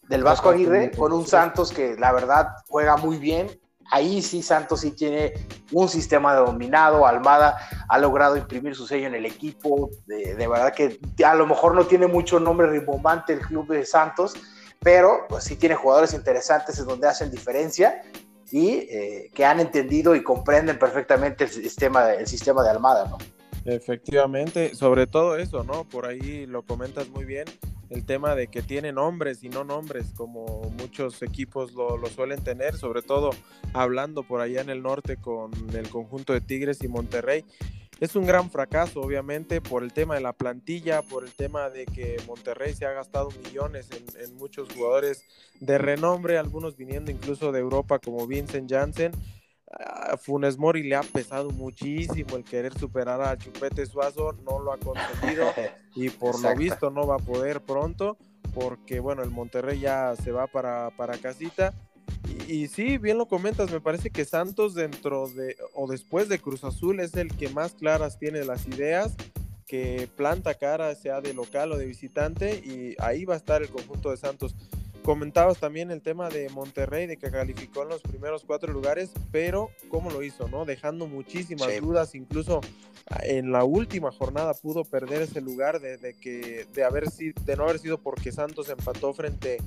del 0.08 0.22
Vasco 0.22 0.50
Aguirre 0.50 0.92
con 0.92 1.12
un 1.12 1.26
Santos 1.26 1.72
que 1.72 1.96
la 1.96 2.12
verdad 2.12 2.48
juega 2.68 2.96
muy 2.96 3.16
bien, 3.16 3.48
Ahí 3.90 4.22
sí 4.22 4.42
Santos 4.42 4.80
sí 4.80 4.92
tiene 4.92 5.32
un 5.72 5.88
sistema 5.88 6.34
dominado, 6.34 7.06
Almada 7.06 7.56
ha 7.88 7.98
logrado 7.98 8.36
imprimir 8.36 8.74
su 8.74 8.86
sello 8.86 9.06
en 9.06 9.14
el 9.14 9.26
equipo, 9.26 9.90
de, 10.06 10.34
verdad 10.34 10.74
que 10.74 10.98
a 11.24 11.34
lo 11.34 11.46
mejor 11.46 11.74
no 11.74 11.86
tiene 11.86 12.06
mucho 12.06 12.40
nombre 12.40 12.66
rimbombante 12.68 13.32
el 13.32 13.40
club 13.40 13.68
de 13.68 13.84
Santos, 13.84 14.34
pero 14.80 15.26
pues 15.28 15.44
sí 15.44 15.56
tiene 15.56 15.74
jugadores 15.74 16.14
interesantes 16.14 16.78
en 16.78 16.86
donde 16.86 17.08
hacen 17.08 17.30
diferencia 17.30 18.02
y 18.50 18.86
eh, 18.90 19.30
que 19.34 19.44
han 19.44 19.60
entendido 19.60 20.14
y 20.14 20.22
comprenden 20.22 20.78
perfectamente 20.78 21.44
el 21.44 21.50
sistema, 21.50 22.12
el 22.12 22.26
sistema 22.26 22.62
de 22.62 22.70
Almada, 22.70 23.08
¿no? 23.08 23.18
Efectivamente, 23.64 24.76
sobre 24.76 25.08
todo 25.08 25.36
eso, 25.36 25.64
¿no? 25.64 25.82
Por 25.84 26.06
ahí 26.06 26.46
lo 26.46 26.62
comentas 26.62 27.08
muy 27.08 27.24
bien 27.24 27.46
el 27.90 28.04
tema 28.04 28.34
de 28.34 28.48
que 28.48 28.62
tiene 28.62 28.92
nombres 28.92 29.42
y 29.44 29.48
no 29.48 29.64
nombres, 29.64 30.12
como 30.16 30.70
muchos 30.78 31.22
equipos 31.22 31.72
lo, 31.72 32.04
suelen 32.06 32.42
tener, 32.42 32.76
sobre 32.76 33.02
todo 33.02 33.30
hablando 33.72 34.22
por 34.22 34.40
allá 34.40 34.60
en 34.60 34.70
el 34.70 34.82
norte 34.82 35.16
con 35.16 35.52
el 35.74 35.88
conjunto 35.88 36.32
de 36.32 36.40
Tigres 36.40 36.82
y 36.82 36.88
Monterrey. 36.88 37.44
Es 37.98 38.14
un 38.14 38.26
gran 38.26 38.50
fracaso, 38.50 39.00
obviamente, 39.00 39.62
por 39.62 39.82
el 39.82 39.94
tema 39.94 40.16
de 40.16 40.20
la 40.20 40.34
plantilla, 40.34 41.00
por 41.00 41.24
el 41.24 41.32
tema 41.32 41.70
de 41.70 41.86
que 41.86 42.18
Monterrey 42.26 42.74
se 42.74 42.84
ha 42.84 42.92
gastado 42.92 43.30
millones 43.42 43.88
en, 43.90 44.04
en 44.20 44.36
muchos 44.36 44.70
jugadores 44.70 45.24
de 45.60 45.78
renombre, 45.78 46.36
algunos 46.36 46.76
viniendo 46.76 47.10
incluso 47.10 47.52
de 47.52 47.60
Europa 47.60 47.98
como 47.98 48.26
Vincent 48.26 48.70
Janssen 48.70 49.12
Funes 50.18 50.56
Mori 50.58 50.82
le 50.82 50.96
ha 50.96 51.02
pesado 51.02 51.50
muchísimo 51.50 52.36
el 52.36 52.44
querer 52.44 52.76
superar 52.78 53.20
a 53.20 53.36
Chupete 53.36 53.84
Suazo, 53.86 54.32
no 54.44 54.58
lo 54.58 54.72
ha 54.72 54.78
conseguido 54.78 55.46
y 55.94 56.08
por 56.10 56.40
lo 56.40 56.56
visto 56.56 56.90
no 56.90 57.06
va 57.06 57.16
a 57.16 57.18
poder 57.18 57.60
pronto 57.60 58.16
porque 58.54 59.00
bueno, 59.00 59.22
el 59.22 59.30
Monterrey 59.30 59.80
ya 59.80 60.14
se 60.16 60.32
va 60.32 60.46
para, 60.46 60.90
para 60.96 61.18
casita. 61.18 61.74
Y, 62.48 62.54
y, 62.54 62.68
sí, 62.68 62.96
bien 62.96 63.18
lo 63.18 63.26
comentas, 63.26 63.70
me 63.70 63.80
parece 63.82 64.08
que 64.08 64.24
Santos 64.24 64.74
dentro 64.74 65.28
de 65.28 65.56
o 65.74 65.86
después 65.86 66.30
de 66.30 66.38
Cruz 66.38 66.64
Azul 66.64 67.00
es 67.00 67.14
el 67.14 67.36
que 67.36 67.50
más 67.50 67.74
claras 67.74 68.18
tiene 68.18 68.44
las 68.44 68.66
ideas, 68.66 69.14
que 69.66 70.08
planta 70.16 70.54
cara 70.54 70.94
sea 70.94 71.20
de 71.20 71.34
local 71.34 71.72
o 71.72 71.76
de 71.76 71.84
visitante 71.84 72.56
y 72.56 72.94
ahí 72.98 73.26
va 73.26 73.34
a 73.34 73.36
estar 73.36 73.62
el 73.62 73.68
conjunto 73.68 74.10
de 74.10 74.16
Santos. 74.16 74.54
Comentabas 75.06 75.58
también 75.58 75.92
el 75.92 76.02
tema 76.02 76.28
de 76.30 76.48
Monterrey, 76.48 77.06
de 77.06 77.16
que 77.16 77.30
calificó 77.30 77.84
en 77.84 77.90
los 77.90 78.02
primeros 78.02 78.42
cuatro 78.44 78.72
lugares, 78.72 79.12
pero 79.30 79.70
¿cómo 79.88 80.10
lo 80.10 80.24
hizo? 80.24 80.48
no 80.48 80.64
Dejando 80.64 81.06
muchísimas 81.06 81.80
dudas, 81.80 82.16
incluso 82.16 82.60
en 83.22 83.52
la 83.52 83.62
última 83.62 84.10
jornada 84.10 84.52
pudo 84.52 84.82
perder 84.82 85.22
ese 85.22 85.40
lugar 85.40 85.78
de, 85.78 86.16
que, 86.20 86.66
de, 86.74 86.82
haber, 86.82 87.04
de 87.04 87.56
no 87.56 87.62
haber 87.62 87.78
sido 87.78 87.98
porque 87.98 88.32
Santos 88.32 88.68
empató 88.68 89.14
frente 89.14 89.58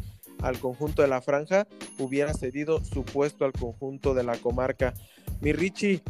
al 0.42 0.60
conjunto 0.60 1.04
de 1.04 1.08
la 1.08 1.22
franja, 1.22 1.66
hubiera 2.00 2.34
cedido 2.34 2.84
su 2.84 3.06
puesto 3.06 3.46
al 3.46 3.54
conjunto 3.54 4.14
de 4.14 4.24
la 4.24 4.36
comarca. 4.36 4.94
Mi 5.40 5.54
Richie, 5.54 6.02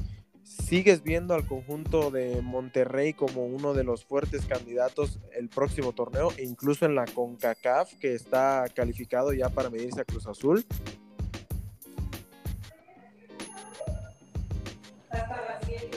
¿Sigues 0.49 1.03
viendo 1.03 1.35
al 1.35 1.45
conjunto 1.45 2.09
de 2.09 2.41
Monterrey 2.41 3.13
como 3.13 3.45
uno 3.45 3.75
de 3.75 3.83
los 3.83 4.03
fuertes 4.03 4.47
candidatos 4.47 5.19
el 5.35 5.47
próximo 5.47 5.93
torneo, 5.93 6.33
e 6.37 6.43
incluso 6.43 6.87
en 6.87 6.95
la 6.95 7.05
CONCACAF, 7.05 7.93
que 7.99 8.15
está 8.15 8.65
calificado 8.73 9.31
ya 9.31 9.49
para 9.49 9.69
medirse 9.69 10.01
a 10.01 10.05
Cruz 10.05 10.25
Azul? 10.25 10.65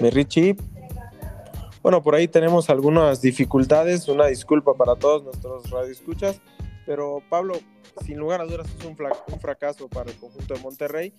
Mi. 0.03 0.57
Bueno, 1.83 2.03
por 2.03 2.15
ahí 2.15 2.29
tenemos 2.29 2.69
algunas 2.69 3.23
dificultades, 3.23 4.07
una 4.07 4.27
disculpa 4.27 4.75
para 4.75 4.97
todos 4.97 5.25
nuestros 5.25 5.71
radioescuchas, 5.71 6.43
pero 6.85 7.23
Pablo, 7.31 7.55
sin 8.05 8.19
lugar 8.19 8.43
a 8.43 8.45
dudas 8.45 8.69
es 8.79 8.85
un 8.85 8.97
fracaso 9.41 9.89
para 9.89 10.11
el 10.11 10.17
conjunto 10.19 10.53
de 10.53 10.61
Monterrey 10.61 11.15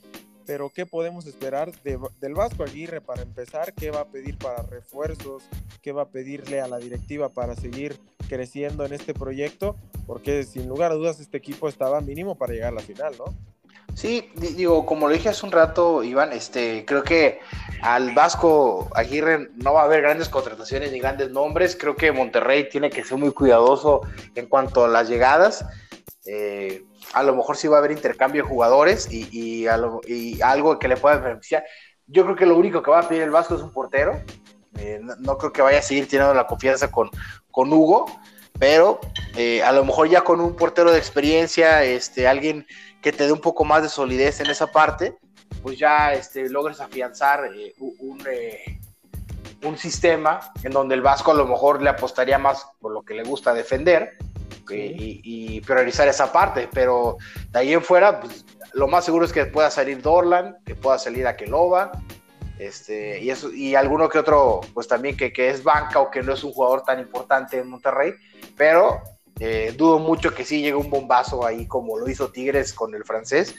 pero 0.45 0.69
¿qué 0.69 0.85
podemos 0.85 1.25
esperar 1.25 1.71
del 1.83 2.33
Vasco 2.33 2.63
Aguirre 2.63 3.01
para 3.01 3.21
empezar? 3.21 3.73
¿Qué 3.73 3.91
va 3.91 4.01
a 4.01 4.05
pedir 4.05 4.37
para 4.37 4.63
refuerzos? 4.63 5.43
¿Qué 5.81 5.91
va 5.91 6.03
a 6.03 6.07
pedirle 6.09 6.61
a 6.61 6.67
la 6.67 6.77
directiva 6.77 7.29
para 7.29 7.55
seguir 7.55 7.97
creciendo 8.27 8.85
en 8.85 8.93
este 8.93 9.13
proyecto? 9.13 9.75
Porque 10.05 10.43
sin 10.43 10.67
lugar 10.67 10.91
a 10.91 10.95
dudas 10.95 11.19
este 11.19 11.37
equipo 11.37 11.67
estaba 11.67 12.01
mínimo 12.01 12.35
para 12.35 12.53
llegar 12.53 12.69
a 12.69 12.75
la 12.75 12.81
final, 12.81 13.15
¿no? 13.17 13.25
Sí, 13.95 14.31
digo, 14.35 14.85
como 14.87 15.07
lo 15.07 15.13
dije 15.13 15.29
hace 15.29 15.45
un 15.45 15.51
rato, 15.51 16.03
Iván, 16.03 16.33
este, 16.33 16.83
creo 16.83 17.03
que 17.03 17.39
al 17.81 18.13
Vasco 18.15 18.89
Aguirre 18.95 19.49
no 19.55 19.73
va 19.73 19.81
a 19.81 19.85
haber 19.85 20.01
grandes 20.01 20.29
contrataciones 20.29 20.91
ni 20.91 20.99
grandes 20.99 21.29
nombres. 21.29 21.77
Creo 21.79 21.95
que 21.95 22.11
Monterrey 22.11 22.67
tiene 22.69 22.89
que 22.89 23.03
ser 23.03 23.19
muy 23.19 23.31
cuidadoso 23.31 24.01
en 24.33 24.47
cuanto 24.47 24.83
a 24.83 24.87
las 24.87 25.09
llegadas. 25.09 25.63
Eh, 26.25 26.83
a 27.13 27.23
lo 27.23 27.35
mejor 27.35 27.55
sí 27.55 27.67
va 27.67 27.77
a 27.77 27.79
haber 27.79 27.91
intercambio 27.91 28.43
de 28.43 28.49
jugadores 28.49 29.07
y, 29.11 29.67
algo 29.67 30.79
que 30.79 30.87
le 30.87 30.97
pueda 30.97 31.17
beneficiar. 31.17 31.63
Yo 32.07 32.23
creo 32.23 32.35
que 32.35 32.45
lo 32.45 32.57
único 32.57 32.81
que 32.81 32.91
va 32.91 32.99
a 32.99 33.07
pedir 33.07 33.23
el 33.23 33.31
Vasco 33.31 33.55
es 33.55 33.61
un 33.61 33.71
portero. 33.71 34.19
Eh, 34.79 34.99
no, 35.19 35.37
creo 35.37 35.53
que 35.53 35.61
vaya 35.61 35.79
a 35.79 35.83
seguir 35.83 36.07
teniendo 36.07 36.33
la 36.33 36.47
confianza 36.47 36.91
con, 36.91 37.09
Hugo, 37.51 38.05
pero 38.59 38.99
eh, 39.35 39.61
a 39.61 39.71
lo 39.71 39.85
mejor 39.85 40.09
ya 40.09 40.21
con 40.21 40.41
un 40.41 40.55
portero 40.55 40.91
de 40.91 40.97
experiencia, 40.97 41.83
este, 41.83 42.27
alguien 42.27 42.65
que 43.01 43.11
te 43.11 43.25
dé 43.25 43.31
un 43.31 43.41
poco 43.41 43.63
más 43.63 43.83
de 43.83 43.89
solidez 43.89 44.39
en 44.39 44.49
esa 44.49 44.67
parte, 44.67 45.15
pues 45.61 45.77
ya 45.77 46.13
este, 46.13 46.49
logres 46.49 46.81
afianzar 46.81 47.45
eh, 47.55 47.75
un, 47.77 48.23
un 49.63 49.77
sistema 49.77 50.39
en 50.63 50.71
donde 50.71 50.95
el 50.95 51.01
Vasco 51.01 51.31
a 51.31 51.35
lo 51.35 51.45
mejor 51.45 51.81
le 51.83 51.91
apostaría 51.91 52.39
más 52.39 52.65
por 52.79 52.91
lo 52.91 53.03
que 53.03 53.13
le 53.13 53.23
gusta 53.23 53.53
defender 53.53 54.17
y, 54.69 55.61
priorizar 55.61 56.07
esa 56.07 56.31
parte, 56.31 56.69
pero 56.73 57.17
de 57.51 57.59
ahí 57.59 57.73
en 57.73 57.81
fuera, 57.81 58.19
pues, 58.19 58.45
lo 58.73 58.87
más 58.87 59.05
seguro 59.05 59.25
es 59.25 59.31
que 59.31 59.45
pueda 59.45 59.69
salir 59.69 60.01
Dorlan, 60.01 60.57
que 60.65 60.75
pueda 60.75 60.97
salir 60.97 61.27
Akeloba, 61.27 61.91
este, 62.59 63.19
y, 63.19 63.29
eso, 63.29 63.51
y 63.51 63.75
alguno 63.75 64.09
que 64.09 64.19
otro, 64.19 64.61
pues 64.73 64.87
también 64.87 65.17
que, 65.17 65.33
que, 65.33 65.49
es 65.49 65.63
banca 65.63 65.99
o 65.99 66.11
que 66.11 66.21
no 66.21 66.33
es 66.33 66.43
un 66.43 66.53
jugador 66.53 66.83
tan 66.83 66.99
importante 66.99 67.57
en 67.57 67.67
Monterrey, 67.67 68.13
pero 68.55 69.01
eh, 69.39 69.73
dudo 69.75 69.99
mucho 69.99 70.33
que 70.33 70.45
sí 70.45 70.61
llegue 70.61 70.75
un 70.75 70.89
bombazo 70.89 71.45
ahí 71.45 71.65
como 71.67 71.97
lo 71.97 72.07
hizo 72.07 72.31
Tigres 72.31 72.73
con 72.73 72.93
el 72.93 73.03
francés, 73.03 73.55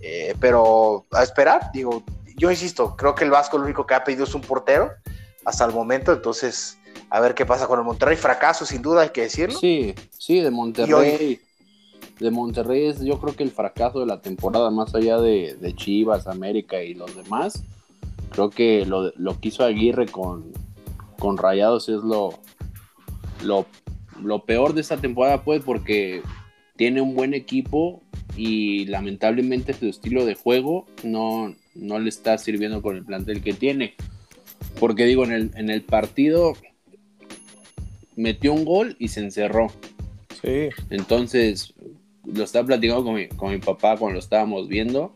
eh, 0.00 0.34
pero 0.40 1.06
a 1.12 1.22
esperar, 1.22 1.70
digo, 1.72 2.04
yo 2.36 2.50
insisto, 2.50 2.94
creo 2.96 3.14
que 3.14 3.24
el 3.24 3.30
Vasco 3.30 3.58
lo 3.58 3.64
único 3.64 3.86
que 3.86 3.94
ha 3.94 4.04
pedido 4.04 4.24
es 4.24 4.34
un 4.34 4.42
portero, 4.42 4.92
hasta 5.44 5.64
el 5.64 5.72
momento, 5.72 6.12
entonces 6.12 6.78
a 7.14 7.20
ver 7.20 7.36
qué 7.36 7.46
pasa 7.46 7.68
con 7.68 7.78
el 7.78 7.84
Monterrey, 7.84 8.16
fracaso 8.16 8.66
sin 8.66 8.82
duda 8.82 9.02
hay 9.02 9.10
que 9.10 9.20
decirlo. 9.20 9.56
Sí, 9.56 9.94
sí, 10.18 10.40
de 10.40 10.50
Monterrey. 10.50 11.38
De 12.18 12.30
Monterrey 12.32 12.86
es 12.86 13.04
yo 13.04 13.20
creo 13.20 13.36
que 13.36 13.44
el 13.44 13.52
fracaso 13.52 14.00
de 14.00 14.06
la 14.06 14.20
temporada, 14.20 14.68
más 14.72 14.96
allá 14.96 15.18
de, 15.18 15.54
de 15.54 15.76
Chivas, 15.76 16.26
América 16.26 16.82
y 16.82 16.94
los 16.94 17.14
demás. 17.14 17.62
Creo 18.30 18.50
que 18.50 18.84
lo, 18.84 19.12
lo 19.14 19.38
que 19.38 19.46
hizo 19.46 19.62
Aguirre 19.62 20.06
con, 20.06 20.52
con 21.20 21.36
Rayados 21.36 21.88
es 21.88 22.02
lo, 22.02 22.30
lo, 23.44 23.66
lo 24.20 24.44
peor 24.44 24.74
de 24.74 24.80
esta 24.80 24.96
temporada, 24.96 25.44
pues, 25.44 25.62
porque 25.62 26.20
tiene 26.74 27.00
un 27.00 27.14
buen 27.14 27.32
equipo 27.32 28.02
y 28.36 28.86
lamentablemente 28.86 29.72
su 29.72 29.86
estilo 29.86 30.24
de 30.24 30.34
juego 30.34 30.86
no, 31.04 31.54
no 31.76 32.00
le 32.00 32.08
está 32.08 32.38
sirviendo 32.38 32.82
con 32.82 32.96
el 32.96 33.04
plantel 33.04 33.40
que 33.40 33.52
tiene. 33.52 33.94
Porque 34.80 35.04
digo, 35.04 35.22
en 35.22 35.30
el, 35.30 35.50
en 35.54 35.70
el 35.70 35.82
partido 35.82 36.54
metió 38.16 38.52
un 38.52 38.64
gol 38.64 38.96
y 38.98 39.08
se 39.08 39.20
encerró. 39.20 39.68
Sí. 40.42 40.68
Entonces, 40.90 41.74
lo 42.24 42.44
estaba 42.44 42.66
platicando 42.66 43.04
con 43.04 43.14
mi, 43.14 43.28
con 43.28 43.50
mi 43.52 43.58
papá 43.58 43.96
cuando 43.96 44.14
lo 44.14 44.18
estábamos 44.20 44.68
viendo. 44.68 45.12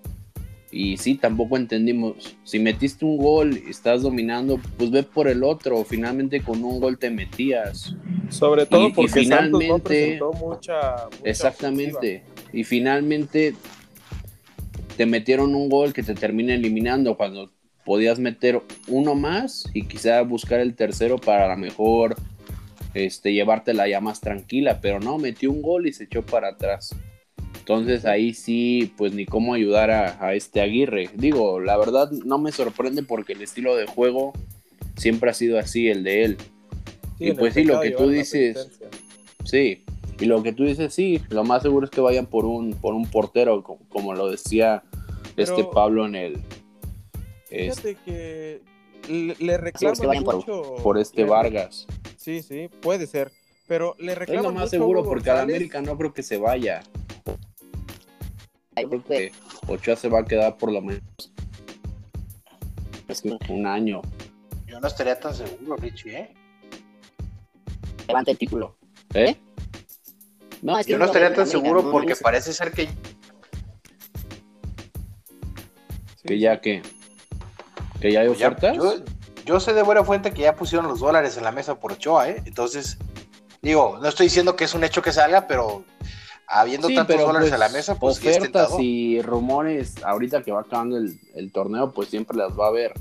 Y 0.71 0.99
sí, 0.99 1.15
tampoco 1.15 1.57
entendimos. 1.57 2.37
Si 2.45 2.59
metiste 2.59 3.05
un 3.07 3.17
gol 3.17 3.59
y 3.67 3.71
estás 3.71 4.03
dominando, 4.03 4.61
pues 4.77 4.91
ve 4.91 5.03
por 5.03 5.27
el 5.29 5.43
otro. 5.43 5.83
Finalmente 5.85 6.43
con 6.43 6.63
un 6.63 6.79
gol 6.79 6.99
te 6.99 7.09
metías. 7.11 7.95
Sobre 8.29 8.67
todo 8.67 8.89
Y- 8.89 8.91
y 8.91 8.93
porque 8.93 9.25
Santos 9.25 9.53
no 9.53 9.59
finalmente- 9.59 9.79
presentó 9.89 10.33
mucha, 10.35 11.07
mucha 11.07 11.21
Exactamente. 11.25 12.23
Y 12.53 12.65
finalmente 12.65 13.55
te 14.99 15.07
metieron 15.07 15.55
un 15.55 15.69
gol 15.71 15.93
que 15.95 16.03
te 16.03 16.15
termina 16.15 16.55
eliminando 16.55 17.17
cuando 17.17 17.51
podías 17.87 18.19
meter 18.19 18.61
uno 18.89 19.15
más 19.15 19.65
y 19.73 19.85
quizá 19.85 20.21
buscar 20.23 20.61
el 20.61 20.75
tercero 20.75 21.17
para 21.17 21.47
a 21.47 21.49
lo 21.49 21.57
mejor 21.57 22.15
este, 22.95 23.33
llevártela 23.33 23.89
ya 23.89 24.01
más 24.01 24.21
tranquila, 24.21 24.81
pero 24.81 25.01
no, 25.01 25.19
metió 25.19 25.51
un 25.51 25.63
gol 25.63 25.87
y 25.87 25.93
se 25.93 26.05
echó 26.05 26.25
para 26.25 26.49
atrás. 26.49 26.95
Entonces 27.59 28.05
ahí 28.07 28.33
sí, 28.33 28.93
pues 28.97 29.13
ni 29.13 29.27
cómo 29.27 29.53
ayudar 29.55 29.91
a, 29.91 30.25
a 30.25 30.35
este 30.35 30.61
Aguirre. 30.61 31.11
Digo, 31.15 31.61
la 31.61 31.77
verdad 31.77 32.11
no 32.11 32.39
me 32.39 32.51
sorprende 32.51 33.03
porque 33.03 33.35
el 33.35 33.43
estilo 33.43 33.77
de 33.77 33.87
juego 33.87 34.33
siempre 34.97 35.31
ha 35.31 35.35
sido 35.35 35.59
así, 35.59 35.89
el 35.89 36.03
de 36.03 36.25
él. 36.25 36.37
Sí, 37.19 37.27
y 37.29 37.33
pues 37.33 37.55
sí, 37.55 37.65
lo 37.65 37.81
que 37.81 37.91
tú 37.91 38.09
dices. 38.09 38.81
Sí, 39.45 39.85
y 40.21 40.25
lo 40.25 40.43
que 40.43 40.53
tú 40.53 40.65
dices, 40.65 40.95
sí, 40.95 41.21
lo 41.29 41.45
más 41.45 41.63
seguro 41.63 41.85
es 41.85 41.91
que 41.91 42.01
vayan 42.01 42.27
por 42.27 42.45
un, 42.45 42.73
por 42.73 42.95
un 42.95 43.05
portero, 43.07 43.63
como, 43.63 43.81
como 43.89 44.15
lo 44.15 44.31
decía 44.31 44.83
este 45.37 45.63
Pablo 45.65 46.07
en 46.07 46.15
el 46.17 46.39
es- 47.51 47.81
Fíjate 47.81 47.97
que 48.05 48.61
le, 49.09 49.35
le 49.39 49.57
reclaman 49.59 50.19
que 50.19 50.25
por- 50.25 50.37
mucho. 50.37 50.75
por 50.83 50.99
este 50.99 51.25
Vargas. 51.25 51.87
Sí, 52.29 52.43
sí, 52.43 52.69
puede 52.83 53.07
ser. 53.07 53.33
Pero 53.67 53.95
le 53.99 54.13
Es 54.13 54.19
reclaman 54.19 54.45
lo 54.45 54.53
más 54.53 54.61
mucho 54.65 54.71
seguro 54.73 55.01
Hugo 55.01 55.09
porque 55.09 55.31
a 55.31 55.33
la 55.33 55.41
González. 55.41 55.57
América 55.57 55.81
no 55.81 55.97
creo 55.97 56.13
que 56.13 56.23
se 56.23 56.37
vaya. 56.37 56.83
Ay, 58.77 58.85
Creo 58.85 59.03
que 59.03 59.33
Ochoa 59.67 59.97
se 59.97 60.11
va 60.11 60.21
a 60.21 60.25
quedar 60.27 60.59
por 60.59 60.71
lo 60.71 60.83
menos 60.83 61.01
un 63.49 63.67
año. 63.67 64.03
Yo 64.67 64.79
no 64.79 64.89
estaría 64.89 65.19
tan 65.19 65.35
seguro, 65.35 65.77
Richie, 65.77 66.19
¿eh? 66.19 66.35
Levanta 68.07 68.33
el 68.33 68.37
título. 68.37 68.77
¿Eh? 69.15 69.35
No, 70.61 70.79
es 70.79 70.85
que 70.85 70.93
Yo 70.93 70.99
no 70.99 71.07
estaría 71.07 71.29
tan 71.29 71.45
América, 71.47 71.59
seguro 71.63 71.83
no, 71.83 71.91
porque 71.91 72.11
no 72.11 72.17
parece 72.21 72.53
ser 72.53 72.73
que 72.73 72.91
Que 76.27 76.39
ya 76.39 76.61
que 76.61 76.83
que 78.03 78.13
ya 78.13 78.21
hay 78.21 78.27
ya- 78.27 78.33
ofertas. 78.49 78.77
yo, 78.77 78.97
yo 79.49 79.61
sé 79.61 79.73
de 79.73 79.83
buena 79.83 80.05
fuente 80.05 80.33
que 80.33 80.43
ya 80.43 80.55
pusieron 80.55 80.87
los 80.89 81.01
dólares 81.01 81.39
en 81.39 81.45
la 81.45 81.53
mesa 81.53 81.77
por 81.77 81.93
Ochoa, 81.93 82.29
¿eh? 82.29 82.43
Entonces, 82.45 82.99
digo, 83.63 83.99
no 84.03 84.07
estoy 84.07 84.27
diciendo 84.27 84.57
que 84.57 84.65
es 84.65 84.75
un 84.75 84.85
hecho 84.85 85.01
que 85.01 85.11
salga, 85.11 85.47
pero 85.47 85.85
habiendo 86.47 86.87
Sí, 86.89 86.95
tantos 86.95 87.17
pero, 87.17 87.27
dólares 87.29 87.49
pues, 87.49 87.55
en 87.55 87.61
la 87.61 87.69
mesa, 87.71 87.95
pues 87.99 88.19
ofertas 88.19 88.73
y 88.79 89.23
rumores 89.23 89.95
ahorita 90.05 90.43
que 90.43 90.53
va 90.53 90.61
acabando 90.61 90.99
el, 90.99 91.19
el 91.35 91.51
torneo, 91.51 91.93
pues 91.93 92.09
siempre 92.11 92.37
las 92.37 92.53
va 92.59 92.67
a 92.67 92.69
haber. 92.69 92.93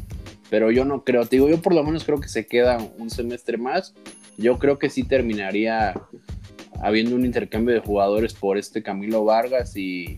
Pero 0.49 0.71
yo 0.71 0.85
no 0.85 1.03
creo, 1.03 1.25
te 1.25 1.35
digo, 1.35 1.49
yo 1.49 1.61
por 1.61 1.73
lo 1.75 1.83
menos 1.83 2.05
creo 2.05 2.21
que 2.21 2.29
se 2.29 2.47
queda 2.47 2.77
un 2.97 3.09
semestre 3.09 3.57
más. 3.57 3.93
Yo 4.37 4.57
creo 4.57 4.79
que 4.79 4.89
sí 4.89 5.03
terminaría 5.03 5.93
habiendo 6.81 7.13
un 7.15 7.25
intercambio 7.25 7.73
de 7.75 7.81
jugadores 7.81 8.33
por 8.33 8.57
este 8.57 8.81
Camilo 8.81 9.25
Vargas 9.25 9.75
y, 9.75 10.17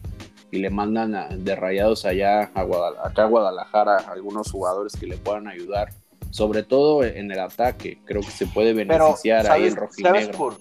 y 0.51 0.59
le 0.59 0.69
mandan 0.69 1.15
a- 1.15 1.27
de 1.30 1.55
rayados 1.55 2.05
allá 2.05 2.51
a 2.53 2.63
Guadal- 2.63 2.97
acá 3.03 3.23
a 3.23 3.27
Guadalajara 3.27 3.97
algunos 4.11 4.51
jugadores 4.51 4.93
que 4.95 5.07
le 5.07 5.17
puedan 5.17 5.47
ayudar. 5.47 5.89
Sobre 6.32 6.63
todo 6.63 7.03
en 7.03 7.32
el 7.32 7.39
ataque, 7.39 7.99
creo 8.05 8.21
que 8.21 8.32
se 8.32 8.45
puede 8.47 8.73
Pero, 8.73 9.05
beneficiar 9.05 9.49
ahí 9.51 9.65
el 9.65 9.73
¿sabes, 9.73 9.95
¿sabes 9.95 10.27
rojinegro. 10.27 10.38
por, 10.38 10.57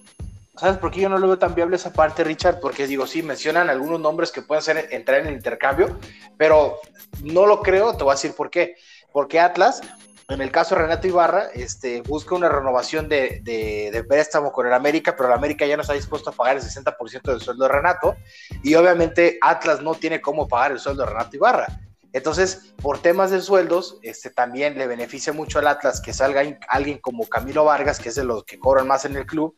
¿sabes 0.56 0.78
por 0.78 0.90
qué 0.90 1.02
yo 1.02 1.08
no 1.08 1.18
lo 1.18 1.26
veo 1.28 1.38
tan 1.38 1.54
viable 1.54 1.76
esa 1.76 1.92
parte, 1.92 2.24
Richard? 2.24 2.60
Porque 2.60 2.86
digo, 2.86 3.06
sí, 3.06 3.22
mencionan 3.22 3.70
algunos 3.70 4.00
nombres 4.00 4.32
que 4.32 4.42
pueden 4.42 4.62
ser, 4.62 4.88
entrar 4.90 5.20
en 5.20 5.28
el 5.28 5.34
intercambio, 5.34 5.98
pero 6.36 6.78
no 7.22 7.46
lo 7.46 7.62
creo, 7.62 7.94
te 7.96 8.04
voy 8.04 8.12
a 8.12 8.14
decir 8.14 8.32
por 8.32 8.50
qué. 8.50 8.76
Porque 9.12 9.40
Atlas, 9.40 9.80
en 10.28 10.40
el 10.40 10.50
caso 10.50 10.74
de 10.74 10.82
Renato 10.82 11.06
Ibarra, 11.06 11.46
este, 11.54 12.02
busca 12.02 12.34
una 12.34 12.48
renovación 12.48 13.08
de, 13.08 13.40
de, 13.42 13.90
de 13.92 14.04
préstamo 14.04 14.52
con 14.52 14.66
el 14.66 14.72
América, 14.72 15.14
pero 15.16 15.28
el 15.28 15.34
América 15.34 15.64
ya 15.66 15.76
no 15.76 15.82
está 15.82 15.94
dispuesto 15.94 16.30
a 16.30 16.32
pagar 16.32 16.56
el 16.56 16.62
60% 16.62 17.22
del 17.22 17.40
sueldo 17.40 17.64
de 17.64 17.72
Renato, 17.72 18.16
y 18.62 18.74
obviamente 18.74 19.38
Atlas 19.40 19.80
no 19.80 19.94
tiene 19.94 20.20
cómo 20.20 20.48
pagar 20.48 20.72
el 20.72 20.78
sueldo 20.78 21.04
de 21.04 21.10
Renato 21.10 21.36
Ibarra. 21.36 21.66
Entonces, 22.12 22.72
por 22.80 23.00
temas 23.00 23.30
de 23.30 23.40
sueldos, 23.42 23.98
este, 24.02 24.30
también 24.30 24.78
le 24.78 24.86
beneficia 24.86 25.32
mucho 25.32 25.58
al 25.58 25.66
Atlas 25.66 26.00
que 26.00 26.12
salga 26.12 26.42
alguien 26.68 26.98
como 26.98 27.28
Camilo 27.28 27.64
Vargas, 27.64 27.98
que 27.98 28.08
es 28.08 28.14
de 28.14 28.24
los 28.24 28.44
que 28.44 28.58
cobran 28.58 28.86
más 28.86 29.04
en 29.04 29.16
el 29.16 29.26
club, 29.26 29.54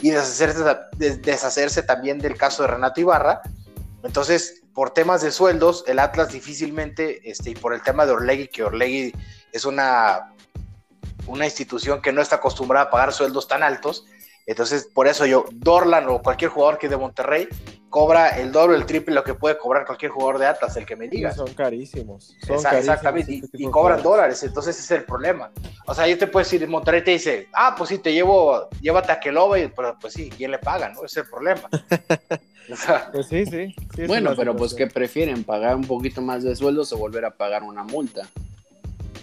y 0.00 0.10
deshacerse, 0.10 0.64
de- 0.96 1.16
deshacerse 1.18 1.82
también 1.82 2.18
del 2.18 2.36
caso 2.38 2.62
de 2.62 2.68
Renato 2.68 3.00
Ibarra. 3.00 3.42
Entonces, 4.02 4.62
por 4.72 4.90
temas 4.94 5.20
de 5.20 5.30
sueldos, 5.30 5.84
el 5.86 5.98
Atlas 5.98 6.32
difícilmente, 6.32 7.30
este, 7.30 7.50
y 7.50 7.54
por 7.54 7.74
el 7.74 7.82
tema 7.82 8.06
de 8.06 8.12
Orlegui, 8.12 8.48
que 8.48 8.64
Orlegui 8.64 9.12
es 9.52 9.66
una, 9.66 10.32
una 11.26 11.44
institución 11.44 12.00
que 12.00 12.12
no 12.12 12.22
está 12.22 12.36
acostumbrada 12.36 12.86
a 12.86 12.90
pagar 12.90 13.12
sueldos 13.12 13.46
tan 13.46 13.62
altos, 13.62 14.06
entonces 14.46 14.88
por 14.92 15.06
eso 15.08 15.26
yo, 15.26 15.44
Dorlan 15.52 16.08
o 16.08 16.20
cualquier 16.22 16.50
jugador 16.50 16.78
que 16.78 16.86
es 16.86 16.90
de 16.90 16.96
Monterrey, 16.96 17.48
cobra 17.88 18.38
el 18.38 18.52
doble, 18.52 18.76
el 18.76 18.86
triple 18.86 19.14
lo 19.14 19.24
que 19.24 19.34
puede 19.34 19.58
cobrar 19.58 19.84
cualquier 19.84 20.12
jugador 20.12 20.38
de 20.38 20.46
Atlas, 20.46 20.76
el 20.76 20.86
que 20.86 20.94
me 20.94 21.06
Sí, 21.08 21.16
digas. 21.16 21.34
son 21.36 21.52
carísimos. 21.54 22.36
Son 22.46 22.56
Esa- 22.56 22.70
carísimos 22.70 22.94
exactamente, 22.94 23.32
y, 23.32 23.40
este 23.44 23.70
cobran 23.70 24.02
dólares, 24.02 24.42
entonces 24.44 24.76
ese 24.78 24.94
es 24.94 25.00
el 25.00 25.04
problema. 25.06 25.50
O 25.86 25.94
sea, 25.94 26.06
yo 26.06 26.16
te 26.16 26.26
puedo 26.28 26.44
decir, 26.44 26.66
Monterrey 26.68 27.02
te 27.02 27.10
dice, 27.12 27.48
ah, 27.52 27.74
pues 27.76 27.88
sí, 27.90 27.98
te 27.98 28.12
llevo, 28.12 28.68
llévate 28.80 29.10
a 29.12 29.18
Keloba, 29.18 29.58
y, 29.58 29.68
pero 29.68 29.96
pues 30.00 30.12
sí, 30.14 30.30
¿quién 30.30 30.52
le 30.52 30.58
paga, 30.58 30.88
no? 30.90 31.04
Ese 31.04 31.20
es 31.20 31.24
el 31.26 31.30
problema. 31.30 31.68
O 32.72 32.76
sea, 32.76 33.10
Pues 33.10 33.26
sí, 33.26 33.44
sí. 33.46 33.74
Bueno, 34.06 34.34
pero 34.36 34.54
pues 34.54 34.74
que 34.74 34.86
prefieren 34.86 35.42
pagar 35.42 35.74
un 35.74 35.82
poquito 35.84 36.22
más 36.22 36.44
de 36.44 36.54
sueldos 36.54 36.92
o 36.92 36.98
volver 36.98 37.24
a 37.24 37.30
pagar 37.32 37.64
una 37.64 37.82
multa. 37.82 38.28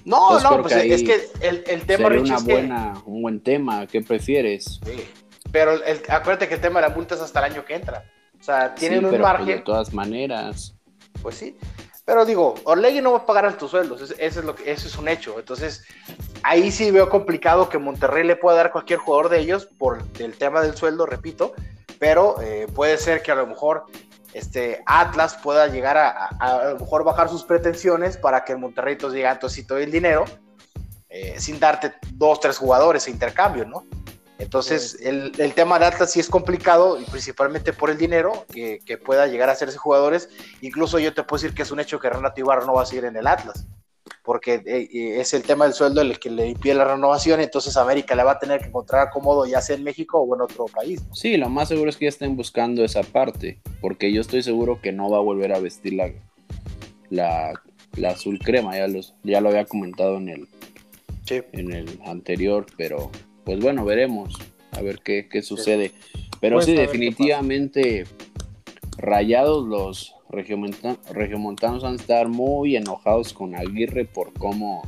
No, 0.08 0.28
Pues 0.30 0.43
no, 0.43 0.62
pues 0.62 0.74
ahí 0.76 0.91
es 0.93 1.03
que 1.03 1.30
el, 1.41 1.64
el 1.68 1.82
tema, 1.86 2.10
Sería 2.10 2.10
Richie, 2.10 2.24
una 2.32 2.36
es 2.38 2.43
que- 2.43 2.51
buena, 2.53 2.93
un 3.05 3.22
buen 3.22 3.39
tema. 3.41 3.86
¿Qué 3.88 4.01
prefieres? 4.01 4.80
Sí, 4.86 5.08
pero 5.51 5.74
el- 5.74 6.01
acuérdate 6.10 6.47
que 6.47 6.55
el 6.55 6.62
tema 6.62 6.82
de 6.82 6.88
la 6.89 6.95
multa 6.95 7.16
es 7.16 7.22
hasta 7.22 7.45
el 7.45 7.51
año 7.53 7.66
que 7.66 7.76
entra. 7.76 8.03
O 8.39 8.43
sea, 8.43 8.74
tienen 8.76 8.99
Sí, 8.99 9.05
un 9.05 9.12
pero, 9.12 9.24
pues, 9.24 9.34
margen, 9.34 9.58
de 9.58 9.62
todas 9.64 9.93
maneras. 9.93 10.74
pues 11.22 11.36
sí. 11.36 11.58
Pero 12.05 12.24
digo, 12.26 12.55
Orlegui 12.64 13.01
no 13.01 13.12
va 13.12 13.18
a 13.18 13.26
pagar 13.26 13.45
altos 13.45 13.72
sueldos, 13.72 14.01
eso, 14.01 14.14
eso 14.18 14.39
es 14.39 14.45
lo 14.45 14.55
que, 14.55 14.72
eso 14.72 14.88
es 14.88 14.97
un 14.97 15.10
hecho. 15.10 15.38
Entonces, 15.39 15.84
ahí 16.41 16.72
sí 16.72 16.89
veo 16.89 17.10
complicado 17.10 17.68
que 17.68 17.78
Monterrey 17.80 18.24
le 18.26 18.38
pueda 18.38 18.55
dar 18.55 18.68
a 18.68 18.72
cualquier 18.72 18.99
jugador 18.99 19.28
de 19.30 19.39
ellos 19.39 19.68
por 19.78 20.01
el 20.20 20.38
tema 20.38 20.62
del 20.62 20.78
sueldo, 20.78 21.05
repito, 21.05 21.51
pero 21.99 22.39
eh, 22.41 22.68
puede 22.74 22.97
ser 22.97 23.22
que 23.22 23.32
a 23.32 23.36
lo 23.36 23.45
mejor 23.47 23.84
este 24.38 24.83
Atlas 24.85 25.35
pueda 25.41 25.67
llegar 25.67 25.97
a, 25.97 26.29
a, 26.39 26.55
a 26.55 26.69
lo 26.73 26.79
mejor 26.79 27.03
bajar 27.03 27.29
sus 27.29 27.43
pretensiones 27.43 28.17
para 28.17 28.43
que 28.45 28.53
el 28.53 28.59
Monterrey 28.59 28.93
entonces 28.93 29.15
llegue 29.15 29.27
a 29.27 29.39
todo 29.39 29.77
el 29.77 29.91
dinero 29.91 30.25
eh, 31.09 31.35
sin 31.39 31.59
darte 31.59 31.93
dos, 32.13 32.39
tres 32.39 32.57
jugadores 32.57 33.07
a 33.07 33.09
intercambio, 33.09 33.65
¿no? 33.65 33.85
Entonces, 34.39 34.99
el, 35.01 35.31
el 35.39 35.53
tema 35.55 35.79
de 35.79 35.85
Atlas 35.85 36.11
sí 36.11 36.19
es 36.19 36.29
complicado, 36.29 36.99
y 36.99 37.05
principalmente 37.05 37.73
por 37.73 37.89
el 37.89 37.97
dinero 37.97 38.45
que, 38.53 38.79
que 38.85 38.97
pueda 38.97 39.25
llegar 39.25 39.49
a 39.49 39.53
hacerse 39.53 39.77
jugadores. 39.77 40.29
Incluso 40.61 40.99
yo 40.99 41.11
te 41.13 41.23
puedo 41.23 41.41
decir 41.41 41.55
que 41.55 41.63
es 41.63 41.71
un 41.71 41.79
hecho 41.79 41.99
que 41.99 42.09
Renato 42.09 42.39
Ibarra 42.39 42.63
no 42.63 42.73
va 42.73 42.83
a 42.83 42.85
seguir 42.85 43.05
en 43.05 43.15
el 43.15 43.25
Atlas, 43.25 43.65
porque 44.24 44.55
eh, 44.66 44.89
eh, 44.93 45.20
es 45.22 45.34
el 45.34 45.43
tema 45.43 45.66
del 45.66 45.74
sueldo 45.74 46.01
el 46.01 46.20
que 46.20 46.30
le 46.30 46.49
impide 46.49 46.74
la 46.76 46.86
renovación. 46.86 47.39
Entonces, 47.39 47.78
América 47.78 48.16
le 48.16 48.24
va 48.24 48.34
a 48.34 48.39
tener 48.39 48.60
que 48.62 48.68
encontrar 48.68 49.08
acomodo, 49.08 49.45
ya 49.45 49.62
sea 49.62 49.76
en 49.76 49.84
México 49.84 50.20
o 50.20 50.36
en 50.36 50.41
otro 50.41 50.66
país. 50.66 51.01
¿no? 51.08 51.16
Sí, 51.16 51.38
lo 51.38 51.49
más 51.49 51.68
seguro 51.70 51.89
es 51.89 51.97
que 51.97 52.05
ya 52.05 52.10
estén 52.10 52.36
buscando 52.36 52.84
esa 52.84 53.03
parte. 53.03 53.60
Porque 53.82 54.12
yo 54.12 54.22
estoy 54.22 54.43
seguro 54.43 54.82
que 54.82 54.91
no 54.91 55.10
va 55.10 55.18
a 55.18 55.22
volver 55.22 55.53
a 55.53 55.60
vestir 55.60 55.93
la, 55.93 56.12
la, 57.10 57.53
la 57.95 58.10
azul 58.10 58.39
crema. 58.39 58.76
Ya, 58.78 58.88
los, 58.88 59.14
ya 59.24 59.41
lo 59.41 59.49
había 59.49 59.66
comentado 59.66 60.18
en 60.18 60.30
el, 60.30 60.47
Sí. 61.26 61.41
en 61.51 61.74
el 61.74 61.99
anterior. 62.05 62.66
Pero 62.78 63.12
pues 63.45 63.60
bueno, 63.60 63.86
veremos. 63.86 64.36
A 64.72 64.82
ver 64.82 64.99
qué, 65.03 65.28
qué 65.30 65.41
sucede. 65.41 65.91
Pero 66.39 66.58
Pues, 66.58 66.66
sí, 66.66 66.74
definitivamente 66.74 68.05
rayados 68.97 69.66
los 69.68 70.14
regiomonta- 70.30 70.97
regiomontanos 71.11 71.84
van 71.84 71.93
a 71.93 71.95
estar 71.97 72.28
muy 72.28 72.75
enojados 72.75 73.34
con 73.34 73.55
Aguirre 73.55 74.05
por 74.05 74.34
cómo 74.34 74.84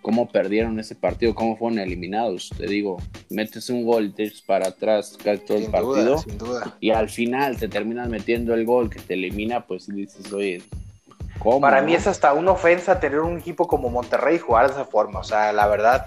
cómo 0.00 0.28
perdieron 0.28 0.80
ese 0.80 0.96
partido, 0.96 1.32
cómo 1.32 1.56
fueron 1.56 1.78
eliminados. 1.78 2.50
Te 2.58 2.66
digo, 2.66 2.96
metes 3.30 3.70
un 3.70 3.86
gol 3.86 4.12
te 4.12 4.24
echas 4.24 4.42
para 4.42 4.66
atrás 4.66 5.16
casi 5.22 5.44
todo 5.44 5.58
el 5.58 5.62
Sin 5.62 5.70
partido 5.72 6.04
duda, 6.04 6.18
sin 6.18 6.38
duda. 6.38 6.76
y 6.80 6.90
al 6.90 7.08
final 7.08 7.56
te 7.56 7.68
terminas 7.68 8.08
metiendo 8.08 8.52
el 8.52 8.66
gol 8.66 8.90
que 8.90 8.98
te 8.98 9.14
elimina, 9.14 9.64
pues 9.64 9.86
dices, 9.86 10.32
oye, 10.32 10.60
¿cómo? 11.38 11.60
Para 11.60 11.82
mí 11.82 11.94
es 11.94 12.08
hasta 12.08 12.32
una 12.32 12.50
ofensa 12.50 12.98
tener 12.98 13.20
un 13.20 13.38
equipo 13.38 13.68
como 13.68 13.90
Monterrey 13.90 14.34
y 14.34 14.38
jugar 14.40 14.66
de 14.66 14.72
esa 14.72 14.84
forma. 14.86 15.20
O 15.20 15.24
sea, 15.24 15.52
la 15.52 15.68
verdad, 15.68 16.04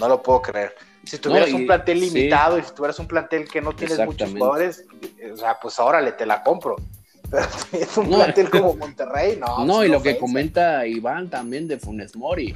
no 0.00 0.08
lo 0.08 0.22
puedo 0.22 0.40
creer. 0.40 0.74
Si 1.04 1.18
tuvieras 1.18 1.50
No, 1.50 1.58
y- 1.58 1.60
un 1.60 1.66
plantel 1.66 2.00
sí. 2.00 2.10
limitado 2.10 2.58
y 2.58 2.62
si 2.62 2.72
tuvieras 2.74 2.98
un 2.98 3.06
plantel 3.06 3.46
que 3.46 3.60
no 3.60 3.74
tienes 3.74 4.02
muchos 4.06 4.32
jugadores, 4.32 4.86
eh, 5.18 5.32
o 5.32 5.36
sea, 5.36 5.58
pues 5.60 5.78
órale, 5.78 6.12
te 6.12 6.24
la 6.24 6.42
compro. 6.42 6.76
Pero 7.34 7.46
si 7.70 7.76
es 7.78 7.96
un 7.96 8.10
No. 8.10 8.16
plantel 8.16 8.50
como 8.50 8.74
Monterrey, 8.74 9.38
no. 9.40 9.64
No, 9.66 9.82
es 9.82 9.88
y 9.88 9.92
lo 9.92 10.02
que 10.02 10.16
comenta 10.18 10.86
Iván 10.86 11.28
también 11.30 11.66
de 11.68 11.78
Funes 11.78 12.14
Mori. 12.16 12.54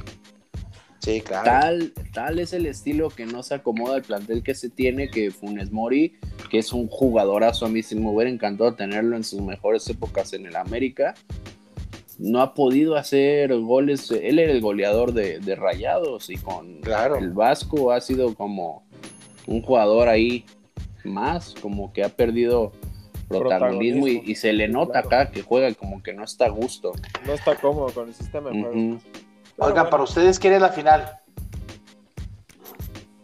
Sí, 0.99 1.21
claro. 1.21 1.45
Tal, 1.45 1.93
tal 2.13 2.39
es 2.39 2.51
el 2.53 2.65
estilo 2.65 3.09
que 3.09 3.25
no 3.25 3.41
se 3.41 3.55
acomoda 3.55 3.95
al 3.95 4.01
plantel 4.01 4.43
que 4.43 4.53
se 4.53 4.69
tiene, 4.69 5.09
que 5.09 5.31
Funes 5.31 5.71
Mori, 5.71 6.17
que 6.49 6.59
es 6.59 6.73
un 6.73 6.87
jugadorazo, 6.89 7.65
a 7.65 7.69
mí 7.69 7.81
sí 7.81 7.95
me 7.95 8.09
hubiera 8.09 8.29
encantado 8.29 8.73
tenerlo 8.75 9.15
en 9.15 9.23
sus 9.23 9.41
mejores 9.41 9.87
épocas 9.89 10.33
en 10.33 10.45
el 10.45 10.55
América. 10.57 11.13
No 12.17 12.41
ha 12.41 12.53
podido 12.53 12.97
hacer 12.97 13.55
goles, 13.59 14.11
él 14.11 14.39
era 14.39 14.51
el 14.51 14.59
goleador 14.59 15.13
de, 15.13 15.39
de 15.39 15.55
Rayados 15.55 16.29
y 16.29 16.35
con 16.35 16.81
Claro. 16.81 17.15
el 17.15 17.31
Vasco 17.31 17.93
ha 17.93 18.01
sido 18.01 18.35
como 18.35 18.83
un 19.47 19.61
jugador 19.61 20.09
ahí 20.09 20.43
más, 21.05 21.55
como 21.61 21.93
que 21.93 22.03
ha 22.03 22.09
perdido 22.09 22.73
protagonismo, 23.29 24.07
y, 24.07 24.11
Protagonismo, 24.11 24.31
y 24.31 24.35
se 24.35 24.53
le 24.53 24.67
nota 24.67 25.01
claro. 25.01 25.07
acá 25.07 25.31
que 25.31 25.41
juega 25.41 25.73
como 25.75 26.01
que 26.03 26.13
no 26.13 26.23
está 26.23 26.45
a 26.45 26.49
gusto. 26.49 26.93
No 27.25 27.33
está 27.33 27.55
cómodo 27.55 27.89
con 27.93 28.09
el 28.09 28.13
sistema 28.13 28.49
de 28.49 28.61
juego. 28.61 28.73
Pero 28.73 29.67
Oigan, 29.67 29.75
bueno, 29.75 29.89
para 29.89 30.03
ustedes, 30.03 30.39
¿quién 30.39 30.53
es 30.53 30.61
la 30.61 30.69
final? 30.69 31.19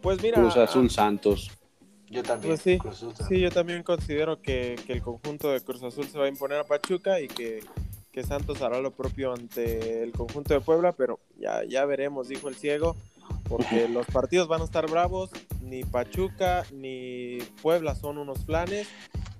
Pues 0.02 0.22
mira, 0.22 0.36
Cruz 0.40 0.58
Azul 0.58 0.90
Santos. 0.90 1.52
Yo 2.10 2.22
también. 2.22 2.52
Pues 2.52 2.62
sí, 2.62 2.78
Cruz 2.78 3.04
Azul. 3.04 3.14
Sí, 3.28 3.40
yo 3.40 3.52
también 3.52 3.84
considero 3.84 4.42
que, 4.42 4.76
que 4.86 4.94
el 4.94 5.02
conjunto 5.02 5.52
de 5.52 5.62
Cruz 5.62 5.82
Azul 5.84 6.06
se 6.06 6.20
va 6.20 6.26
a 6.26 6.30
imponer 6.30 6.60
a 6.60 6.64
Pachuca 6.64 7.20
y 7.20 7.28
que, 7.28 7.62
que 8.12 8.24
Santos 8.24 8.62
hará 8.62 8.80
lo 8.80 8.92
propio 8.92 9.34
ante 9.34 10.04
el 10.04 10.12
conjunto 10.12 10.54
de 10.54 10.62
Puebla, 10.62 10.94
pero 10.94 11.20
ya, 11.38 11.64
ya 11.64 11.84
veremos, 11.86 12.28
dijo 12.28 12.48
el 12.48 12.56
ciego, 12.56 12.96
porque 13.50 13.90
los 13.90 14.06
partidos 14.06 14.48
van 14.48 14.62
a 14.62 14.66
estar 14.66 14.90
bravos, 14.90 15.32
ni 15.66 15.84
Pachuca 15.84 16.64
ni 16.72 17.40
Puebla 17.62 17.96
son 17.96 18.18
unos 18.18 18.46
planes 18.46 18.88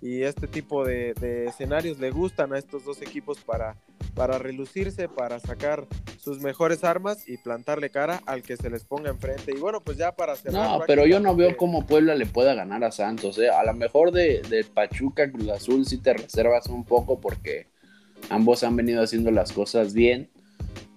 y 0.02 0.24
este 0.24 0.48
tipo 0.48 0.86
de, 0.86 1.14
de 1.16 1.46
escenarios 1.46 2.00
le 2.00 2.12
gustan 2.12 2.54
a 2.54 2.60
estos 2.60 2.84
dos 2.84 3.02
equipos 3.02 3.40
para, 3.40 3.76
para 4.14 4.38
relucirse, 4.38 5.08
para 5.10 5.40
sacar 5.40 5.88
sus 6.20 6.40
mejores 6.42 6.84
armas 6.84 7.28
y 7.28 7.38
plantarle 7.38 7.90
cara 7.90 8.22
al 8.26 8.44
que 8.44 8.58
se 8.58 8.70
les 8.70 8.84
ponga 8.84 9.10
enfrente. 9.10 9.52
Y 9.56 9.60
bueno, 9.60 9.82
pues 9.82 9.98
ya 9.98 10.16
para 10.16 10.36
cerrar. 10.36 10.80
No, 10.80 10.86
pero 10.86 11.06
yo 11.06 11.20
no 11.20 11.36
veo 11.36 11.56
cómo 11.58 11.86
Puebla 11.86 12.16
le 12.16 12.26
pueda 12.26 12.54
ganar 12.54 12.84
a 12.84 12.92
Santos. 12.92 13.38
¿eh? 13.40 13.50
A 13.50 13.64
lo 13.64 13.74
mejor 13.74 14.12
de, 14.12 14.42
de 14.50 14.64
Pachuca, 14.64 15.32
Cruz 15.32 15.50
Azul, 15.50 15.86
sí 15.86 15.98
te 15.98 16.14
reservas 16.14 16.68
un 16.68 16.84
poco 16.84 17.20
porque 17.20 17.68
ambos 18.30 18.64
han 18.64 18.76
venido 18.76 19.02
haciendo 19.02 19.32
las 19.32 19.52
cosas 19.52 19.94
bien. 19.94 20.30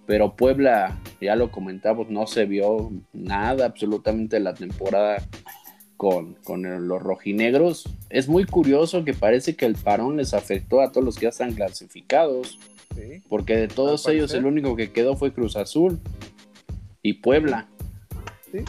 Pero 0.08 0.34
Puebla, 0.36 0.98
ya 1.20 1.36
lo 1.36 1.50
comentamos, 1.52 2.08
no 2.08 2.26
se 2.26 2.46
vio 2.46 2.90
nada 3.12 3.66
absolutamente 3.66 4.40
la 4.40 4.54
temporada 4.54 5.22
con, 5.98 6.32
con 6.44 6.64
el- 6.64 6.88
los 6.88 7.02
rojinegros. 7.02 7.84
Es 8.08 8.26
muy 8.26 8.44
curioso 8.46 9.04
que 9.04 9.12
parece 9.12 9.54
que 9.54 9.66
el 9.66 9.74
parón 9.74 10.16
les 10.16 10.32
afectó 10.32 10.80
a 10.80 10.92
todos 10.92 11.04
los 11.04 11.16
que 11.16 11.24
ya 11.24 11.28
están 11.28 11.52
clasificados. 11.52 12.58
Sí. 12.96 13.22
Porque 13.28 13.56
de 13.58 13.68
todos 13.68 14.08
ellos 14.08 14.32
el 14.32 14.46
único 14.46 14.74
que 14.76 14.92
quedó 14.92 15.14
fue 15.14 15.32
Cruz 15.34 15.56
Azul 15.56 16.00
y 17.02 17.12
Puebla. 17.12 17.68
Sí. 18.50 18.60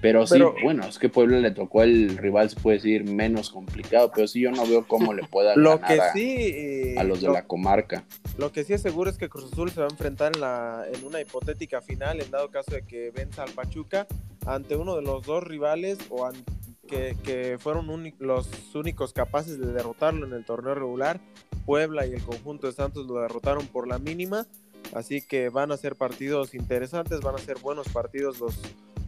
Pero 0.00 0.26
sí, 0.26 0.34
Pero- 0.34 0.54
bueno, 0.62 0.86
es 0.86 0.98
que 0.98 1.08
Puebla 1.10 1.38
le 1.40 1.50
tocó 1.50 1.82
el 1.82 2.16
rival, 2.16 2.48
se 2.48 2.58
puede 2.58 2.78
decir, 2.78 3.04
menos 3.04 3.50
complicado, 3.50 4.10
pero 4.14 4.26
sí 4.26 4.40
yo 4.40 4.50
no 4.50 4.66
veo 4.66 4.86
cómo 4.88 5.12
le 5.12 5.24
pueda 5.24 5.54
Lo 5.56 5.78
ganar 5.78 5.88
que 5.96 6.00
a, 6.00 6.12
sí, 6.14 6.36
eh, 6.38 6.94
a 6.98 7.04
los 7.04 7.20
de 7.20 7.28
la 7.28 7.44
comarca. 7.46 8.04
lo 8.38 8.50
que 8.50 8.64
sí 8.64 8.72
es 8.72 8.80
seguro 8.80 9.10
es 9.10 9.18
que 9.18 9.28
Cruz 9.28 9.52
Azul 9.52 9.70
se 9.70 9.80
va 9.80 9.86
a 9.86 9.90
enfrentar 9.90 10.32
en, 10.34 10.40
la, 10.40 10.84
en 10.90 11.04
una 11.04 11.20
hipotética 11.20 11.82
final, 11.82 12.20
en 12.22 12.30
dado 12.30 12.50
caso 12.50 12.70
de 12.72 12.82
que 12.82 13.10
venza 13.10 13.42
al 13.42 13.50
Pachuca, 13.52 14.06
ante 14.46 14.74
uno 14.76 14.96
de 14.96 15.02
los 15.02 15.26
dos 15.26 15.44
rivales 15.44 15.98
o 16.08 16.24
an- 16.24 16.44
que, 16.88 17.14
que 17.22 17.58
fueron 17.60 17.86
los 18.20 18.48
únicos 18.74 19.12
capaces 19.12 19.58
de 19.60 19.66
derrotarlo 19.72 20.26
en 20.26 20.32
el 20.32 20.44
torneo 20.46 20.74
regular. 20.74 21.20
Puebla 21.66 22.06
y 22.06 22.14
el 22.14 22.22
conjunto 22.22 22.66
de 22.66 22.72
Santos 22.72 23.06
lo 23.06 23.20
derrotaron 23.20 23.66
por 23.66 23.86
la 23.86 23.98
mínima, 23.98 24.46
así 24.94 25.20
que 25.20 25.50
van 25.50 25.70
a 25.72 25.76
ser 25.76 25.94
partidos 25.94 26.54
interesantes, 26.54 27.20
van 27.20 27.34
a 27.34 27.38
ser 27.38 27.58
buenos 27.58 27.88
partidos 27.90 28.40
los, 28.40 28.58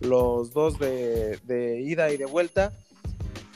los 0.03 0.53
dos 0.53 0.79
de, 0.79 1.39
de 1.45 1.81
ida 1.81 2.13
y 2.13 2.17
de 2.17 2.27
vuelta. 2.27 2.73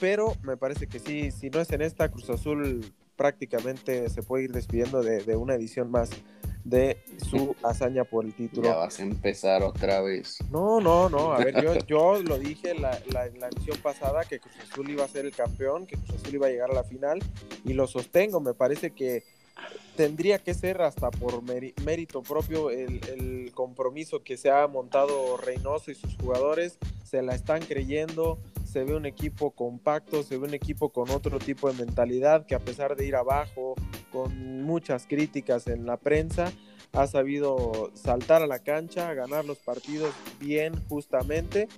Pero 0.01 0.35
me 0.43 0.57
parece 0.57 0.87
que 0.87 0.99
sí, 0.99 1.31
si 1.31 1.49
no 1.51 1.61
es 1.61 1.71
en 1.71 1.83
esta, 1.83 2.11
Cruz 2.11 2.29
Azul 2.29 2.93
prácticamente 3.17 4.09
se 4.11 4.23
puede 4.23 4.45
ir 4.45 4.53
despidiendo 4.53 5.03
de, 5.03 5.25
de 5.25 5.37
una 5.37 5.55
edición 5.55 5.91
más 5.91 6.11
de 6.65 6.99
su 7.31 7.55
hazaña 7.63 8.05
por 8.05 8.25
el 8.25 8.35
título. 8.35 8.69
Ya 8.69 8.77
vas 8.77 8.99
a 8.99 9.03
empezar 9.03 9.63
otra 9.63 10.03
vez. 10.03 10.39
No, 10.51 10.81
no, 10.81 11.09
no. 11.09 11.33
A 11.33 11.39
ver, 11.39 11.63
yo, 11.63 11.75
yo 11.87 12.23
lo 12.23 12.39
dije 12.39 12.75
la, 12.75 13.01
la, 13.11 13.27
la 13.39 13.49
emisión 13.49 13.79
pasada 13.83 14.25
que 14.25 14.41
Cruz 14.41 14.55
Azul 14.71 14.91
iba 14.91 15.05
a 15.05 15.09
ser 15.09 15.25
el 15.25 15.33
campeón, 15.35 15.87
que 15.87 15.97
Cruz 15.97 16.21
Azul 16.21 16.35
iba 16.35 16.47
a 16.47 16.51
llegar 16.51 16.71
a 16.71 16.75
la 16.75 16.85
final 16.85 17.21
y 17.65 17.73
lo 17.73 17.87
sostengo. 17.87 18.41
Me 18.41 18.53
parece 18.53 18.91
que 18.91 19.25
tendría 19.97 20.39
que 20.39 20.55
ser 20.55 20.83
hasta 20.83 21.11
por 21.11 21.43
mérito 21.43 22.23
propio 22.23 22.71
el, 22.71 23.01
el 23.09 23.53
compromiso 23.55 24.23
que 24.23 24.37
se 24.37 24.51
ha 24.51 24.67
montado 24.67 25.37
Reynoso 25.37 25.91
y 25.91 25.95
sus 25.95 26.17
jugadores. 26.17 26.79
Se 27.05 27.23
la 27.23 27.35
están 27.35 27.63
creyendo. 27.63 28.39
Se 28.65 28.85
ve 28.85 28.95
un 28.95 29.07
equipo 29.07 29.53
compacto, 29.53 30.23
se 30.23 30.37
ve 30.37 30.47
un 30.47 30.55
equipo 30.55 30.91
con 30.91 31.09
otro 31.11 31.39
tipo 31.39 31.73
de 31.73 31.85
mentalidad 31.85 32.45
que 32.45 32.55
a 32.55 32.59
pesar 32.59 32.95
de 32.95 33.07
ir 33.07 33.17
abajo, 33.17 33.75
con 34.13 34.63
muchas 34.63 35.07
críticas 35.07 35.67
en 35.67 35.87
la 35.87 35.97
prensa, 35.97 36.53
ha 36.93 37.07
sabido 37.07 37.91
saltar 37.95 38.43
a 38.43 38.47
la 38.47 38.59
cancha, 38.59 39.15
ganar 39.15 39.47
los 39.47 39.59
partidos 39.59 40.13
bien 40.41 40.75
justamente 40.89 41.69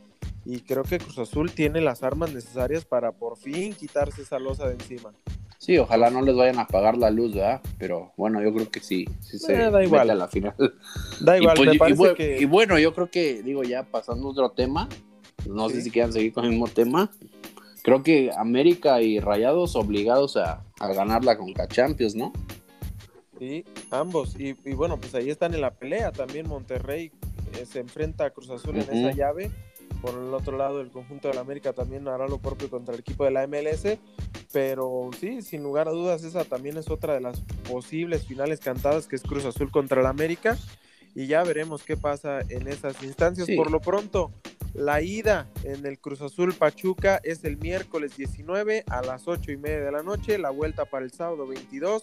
y 0.50 0.60
creo 0.60 0.82
que 0.82 0.96
Cruz 0.98 1.18
Azul 1.18 1.52
tiene 1.52 1.82
las 1.82 2.02
armas 2.02 2.32
necesarias 2.32 2.86
para 2.86 3.12
por 3.12 3.36
fin 3.36 3.74
quitarse 3.74 4.22
esa 4.22 4.38
losa 4.38 4.66
de 4.66 4.74
encima. 4.74 5.12
Sí, 5.58 5.76
ojalá 5.76 6.08
no 6.08 6.22
les 6.22 6.34
vayan 6.34 6.58
a 6.58 6.62
apagar 6.62 6.96
la 6.96 7.10
luz, 7.10 7.34
¿verdad? 7.34 7.60
Pero 7.78 8.12
bueno, 8.16 8.42
yo 8.42 8.54
creo 8.54 8.70
que 8.70 8.80
sí, 8.80 9.04
sí 9.20 9.38
se 9.38 9.52
Eh, 9.66 9.70
da 9.70 9.84
igual. 9.84 10.08
a 10.08 10.14
la 10.14 10.26
final. 10.28 10.54
Da 11.20 11.36
igual, 11.36 11.54
y, 11.54 11.56
pues, 11.58 11.68
me 11.68 11.74
y 11.74 11.78
parece 11.78 12.00
bu- 12.02 12.14
que 12.16 12.40
y 12.40 12.44
bueno, 12.46 12.78
yo 12.78 12.94
creo 12.94 13.10
que, 13.10 13.42
digo, 13.42 13.62
ya 13.62 13.82
pasando 13.82 14.26
a 14.28 14.30
otro 14.30 14.50
tema, 14.52 14.88
no 15.46 15.68
sé 15.68 15.82
si 15.82 15.90
quieran 15.90 16.12
seguir 16.14 16.32
con 16.32 16.44
el 16.44 16.50
mismo 16.52 16.68
tema. 16.68 17.10
Creo 17.82 18.02
que 18.02 18.30
América 18.34 19.02
y 19.02 19.20
Rayados 19.20 19.76
obligados 19.76 20.38
a, 20.38 20.64
a 20.80 20.88
ganar 20.94 21.24
la 21.24 21.36
Conca 21.36 21.68
Champions, 21.68 22.14
¿no? 22.14 22.32
sí, 23.38 23.64
ambos 23.90 24.34
y, 24.38 24.56
y 24.64 24.72
bueno, 24.74 24.96
pues 24.98 25.14
ahí 25.14 25.30
están 25.30 25.54
en 25.54 25.60
la 25.60 25.70
pelea 25.72 26.10
también 26.10 26.48
Monterrey 26.48 27.12
eh, 27.54 27.66
se 27.66 27.78
enfrenta 27.80 28.24
a 28.24 28.30
Cruz 28.30 28.50
Azul 28.50 28.76
en 28.76 28.82
esa 28.82 29.12
llave. 29.12 29.50
Por 30.02 30.14
el 30.14 30.32
otro 30.32 30.56
lado, 30.56 30.80
el 30.80 30.90
conjunto 30.90 31.28
de 31.28 31.34
la 31.34 31.40
América 31.40 31.72
también 31.72 32.06
hará 32.06 32.28
lo 32.28 32.38
propio 32.38 32.70
contra 32.70 32.94
el 32.94 33.00
equipo 33.00 33.24
de 33.24 33.32
la 33.32 33.46
MLS. 33.46 33.98
Pero 34.52 35.10
sí, 35.18 35.42
sin 35.42 35.62
lugar 35.62 35.88
a 35.88 35.92
dudas, 35.92 36.22
esa 36.24 36.44
también 36.44 36.76
es 36.76 36.88
otra 36.88 37.14
de 37.14 37.20
las 37.20 37.40
posibles 37.68 38.26
finales 38.26 38.60
cantadas, 38.60 39.08
que 39.08 39.16
es 39.16 39.22
Cruz 39.22 39.44
Azul 39.44 39.70
contra 39.70 40.02
la 40.02 40.08
América. 40.10 40.56
Y 41.14 41.26
ya 41.26 41.42
veremos 41.42 41.82
qué 41.82 41.96
pasa 41.96 42.40
en 42.48 42.68
esas 42.68 43.02
instancias. 43.02 43.46
Sí. 43.46 43.56
Por 43.56 43.70
lo 43.70 43.80
pronto, 43.80 44.30
la 44.74 45.02
ida 45.02 45.48
en 45.64 45.84
el 45.86 45.98
Cruz 45.98 46.22
Azul 46.22 46.54
Pachuca 46.54 47.20
es 47.24 47.42
el 47.44 47.56
miércoles 47.56 48.16
19 48.16 48.84
a 48.86 49.02
las 49.02 49.26
8 49.26 49.50
y 49.50 49.56
media 49.56 49.80
de 49.80 49.92
la 49.92 50.02
noche. 50.02 50.38
La 50.38 50.50
vuelta 50.50 50.84
para 50.84 51.04
el 51.04 51.10
sábado 51.10 51.46
22 51.46 52.02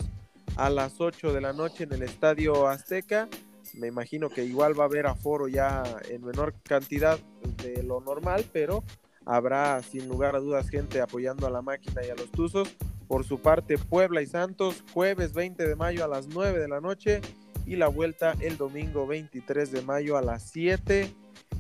a 0.58 0.70
las 0.70 1.00
8 1.00 1.34
de 1.34 1.42
la 1.42 1.54
noche 1.54 1.86
en 1.86 1.94
el 1.94 2.04
Estadio 2.04 2.68
Azteca. 2.68 3.30
Me 3.74 3.88
imagino 3.88 4.30
que 4.30 4.44
igual 4.44 4.78
va 4.78 4.84
a 4.84 4.88
haber 4.88 5.08
aforo 5.08 5.48
ya 5.48 5.84
en 6.10 6.24
menor 6.24 6.54
cantidad 6.64 7.20
de 7.58 7.84
lo 7.84 8.02
normal, 8.02 8.46
pero 8.52 8.84
habrá 9.26 9.82
sin 9.82 10.08
lugar 10.08 10.36
a 10.36 10.40
dudas 10.40 10.70
gente 10.70 11.02
apoyando 11.02 11.48
a 11.48 11.50
la 11.50 11.62
máquina 11.62 12.06
y 12.06 12.10
a 12.10 12.16
los 12.16 12.32
Tuzos. 12.32 12.76
Por 13.08 13.24
su 13.24 13.40
parte, 13.40 13.78
Puebla 13.78 14.22
y 14.22 14.26
Santos, 14.26 14.84
jueves 14.94 15.34
20 15.34 15.68
de 15.68 15.76
mayo 15.76 16.04
a 16.04 16.08
las 16.08 16.28
9 16.28 16.60
de 16.60 16.68
la 16.68 16.82
noche 16.82 17.22
y 17.66 17.76
la 17.76 17.88
vuelta 17.88 18.36
el 18.40 18.58
domingo 18.58 19.06
23 19.08 19.72
de 19.72 19.82
mayo 19.82 20.18
a 20.18 20.22
las 20.22 20.50
7 20.50 21.14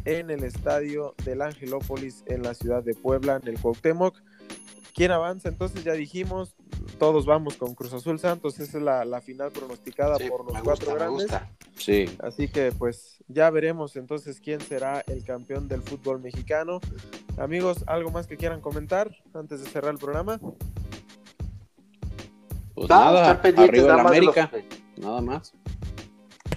en 0.05 0.29
el 0.29 0.43
estadio 0.43 1.15
del 1.23 1.41
Angelópolis 1.41 2.23
en 2.27 2.43
la 2.43 2.53
ciudad 2.53 2.83
de 2.83 2.93
Puebla, 2.93 3.39
en 3.41 3.47
el 3.47 3.59
Cuauhtémoc. 3.59 4.21
¿Quién 4.93 5.11
avanza? 5.11 5.49
Entonces 5.49 5.83
ya 5.83 5.93
dijimos, 5.93 6.55
todos 6.99 7.25
vamos 7.25 7.55
con 7.55 7.73
Cruz 7.75 7.93
Azul 7.93 8.19
Santos, 8.19 8.59
esa 8.59 8.77
es 8.77 8.83
la, 8.83 9.05
la 9.05 9.21
final 9.21 9.51
pronosticada 9.51 10.17
Sí, 10.17 10.29
por 10.29 10.45
los 10.45 10.53
me 10.53 10.61
cuatro 10.61 10.91
gusta, 10.91 10.93
me 10.93 10.99
grandes. 10.99 11.23
gusta. 11.31 11.49
Sí. 11.77 12.05
Así 12.19 12.47
que 12.47 12.71
pues 12.71 13.17
ya 13.27 13.49
veremos 13.49 13.95
entonces 13.95 14.39
quién 14.39 14.61
será 14.61 15.03
el 15.07 15.23
campeón 15.23 15.67
del 15.67 15.81
fútbol 15.81 16.21
mexicano. 16.21 16.79
Amigos, 17.37 17.83
¿algo 17.87 18.11
más 18.11 18.27
que 18.27 18.37
quieran 18.37 18.61
comentar 18.61 19.15
antes 19.33 19.61
de 19.61 19.69
cerrar 19.69 19.91
el 19.93 19.97
programa? 19.99 20.39
Pues 22.73 22.87
Vamos 22.87 23.07
a 23.07 23.11
nada, 23.11 23.21
estar 23.21 23.41
pendientes 23.41 23.69
arriba 23.79 23.87
nada 23.87 23.97
la 23.97 24.03
más 24.03 24.11
de 24.13 24.21
los- 24.21 24.37
América, 24.37 24.67
nada 24.97 25.21
más. 25.21 25.53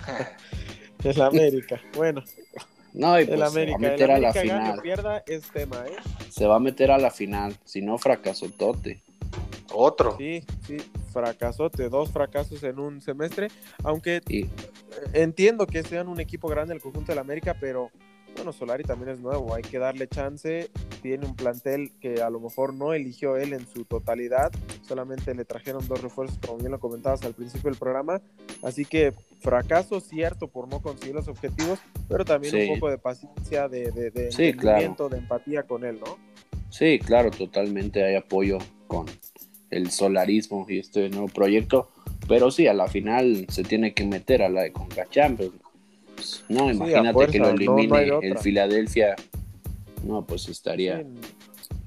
El 1.05 1.21
América. 1.23 1.81
Bueno, 1.95 2.25
No, 2.93 3.19
y 3.21 3.23
El 3.23 3.29
pues 3.29 3.39
se 3.39 3.41
va 3.41 3.47
a 3.47 3.49
América, 3.51 3.77
el 3.77 3.83
meter 3.83 4.11
a 4.11 4.19
la 4.19 4.31
América 4.31 4.55
gane 4.55 4.65
final. 4.65 4.83
pierda 4.83 5.23
es 5.27 5.43
tema, 5.51 5.85
¿eh? 5.87 5.97
Se 6.31 6.47
va 6.47 6.57
a 6.57 6.61
meter 6.61 6.91
a 6.91 6.99
la 6.99 7.11
final. 7.13 7.57
Si 7.65 7.83
no, 7.83 7.99
fracaso 7.99 8.49
tote. 8.51 9.01
Otro. 9.81 10.17
Sí, 10.19 10.43
sí, 10.67 10.77
fracasote, 11.13 11.89
dos 11.89 12.11
fracasos 12.11 12.65
en 12.65 12.81
un 12.81 13.01
semestre, 13.01 13.47
aunque 13.85 14.21
entiendo 15.13 15.67
que 15.69 15.85
sean 15.85 16.09
un 16.09 16.19
equipo 16.19 16.49
grande 16.49 16.75
el 16.75 16.81
conjunto 16.81 17.13
del 17.13 17.21
América, 17.21 17.57
pero 17.61 17.91
bueno, 18.35 18.53
Solari 18.53 18.83
también 18.83 19.11
es 19.11 19.21
nuevo, 19.21 19.55
hay 19.55 19.63
que 19.63 19.79
darle 19.79 20.09
chance, 20.09 20.69
tiene 21.01 21.27
un 21.27 21.37
plantel 21.37 21.93
que 22.01 22.23
a 22.23 22.29
lo 22.29 22.41
mejor 22.41 22.75
no 22.75 22.93
eligió 22.93 23.37
él 23.37 23.53
en 23.53 23.67
su 23.69 23.85
totalidad, 23.85 24.51
solamente 24.83 25.33
le 25.35 25.45
trajeron 25.45 25.87
dos 25.87 26.03
refuerzos, 26.03 26.39
como 26.45 26.59
bien 26.59 26.73
lo 26.73 26.81
comentabas 26.81 27.23
al 27.23 27.35
principio 27.35 27.71
del 27.71 27.79
programa, 27.79 28.21
así 28.65 28.85
que 28.85 29.13
fracaso 29.41 30.01
cierto 30.01 30.49
por 30.49 30.67
no 30.69 30.81
conseguir 30.83 31.15
los 31.15 31.29
objetivos, 31.29 31.79
pero 32.09 32.25
también 32.25 32.53
Sí. 32.53 32.69
un 32.69 32.75
poco 32.75 32.91
de 32.91 32.99
paciencia, 32.99 33.69
de, 33.69 33.93
de, 33.93 34.11
de 34.11 34.33
Sí, 34.33 34.47
entendimiento, 34.47 35.09
de 35.09 35.19
empatía 35.19 35.63
con 35.63 35.85
él, 35.85 36.01
¿no? 36.05 36.19
Sí, 36.71 36.99
claro, 36.99 37.31
totalmente 37.31 38.05
hay 38.05 38.17
apoyo 38.17 38.59
con 38.89 39.07
el 39.71 39.91
solarismo 39.91 40.67
y 40.69 40.79
este 40.79 41.09
nuevo 41.11 41.29
proyecto. 41.29 41.89
Pero 42.27 42.51
sí, 42.51 42.67
a 42.67 42.75
la 42.75 42.89
final 42.89 43.47
se 43.49 43.63
tiene 43.63 43.95
que 43.95 44.05
meter 44.05 44.43
a 44.43 44.49
la 44.49 44.63
de 44.63 44.73
Conca 44.73 45.07
Champions. 45.11 45.53
Pues, 46.15 46.45
No, 46.49 46.69
Sí, 46.69 46.75
imagínate 46.77 47.13
fuerza, 47.13 47.33
que 47.33 47.39
lo 47.39 47.45
no- 47.47 47.51
no 47.53 47.57
elimine 47.79 48.13
otra. 48.13 48.29
el 48.29 48.39
Filadelfia. 48.39 49.17
No, 50.05 50.25
pues 50.27 50.49
estaría. 50.49 50.99
Sí, 50.99 51.05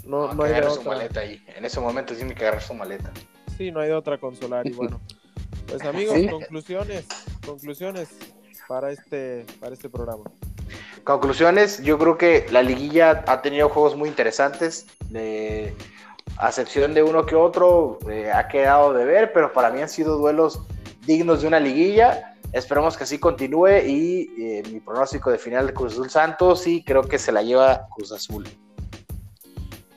no, 0.06 0.28
No, 0.28 0.34
no 0.34 0.44
hay 0.44 0.50
de 0.52 0.56
agarrar 0.58 0.74
su 0.74 0.80
otra. 0.82 0.94
maleta 0.94 1.20
ahí. 1.22 1.42
En 1.56 1.66
ese 1.66 1.80
momento 1.80 2.14
tiene 2.16 2.34
que 2.34 2.42
agarrar 2.44 2.62
su 2.64 2.74
maleta. 2.74 3.12
Sí, 3.58 3.72
no 3.72 3.80
hay 3.82 3.90
de 3.90 3.94
otra 3.96 4.18
consolar 4.18 4.66
y 4.68 4.72
bueno. 4.72 5.00
Pues 5.68 5.84
amigos, 5.86 6.16
Sí. 6.16 6.28
conclusiones, 6.28 7.06
conclusiones 7.46 8.10
para 8.68 8.92
este, 8.92 9.46
para 9.62 9.74
este 9.74 9.88
programa. 9.90 10.24
Conclusiones, 11.04 11.82
yo 11.84 11.98
creo 11.98 12.18
que 12.18 12.46
la 12.52 12.62
liguilla 12.62 13.24
ha 13.28 13.42
tenido 13.42 13.70
juegos 13.70 13.96
muy 13.96 14.10
interesantes. 14.10 14.86
De, 15.10 15.74
a 16.42 16.50
excepción 16.50 16.96
de 16.96 17.04
uno 17.04 17.24
que 17.24 17.36
otro, 17.36 18.00
eh, 18.10 18.32
ha 18.34 18.48
quedado 18.48 18.94
de 18.94 19.06
ver, 19.06 19.32
pero 19.32 19.54
para 19.54 19.70
mí 19.70 19.80
han 19.80 19.90
sido 19.90 20.18
duelos 20.18 20.60
dignos 21.06 21.42
de 21.44 21.48
una 21.48 21.60
liguilla. 21.60 22.36
Esperemos 22.52 22.98
que 22.98 23.04
así 23.04 23.20
continúe 23.20 23.78
y 23.86 24.34
eh, 24.40 24.64
mi 24.72 24.80
pronóstico 24.80 25.30
de 25.30 25.38
final 25.38 25.68
de 25.68 25.74
Cruz 25.74 25.94
Azul 25.94 26.10
Santos 26.10 26.66
y 26.66 26.84
creo 26.84 27.04
que 27.04 27.20
se 27.20 27.32
la 27.32 27.44
lleva 27.44 27.88
Cruz 27.96 28.12
Azul. 28.12 28.48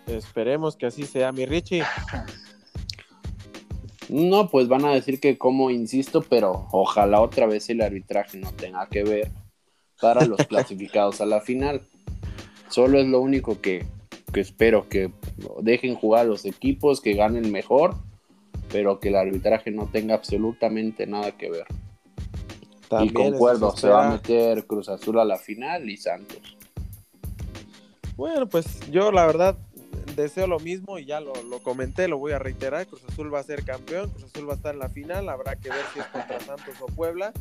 Esperemos 0.06 0.76
que 0.76 0.84
así 0.84 1.04
sea, 1.04 1.32
mi 1.32 1.46
Richie. 1.46 1.82
No, 4.10 4.50
pues 4.50 4.68
van 4.68 4.84
a 4.84 4.92
decir 4.92 5.20
que 5.20 5.38
como 5.38 5.70
insisto, 5.70 6.20
pero 6.20 6.68
ojalá 6.72 7.22
otra 7.22 7.46
vez 7.46 7.70
el 7.70 7.80
arbitraje 7.80 8.36
no 8.36 8.52
tenga 8.52 8.86
que 8.86 9.02
ver 9.02 9.30
para 9.98 10.26
los 10.26 10.36
clasificados 10.46 11.22
a 11.22 11.26
la 11.26 11.40
final. 11.40 11.80
Solo 12.68 12.98
es 12.98 13.06
lo 13.06 13.20
único 13.20 13.62
que, 13.62 13.86
que 14.34 14.40
espero, 14.40 14.88
que 14.88 15.12
dejen 15.62 15.94
jugar 15.94 16.22
a 16.22 16.24
los 16.24 16.44
equipos, 16.44 17.00
que 17.00 17.14
ganen 17.14 17.50
mejor, 17.52 17.94
pero 18.70 18.98
que 18.98 19.08
el 19.08 19.16
arbitraje 19.16 19.70
no 19.70 19.86
tenga 19.86 20.14
absolutamente 20.14 21.06
nada 21.06 21.32
que 21.32 21.50
ver. 21.50 21.66
y 21.70 22.88
También 22.88 23.32
concuerdo, 23.32 23.68
eso 23.68 23.76
se 23.76 23.88
va 23.88 24.08
a 24.08 24.10
meter 24.10 24.66
Cruz 24.66 24.88
Azul 24.88 25.20
a 25.20 25.24
la 25.24 25.38
final 25.38 25.88
y 25.88 25.96
Santos. 25.96 26.58
Bueno, 28.16 28.48
pues 28.48 28.80
yo 28.90 29.10
la 29.12 29.24
verdad 29.26 29.56
deseo 30.16 30.46
lo 30.46 30.58
mismo 30.60 30.98
y 30.98 31.04
ya 31.04 31.20
lo, 31.20 31.32
lo 31.44 31.58
comenté, 31.60 32.08
lo 32.08 32.18
voy 32.18 32.32
a 32.32 32.38
reiterar. 32.38 32.86
Cruz 32.86 33.02
Azul 33.08 33.32
va 33.32 33.40
a 33.40 33.42
ser 33.42 33.64
campeón, 33.64 34.10
Cruz 34.10 34.24
Azul 34.24 34.48
va 34.48 34.52
a 34.52 34.56
estar 34.56 34.74
en 34.74 34.80
la 34.80 34.88
final, 34.88 35.28
habrá 35.28 35.56
que 35.56 35.68
ver 35.70 35.84
si 35.92 36.00
es 36.00 36.06
contra 36.06 36.40
Santos 36.40 36.74
o 36.80 36.86
Puebla. 36.86 37.32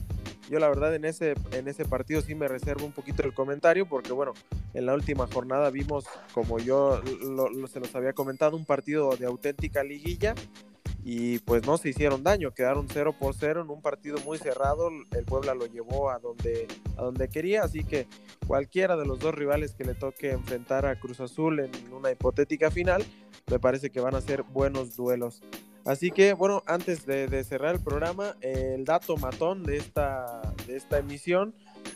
Yo 0.50 0.60
la 0.60 0.68
verdad 0.68 0.94
en 0.94 1.06
ese, 1.06 1.36
en 1.52 1.68
ese 1.70 1.86
partido 1.86 2.22
sí 2.22 2.36
me 2.36 2.48
reservo 2.50 2.86
un 2.86 2.92
poquito 2.92 3.24
el 3.24 3.34
comentario 3.34 3.88
porque 3.88 4.12
bueno, 4.12 4.34
en 4.74 4.86
la 4.86 4.94
última 4.94 5.26
jornada 5.28 5.70
vimos, 5.70 6.06
como 6.34 6.60
yo 6.60 7.02
lo- 7.22 7.50
lo- 7.50 7.68
se 7.68 7.80
los 7.80 7.96
había 7.96 8.12
comentado, 8.14 8.58
un 8.58 8.66
partido 8.66 9.16
de 9.16 9.26
auténtica 9.26 9.84
liguilla 9.84 10.36
y 11.04 11.40
pues 11.40 11.66
no 11.66 11.78
se 11.78 11.90
hicieron 11.90 12.24
daño, 12.24 12.54
quedaron 12.54 12.88
0 12.92 13.16
por 13.20 13.36
0 13.36 13.62
en 13.62 13.70
un 13.70 13.82
partido 13.82 14.18
muy 14.26 14.38
cerrado, 14.38 14.90
el 15.12 15.26
Puebla 15.26 15.54
lo 15.54 15.66
llevó 15.66 16.10
a 16.10 16.20
donde, 16.20 16.68
a 16.98 17.04
donde 17.04 17.28
quería, 17.28 17.64
así 17.64 17.84
que 17.84 18.08
cualquiera 18.48 18.96
de 18.96 19.06
los 19.06 19.20
dos 19.20 19.36
rivales 19.36 19.74
que 19.74 19.84
le 19.84 19.96
toque 19.96 20.32
enfrentar 20.32 20.86
a 20.86 21.00
Cruz 21.00 21.20
Azul 21.20 21.60
en 21.60 21.72
una 21.94 22.12
hipotética 22.12 22.72
final, 22.72 23.04
me 23.50 23.60
parece 23.60 23.90
que 23.90 24.00
van 24.00 24.16
a 24.16 24.22
ser 24.22 24.44
buenos 24.44 24.96
duelos. 24.96 25.42
Así 25.86 26.12
que, 26.12 26.32
bueno, 26.32 26.64
antes 26.66 27.06
de, 27.06 27.44
cerrar 27.44 27.76
el 27.76 27.82
programa, 27.82 28.38
el 28.40 28.86
dato 28.86 29.18
matón 29.18 29.64
de 29.64 29.76
esta, 29.76 30.42
de 30.66 30.78
esta 30.78 31.00
emisión, 31.00 31.54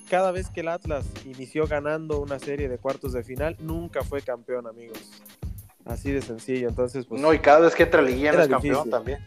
cada 0.09 0.31
vez 0.31 0.49
que 0.49 0.59
el 0.59 0.67
Atlas 0.67 1.05
inició 1.25 1.67
ganando 1.67 2.19
una 2.19 2.37
serie 2.37 2.67
de 2.67 2.77
cuartos 2.77 3.13
de 3.13 3.23
final, 3.23 3.55
nunca 3.59 4.03
fue 4.03 4.21
campeón, 4.21 4.67
amigos. 4.67 4.99
Así 5.89 6.11
de 6.11 6.21
sencillo, 6.21 6.69
entonces, 6.69 7.05
pues... 7.05 7.21
No, 7.21 7.33
y 7.33 7.39
cada 7.39 7.59
vez 7.59 7.73
que 7.75 7.83
entra 7.83 8.01
liguilla 8.01 8.33
no 8.33 8.41
es 8.41 8.47
campeón 8.47 8.89
también. 8.89 9.19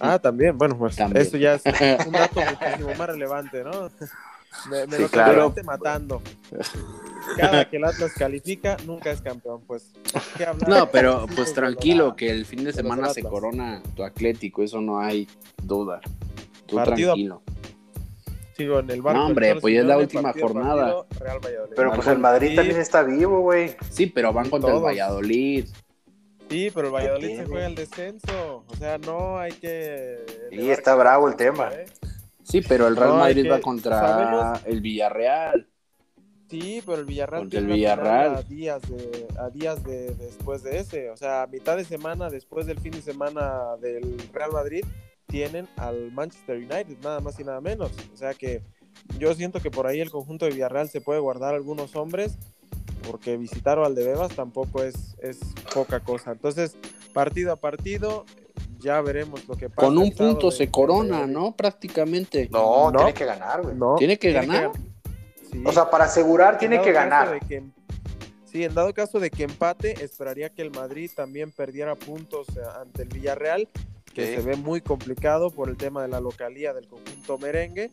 Ah, 0.00 0.18
también, 0.18 0.58
bueno, 0.58 0.76
pues 0.76 0.94
También. 0.96 1.24
eso 1.26 1.38
ya 1.38 1.54
es 1.54 1.62
un 2.06 2.12
dato 2.12 2.40
muchísimo 2.40 2.94
más 2.98 3.08
relevante, 3.08 3.64
¿no? 3.64 3.90
Me, 4.70 4.86
me 4.86 4.96
Sí, 4.96 5.02
lo 5.02 5.08
claro. 5.08 5.54
matando. 5.64 6.20
Cada 7.38 7.68
que 7.70 7.76
el 7.78 7.84
Atlas 7.84 8.12
califica, 8.18 8.76
nunca 8.84 9.10
es 9.10 9.22
campeón, 9.22 9.62
pues. 9.66 9.90
No, 10.66 10.90
pero 10.90 11.26
pues 11.34 11.54
tranquilo, 11.54 12.14
que 12.14 12.28
el 12.30 12.44
fin 12.44 12.64
de 12.64 12.72
semana 12.74 13.08
se 13.10 13.22
corona 13.22 13.82
tu 13.94 14.04
Atlético, 14.04 14.62
eso 14.62 14.80
no 14.82 15.00
hay 15.00 15.26
duda. 15.62 16.00
Tú 16.66 16.76
Partido 16.76 17.12
a- 17.12 17.14
tranquilo. 17.14 17.42
Sigo 18.60 18.78
en 18.80 18.90
el 18.90 19.00
barco 19.00 19.18
No, 19.20 19.26
hombre, 19.28 19.56
pues 19.60 19.72
ya 19.74 19.80
es 19.80 19.86
la 19.86 19.96
última 19.96 20.32
jornada. 20.34 20.92
partido, 21.04 21.06
Real 21.24 21.38
Valladolid. 21.42 21.72
Pero 21.76 21.92
pues 21.94 22.06
el 22.08 22.18
Madrid 22.18 22.56
también 22.56 22.78
está 22.80 23.02
vivo, 23.02 23.40
güey. 23.40 23.74
Sí, 23.90 24.06
pero 24.06 24.32
van 24.34 24.50
contra 24.50 24.68
todos. 24.70 24.82
el 24.82 24.86
Valladolid. 24.86 25.66
Sí, 26.50 26.70
pero 26.74 26.88
el 26.88 26.92
Valladolid 26.94 27.36
se 27.38 27.46
juega 27.46 27.66
el 27.66 27.74
descenso. 27.74 28.64
O 28.66 28.76
sea, 28.76 28.98
no 28.98 29.38
hay 29.38 29.52
que. 29.52 30.18
Sí, 30.50 30.56
elevar 30.56 30.78
está 30.78 30.94
bravo 30.94 31.28
el 31.28 31.36
cabeza, 31.36 31.52
tema. 31.70 31.72
¿eh? 31.74 31.86
Sí, 32.42 32.60
pero 32.68 32.86
el 32.88 32.96
Real 32.96 33.10
No, 33.10 33.16
Madrid 33.16 33.42
que- 33.44 33.50
va 33.50 33.60
contra 33.60 33.98
sabemos- 34.00 34.60
el 34.66 34.80
Villarreal. 34.82 35.66
Sí, 36.50 36.82
pero 36.84 36.98
el 36.98 37.06
tiene 37.60 37.74
Villarreal. 37.74 38.34
a 38.36 38.42
días 38.42 38.82
de 38.82 39.26
a 39.38 39.48
días 39.50 39.84
de 39.84 40.14
después 40.16 40.62
de 40.64 40.78
ese, 40.80 41.08
o 41.10 41.16
sea, 41.16 41.42
a 41.42 41.46
mitad 41.46 41.76
de 41.76 41.84
semana 41.84 42.28
después 42.28 42.66
del 42.66 42.80
fin 42.80 42.90
de 42.90 43.00
semana 43.02 43.76
del 43.80 44.16
Real 44.32 44.50
Madrid 44.52 44.84
tienen 45.30 45.68
al 45.76 46.10
Manchester 46.12 46.56
United 46.58 46.96
nada 47.02 47.20
más 47.20 47.38
y 47.40 47.44
nada 47.44 47.60
menos, 47.60 47.90
o 48.12 48.16
sea 48.16 48.34
que 48.34 48.62
yo 49.18 49.32
siento 49.34 49.60
que 49.60 49.70
por 49.70 49.86
ahí 49.86 50.00
el 50.00 50.10
conjunto 50.10 50.44
de 50.44 50.50
Villarreal 50.50 50.88
se 50.88 51.00
puede 51.00 51.20
guardar 51.20 51.54
algunos 51.54 51.94
hombres 51.96 52.36
porque 53.06 53.36
visitar 53.36 53.78
a 53.78 53.82
Valdebebas 53.82 54.34
tampoco 54.34 54.82
es 54.82 55.16
es 55.22 55.38
poca 55.72 56.00
cosa. 56.00 56.32
Entonces, 56.32 56.76
partido 57.14 57.52
a 57.52 57.56
partido 57.56 58.24
ya 58.78 59.00
veremos 59.00 59.46
lo 59.48 59.56
que 59.56 59.68
pasa. 59.70 59.86
Con 59.86 59.98
un 59.98 60.10
punto 60.14 60.46
en- 60.46 60.52
se 60.52 60.70
corona, 60.70 61.12
Valladolid. 61.20 61.32
¿no? 61.34 61.56
Prácticamente. 61.56 62.48
No, 62.50 62.90
No. 62.90 62.98
tiene 62.98 63.14
que 63.14 63.24
ganar, 63.24 63.62
güey. 63.62 63.74
No, 63.76 63.94
¿Tiene 63.96 64.18
que 64.18 64.32
ganar? 64.32 64.72
sí. 65.50 65.62
O 65.64 65.72
sea, 65.72 65.88
para 65.90 66.04
asegurar 66.04 66.58
tiene 66.58 66.76
En 66.76 66.82
que 66.82 66.92
ganar. 66.92 67.30
de 67.30 67.40
que- 67.40 67.62
sí, 68.46 68.64
en 68.64 68.74
dado 68.74 68.92
caso 68.92 69.18
de 69.20 69.30
que 69.30 69.44
empate, 69.44 70.04
esperaría 70.04 70.50
que 70.50 70.62
el 70.62 70.70
Madrid 70.70 71.10
también 71.14 71.52
perdiera 71.52 71.94
puntos 71.94 72.48
eh, 72.56 72.60
ante 72.80 73.02
el 73.02 73.08
Villarreal, 73.08 73.68
que 74.14 74.26
Sí. 74.26 74.34
se 74.36 74.40
ve 74.42 74.56
muy 74.56 74.80
complicado 74.80 75.50
por 75.50 75.68
el 75.68 75.76
tema 75.76 76.02
de 76.02 76.08
la 76.08 76.20
localía 76.20 76.72
del 76.72 76.86
conjunto 76.88 77.38
merengue. 77.38 77.90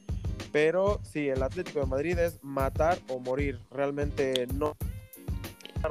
Pero 0.51 0.99
sí, 1.03 1.28
el 1.28 1.43
Atlético 1.43 1.82
de 1.82 1.86
Madrid 1.86 2.18
es 2.18 2.39
matar 2.43 2.97
o 3.09 3.20
morir. 3.20 3.59
Realmente 3.72 4.47
no. 4.53 4.76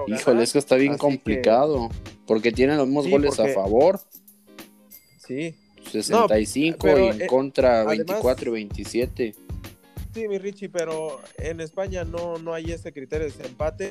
Híjole, 0.09 0.43
es 0.43 0.53
que 0.53 0.59
está 0.59 0.77
bien 0.77 0.93
así 0.93 1.01
complicado. 1.01 1.89
Porque 2.27 2.51
tiene 2.53 2.75
los 2.77 2.87
mismos 2.87 3.05
Sí, 3.05 3.11
goles 3.13 3.35
porque- 3.37 3.53
a 3.53 3.55
favor. 3.55 4.01
Sí, 5.19 5.55
65 5.93 6.79
pero, 6.83 6.99
y 6.99 7.09
en 7.09 7.23
eh, 7.23 7.27
contra 7.27 7.81
además- 7.83 7.97
24 7.99 8.51
y 8.51 8.53
27. 8.55 9.35
Sí, 10.17 10.27
mi 10.29 10.39
Richie, 10.39 10.71
pero 10.71 11.21
en 11.37 11.61
España 11.61 12.03
no, 12.03 12.39
no 12.39 12.55
hay 12.55 12.73
ese 12.73 12.91
criterio 12.91 13.27
de 13.27 13.33
desempate. 13.35 13.91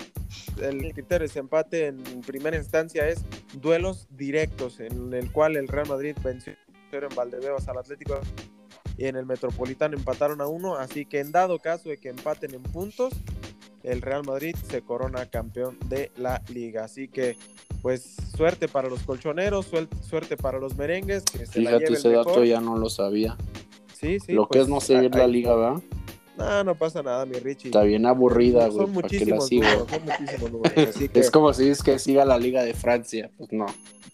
El 0.59 0.79
criterio 0.91 1.19
de 1.19 1.27
desempate 1.27 1.85
en 1.85 2.01
primera 2.25 2.57
instancia 2.57 3.07
es 3.07 3.23
duelos 3.61 4.07
directos, 4.09 4.79
en 4.79 5.13
el 5.13 5.31
cual 5.31 5.55
el 5.55 5.67
Real 5.67 5.87
Madrid 5.87 6.17
venció 6.23 6.53
en 6.91 7.15
Valdebebas 7.15 7.67
al 7.67 7.77
Atlético 7.77 8.19
y 8.97 9.05
en 9.05 9.17
el 9.17 9.27
Metropolitano 9.27 9.95
empataron 9.95 10.41
a 10.41 10.47
uno. 10.47 10.77
Así 10.77 11.05
que 11.05 11.19
en 11.19 11.31
dado 11.31 11.59
caso 11.59 11.89
de 11.89 11.97
que 11.97 12.09
empaten 12.09 12.55
en 12.55 12.63
puntos, 12.63 13.13
el 13.83 14.01
Real 14.01 14.23
Madrid 14.25 14.55
se 14.67 14.81
corona 14.81 15.27
campeón 15.27 15.77
de 15.89 16.09
la 16.17 16.41
liga. 16.51 16.85
Así 16.85 17.07
que, 17.07 17.37
pues, 17.83 18.15
suerte 18.35 18.67
para 18.67 18.89
los 18.89 19.03
colchoneros, 19.03 19.67
suerte 20.01 20.37
para 20.37 20.57
los 20.57 20.75
merengues. 20.75 21.23
Que 21.25 21.45
se 21.45 21.61
la 21.61 21.69
Fíjate, 21.69 21.93
ese 21.93 22.09
dato 22.09 22.43
ya 22.43 22.61
no 22.61 22.79
lo 22.79 22.89
sabía. 22.89 23.37
Sí, 23.93 24.19
sí, 24.19 24.33
lo 24.33 24.47
que 24.47 24.57
pues, 24.57 24.63
es 24.63 24.69
no 24.69 24.81
seguir 24.81 25.13
la 25.13 25.27
liga, 25.27 25.55
¿verdad? 25.55 25.83
No, 26.37 26.63
no 26.63 26.75
pasa 26.75 27.01
nada, 27.01 27.25
mi 27.25 27.35
Richie. 27.39 27.69
Está 27.69 27.83
bien 27.83 28.05
aburrida, 28.05 28.67
güey. 28.67 28.85
Son 28.85 28.91
muchísimos 28.91 29.51
números. 29.51 29.87
Es 31.13 31.31
como 31.31 31.53
si 31.53 31.63
dices 31.63 31.83
que 31.83 31.99
siga 31.99 32.25
la 32.25 32.37
liga 32.37 32.63
de 32.63 32.73
Francia. 32.73 33.31
Pues 33.37 33.51
no. 33.53 33.65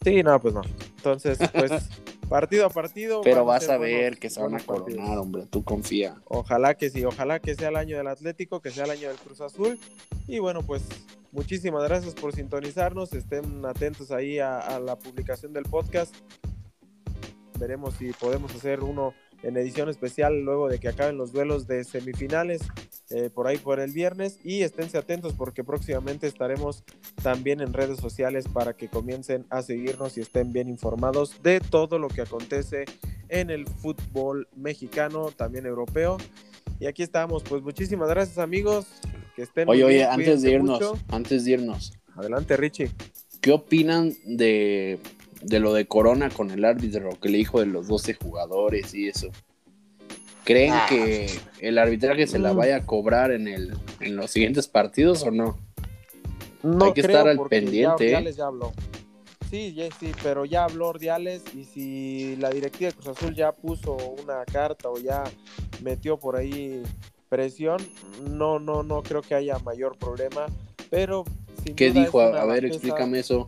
sí, 0.03 0.21
no, 0.21 0.39
pues 0.39 0.53
no. 0.53 0.61
Entonces, 0.97 1.39
pues, 1.51 1.71
partido 2.29 2.65
a 2.65 2.69
partido. 2.69 3.21
Pero 3.21 3.43
vas 3.45 3.67
a 3.69 3.77
ver 3.77 4.19
que 4.19 4.29
se 4.29 4.41
van 4.41 4.55
a 4.55 4.59
partidos. 4.59 4.99
coronar, 4.99 5.17
hombre, 5.17 5.47
tú 5.49 5.63
confía. 5.63 6.15
Ojalá 6.25 6.75
que 6.75 6.89
sí, 6.89 7.03
ojalá 7.03 7.39
que 7.39 7.55
sea 7.55 7.69
el 7.69 7.75
año 7.75 7.97
del 7.97 8.07
Atlético, 8.07 8.61
que 8.61 8.69
sea 8.69 8.85
el 8.85 8.91
año 8.91 9.07
del 9.07 9.17
Cruz 9.17 9.41
Azul. 9.41 9.79
Y 10.27 10.39
bueno, 10.39 10.61
pues 10.61 10.83
muchísimas 11.31 11.83
gracias 11.83 12.13
por 12.13 12.35
sintonizarnos. 12.35 13.13
Estén 13.13 13.65
atentos 13.65 14.11
ahí 14.11 14.37
a, 14.37 14.59
a 14.59 14.79
la 14.79 14.95
publicación 14.95 15.53
del 15.53 15.63
podcast. 15.63 16.15
Veremos 17.59 17.95
si 17.95 18.11
podemos 18.13 18.53
hacer 18.55 18.81
uno 18.81 19.13
en 19.43 19.57
edición 19.57 19.89
especial 19.89 20.41
luego 20.41 20.69
de 20.69 20.79
que 20.79 20.87
acaben 20.89 21.17
los 21.17 21.31
duelos 21.31 21.67
de 21.67 21.83
semifinales 21.83 22.61
eh, 23.09 23.29
por 23.33 23.47
ahí 23.47 23.57
por 23.57 23.79
el 23.79 23.91
viernes. 23.91 24.39
Y 24.43 24.61
esténse 24.61 24.97
atentos 24.97 25.33
porque 25.33 25.63
próximamente 25.63 26.27
estaremos 26.27 26.83
también 27.21 27.61
en 27.61 27.73
redes 27.73 27.99
sociales 27.99 28.45
para 28.47 28.73
que 28.73 28.87
comiencen 28.87 29.45
a 29.49 29.61
seguirnos 29.61 30.17
y 30.17 30.21
estén 30.21 30.53
bien 30.53 30.69
informados 30.69 31.41
de 31.43 31.59
todo 31.59 31.99
lo 31.99 32.07
que 32.07 32.21
acontece 32.21 32.85
en 33.29 33.49
el 33.49 33.67
fútbol 33.67 34.47
mexicano, 34.55 35.31
también 35.31 35.65
europeo. 35.65 36.17
Y 36.79 36.87
aquí 36.87 37.03
estamos, 37.03 37.43
pues 37.43 37.61
muchísimas 37.61 38.09
gracias 38.09 38.37
amigos. 38.37 38.85
Que 39.35 39.43
estén 39.43 39.65
muy 39.65 39.77
Oye, 39.77 39.83
oye, 39.85 39.95
bien, 39.97 40.09
antes 40.09 40.41
de 40.41 40.51
irnos, 40.51 40.79
mucho. 40.79 40.99
antes 41.09 41.45
de 41.45 41.51
irnos, 41.51 41.93
Adelante, 42.15 42.57
Richie. 42.57 42.91
¿qué 43.39 43.51
opinan 43.51 44.13
de, 44.25 44.99
de 45.41 45.59
lo 45.59 45.73
de 45.73 45.85
Corona 45.87 46.29
con 46.29 46.51
el 46.51 46.63
árbitro 46.65 47.09
que 47.19 47.29
le 47.29 47.37
dijo 47.39 47.59
de 47.59 47.65
los 47.65 47.87
12 47.87 48.13
jugadores 48.13 48.93
y 48.93 49.07
eso? 49.07 49.29
¿Creen 50.43 50.73
Ah. 50.73 50.85
que 50.89 51.27
el 51.59 51.77
arbitraje 51.77 52.25
se 52.27 52.39
la 52.39 52.53
Mm. 52.53 52.57
vaya 52.57 52.75
a 52.77 52.85
cobrar 52.85 53.31
en, 53.31 53.47
el, 53.47 53.73
en 53.99 54.15
los 54.15 54.31
siguientes 54.31 54.67
partidos 54.67 55.23
o 55.23 55.31
no? 55.31 55.57
No 56.63 56.85
Hay 56.85 56.93
que 56.93 57.01
estar 57.01 57.27
al 57.27 57.39
pendiente, 57.47 57.81
Ya. 57.81 58.17
Ordiales 58.17 58.35
ya 58.37 58.45
habló. 58.47 58.71
Sí, 59.49 59.73
ya- 59.73 59.89
sí, 59.99 60.11
pero 60.23 60.45
ya 60.45 60.63
habló 60.63 60.87
Ordiales 60.89 61.43
y 61.55 61.65
si 61.65 62.35
la 62.37 62.49
directiva 62.49 62.89
de 62.91 62.95
Cruz 62.95 63.17
Azul 63.17 63.35
ya 63.35 63.51
puso 63.51 63.95
una 64.23 64.45
carta 64.45 64.89
o 64.89 64.97
ya 64.97 65.23
metió 65.83 66.17
por 66.17 66.35
ahí 66.37 66.81
presión, 67.29 67.77
no, 68.29 68.59
no, 68.59 68.81
no 68.83 69.03
creo 69.03 69.21
que 69.21 69.35
haya 69.35 69.57
mayor 69.59 69.97
problema. 69.97 70.45
Pero 70.89 71.23
sin 71.63 71.75
¿Qué 71.75 71.89
duda 71.89 72.01
dijo? 72.01 72.21
A, 72.21 72.29
ver, 72.45 72.47
bajeza. 72.47 72.67
explícame 72.67 73.19
eso. 73.19 73.47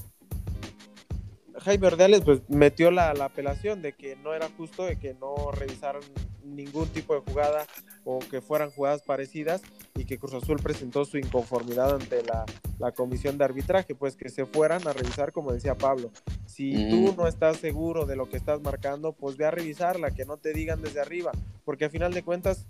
Jaime 1.63 1.87
Ordiales 1.87 2.21
pues 2.21 2.41
metió 2.49 2.91
la, 2.91 3.13
la 3.13 3.25
apelación 3.25 3.81
de 3.81 3.93
que 3.93 4.15
no 4.17 4.33
era 4.33 4.49
justo, 4.57 4.85
de 4.85 4.97
que 4.97 5.13
no 5.13 5.51
revisaron 5.51 6.01
ningún 6.43 6.87
tipo 6.89 7.13
de 7.13 7.21
jugada 7.21 7.65
o 8.03 8.19
que 8.19 8.41
fueran 8.41 8.69
jugadas 8.71 9.01
parecidas 9.01 9.61
y 9.95 10.05
que 10.05 10.17
Cruz 10.17 10.33
Azul 10.33 10.59
presentó 10.61 11.05
su 11.05 11.17
inconformidad 11.17 11.95
ante 11.95 12.21
la, 12.23 12.45
la 12.79 12.91
comisión 12.91 13.37
de 13.37 13.45
arbitraje, 13.45 13.95
pues 13.95 14.15
que 14.15 14.29
se 14.29 14.45
fueran 14.45 14.85
a 14.87 14.93
revisar 14.93 15.31
como 15.31 15.53
decía 15.53 15.75
Pablo. 15.75 16.11
Si 16.45 16.89
tú 16.89 17.15
no 17.15 17.27
estás 17.27 17.57
seguro 17.57 18.05
de 18.05 18.15
lo 18.15 18.29
que 18.29 18.37
estás 18.37 18.61
marcando, 18.61 19.13
pues 19.13 19.37
ve 19.37 19.45
a 19.45 19.51
revisarla, 19.51 20.11
que 20.11 20.25
no 20.25 20.37
te 20.37 20.53
digan 20.53 20.81
desde 20.81 20.99
arriba, 20.99 21.31
porque 21.63 21.85
a 21.85 21.89
final 21.89 22.13
de 22.13 22.23
cuentas 22.23 22.67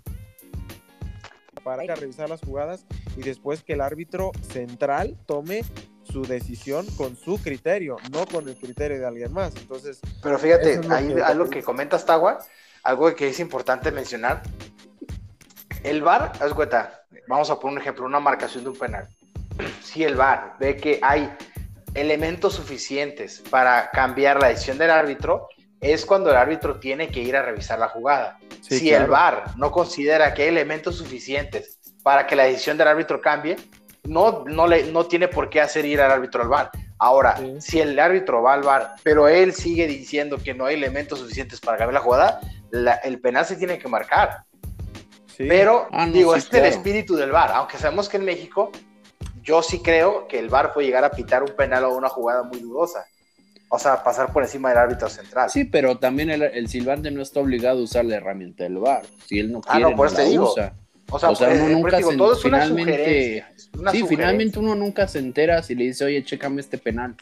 para 1.64 1.82
revisar 1.94 2.28
las 2.28 2.42
jugadas 2.42 2.86
y 3.16 3.22
después 3.22 3.62
que 3.62 3.72
el 3.72 3.80
árbitro 3.80 4.32
central 4.42 5.16
tome 5.26 5.62
su 6.04 6.22
decisión 6.22 6.86
con 6.96 7.16
su 7.16 7.38
criterio, 7.42 7.96
no 8.12 8.26
con 8.26 8.48
el 8.48 8.56
criterio 8.56 8.98
de 8.98 9.06
alguien 9.06 9.32
más. 9.32 9.54
Entonces, 9.56 10.00
Pero 10.22 10.38
fíjate, 10.38 10.74
es 10.74 10.86
lo 10.86 10.94
ahí 10.94 11.14
que- 11.14 11.22
algo 11.22 11.48
que 11.50 11.62
comentas, 11.62 12.04
Tagua, 12.06 12.38
algo 12.82 13.14
que 13.14 13.28
es 13.28 13.40
importante 13.40 13.90
mencionar. 13.90 14.42
El 15.82 16.02
VAR, 16.02 16.32
haz 16.40 16.52
cuenta, 16.54 17.02
vamos 17.28 17.50
a 17.50 17.58
poner 17.58 17.76
un 17.76 17.82
ejemplo, 17.82 18.06
una 18.06 18.20
marcación 18.20 18.64
de 18.64 18.70
un 18.70 18.76
penal. 18.78 19.08
Si 19.82 20.02
el 20.04 20.16
VAR 20.16 20.54
ve 20.58 20.76
que 20.76 20.98
hay 21.02 21.30
elementos 21.94 22.54
suficientes 22.54 23.42
para 23.50 23.90
cambiar 23.90 24.40
la 24.40 24.48
decisión 24.48 24.78
del 24.78 24.90
árbitro, 24.90 25.48
es 25.80 26.04
cuando 26.06 26.30
el 26.30 26.36
árbitro 26.36 26.80
tiene 26.80 27.08
que 27.08 27.20
ir 27.20 27.36
a 27.36 27.42
revisar 27.42 27.78
la 27.78 27.88
jugada. 27.88 28.38
Sí, 28.62 28.78
si 28.78 28.88
claro. 28.88 29.04
el 29.04 29.10
VAR 29.10 29.44
no 29.56 29.70
considera 29.70 30.32
que 30.32 30.42
hay 30.42 30.48
elementos 30.48 30.96
suficientes 30.96 31.78
para 32.02 32.26
que 32.26 32.34
la 32.36 32.44
decisión 32.44 32.78
del 32.78 32.88
árbitro 32.88 33.20
cambie, 33.20 33.56
no, 34.04 34.44
no, 34.46 34.66
le, 34.66 34.90
no 34.92 35.06
tiene 35.06 35.28
por 35.28 35.48
qué 35.50 35.60
hacer 35.60 35.84
ir 35.84 36.00
al 36.00 36.10
árbitro 36.10 36.42
al 36.42 36.48
VAR. 36.48 36.70
Ahora, 36.98 37.36
Sí. 37.36 37.56
si 37.60 37.80
el 37.80 37.98
árbitro 37.98 38.42
va 38.42 38.54
al 38.54 38.62
VAR, 38.62 38.94
pero 39.02 39.28
él 39.28 39.52
sigue 39.54 39.86
diciendo 39.86 40.38
que 40.42 40.54
no 40.54 40.66
hay 40.66 40.74
elementos 40.74 41.18
suficientes 41.20 41.60
para 41.60 41.76
cambiar 41.78 41.94
la 41.94 42.00
jugada, 42.00 42.40
la- 42.70 42.94
el 42.96 43.20
penal 43.20 43.44
se 43.46 43.56
tiene 43.56 43.78
que 43.78 43.88
marcar. 43.88 44.44
sí, 45.36 45.46
Pero, 45.48 45.88
Ah, 45.90 46.06
no, 46.06 46.12
digo, 46.12 46.32
sí, 46.34 46.38
este 46.38 46.58
es 46.58 46.62
el 46.64 46.68
espíritu 46.70 47.16
del 47.16 47.32
VAR, 47.32 47.50
aunque 47.52 47.76
sabemos 47.76 48.08
que 48.08 48.18
en 48.18 48.24
México, 48.24 48.70
yo 49.42 49.62
sí 49.62 49.80
creo 49.82 50.28
que 50.28 50.38
el 50.38 50.48
VAR 50.48 50.72
puede 50.72 50.86
llegar 50.86 51.02
a 51.04 51.10
pitar 51.10 51.42
un 51.42 51.50
penal 51.56 51.84
o 51.84 51.96
una 51.96 52.08
jugada 52.08 52.42
muy 52.44 52.60
dudosa. 52.60 53.04
O 53.68 53.78
sea, 53.80 54.04
pasar 54.04 54.32
por 54.32 54.44
encima 54.44 54.68
del 54.68 54.78
árbitro 54.78 55.08
central. 55.08 55.50
Sí, 55.50 55.64
pero 55.64 55.98
también 55.98 56.30
el, 56.30 56.42
el 56.42 56.68
silbante 56.68 57.10
no 57.10 57.20
está 57.20 57.40
obligado 57.40 57.80
a 57.80 57.82
usar 57.82 58.04
la 58.04 58.14
herramienta 58.16 58.62
del 58.62 58.78
VAR. 58.78 59.02
Si 59.26 59.40
él 59.40 59.50
no 59.50 59.60
Ah, 59.66 59.72
quiere, 59.72 59.90
no, 59.90 59.96
por 59.96 60.06
eso 60.06 60.16
la 60.18 60.22
te 60.22 60.28
digo. 60.30 60.52
usa. 60.52 60.72
O 61.14 61.18
sea, 61.18 61.30
O 61.30 61.36
sea, 61.36 61.48
uno 61.50 61.68
eh, 61.68 61.72
nunca 61.72 61.96
digo, 61.98 62.10
se- 62.10 62.16
todo 62.16 62.32
es 62.32 62.44
una 62.44 62.62
finalmente- 62.62 62.92
sugerencia. 62.96 63.52
es 63.56 63.70
una 63.78 63.90
sí, 63.92 63.98
sugerencia. 63.98 64.08
finalmente 64.08 64.58
uno 64.58 64.74
nunca 64.74 65.06
se 65.08 65.18
entera 65.20 65.62
si 65.62 65.74
le 65.74 65.84
dice, 65.84 66.04
oye, 66.04 66.24
chécame 66.24 66.60
este 66.60 66.78
penal. 66.78 67.14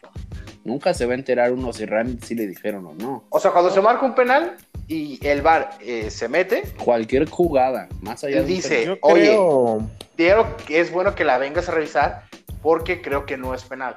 Nunca 0.64 0.94
se 0.94 1.04
va 1.06 1.12
a 1.12 1.16
enterar 1.16 1.52
uno 1.52 1.72
si 1.72 1.84
realmente 1.84 2.26
sí 2.26 2.34
le 2.34 2.46
dijeron 2.46 2.86
o 2.86 2.94
no. 2.94 3.24
O 3.30 3.40
sea, 3.40 3.50
cuando 3.50 3.70
se 3.70 3.80
marca 3.80 4.06
un 4.06 4.14
penal 4.14 4.56
y 4.88 5.18
el 5.26 5.42
VAR 5.42 5.70
eh, 5.80 6.10
se 6.10 6.28
mete, 6.28 6.62
Cualquier 6.82 7.28
jugada, 7.28 7.88
más 8.00 8.22
allá 8.24 8.38
Él 8.38 8.46
de 8.46 8.50
un 8.52 8.56
dice, 8.56 8.86
yo 8.86 8.96
oye, 9.02 9.22
creo, 9.26 9.90
quiero 10.16 10.56
que 10.66 10.80
es 10.80 10.90
bueno 10.92 11.14
que 11.14 11.24
la 11.24 11.38
vengas 11.38 11.68
a 11.68 11.72
revisar 11.72 12.22
porque 12.62 13.02
creo 13.02 13.26
que 13.26 13.36
no 13.36 13.54
es 13.54 13.64
penal. 13.64 13.96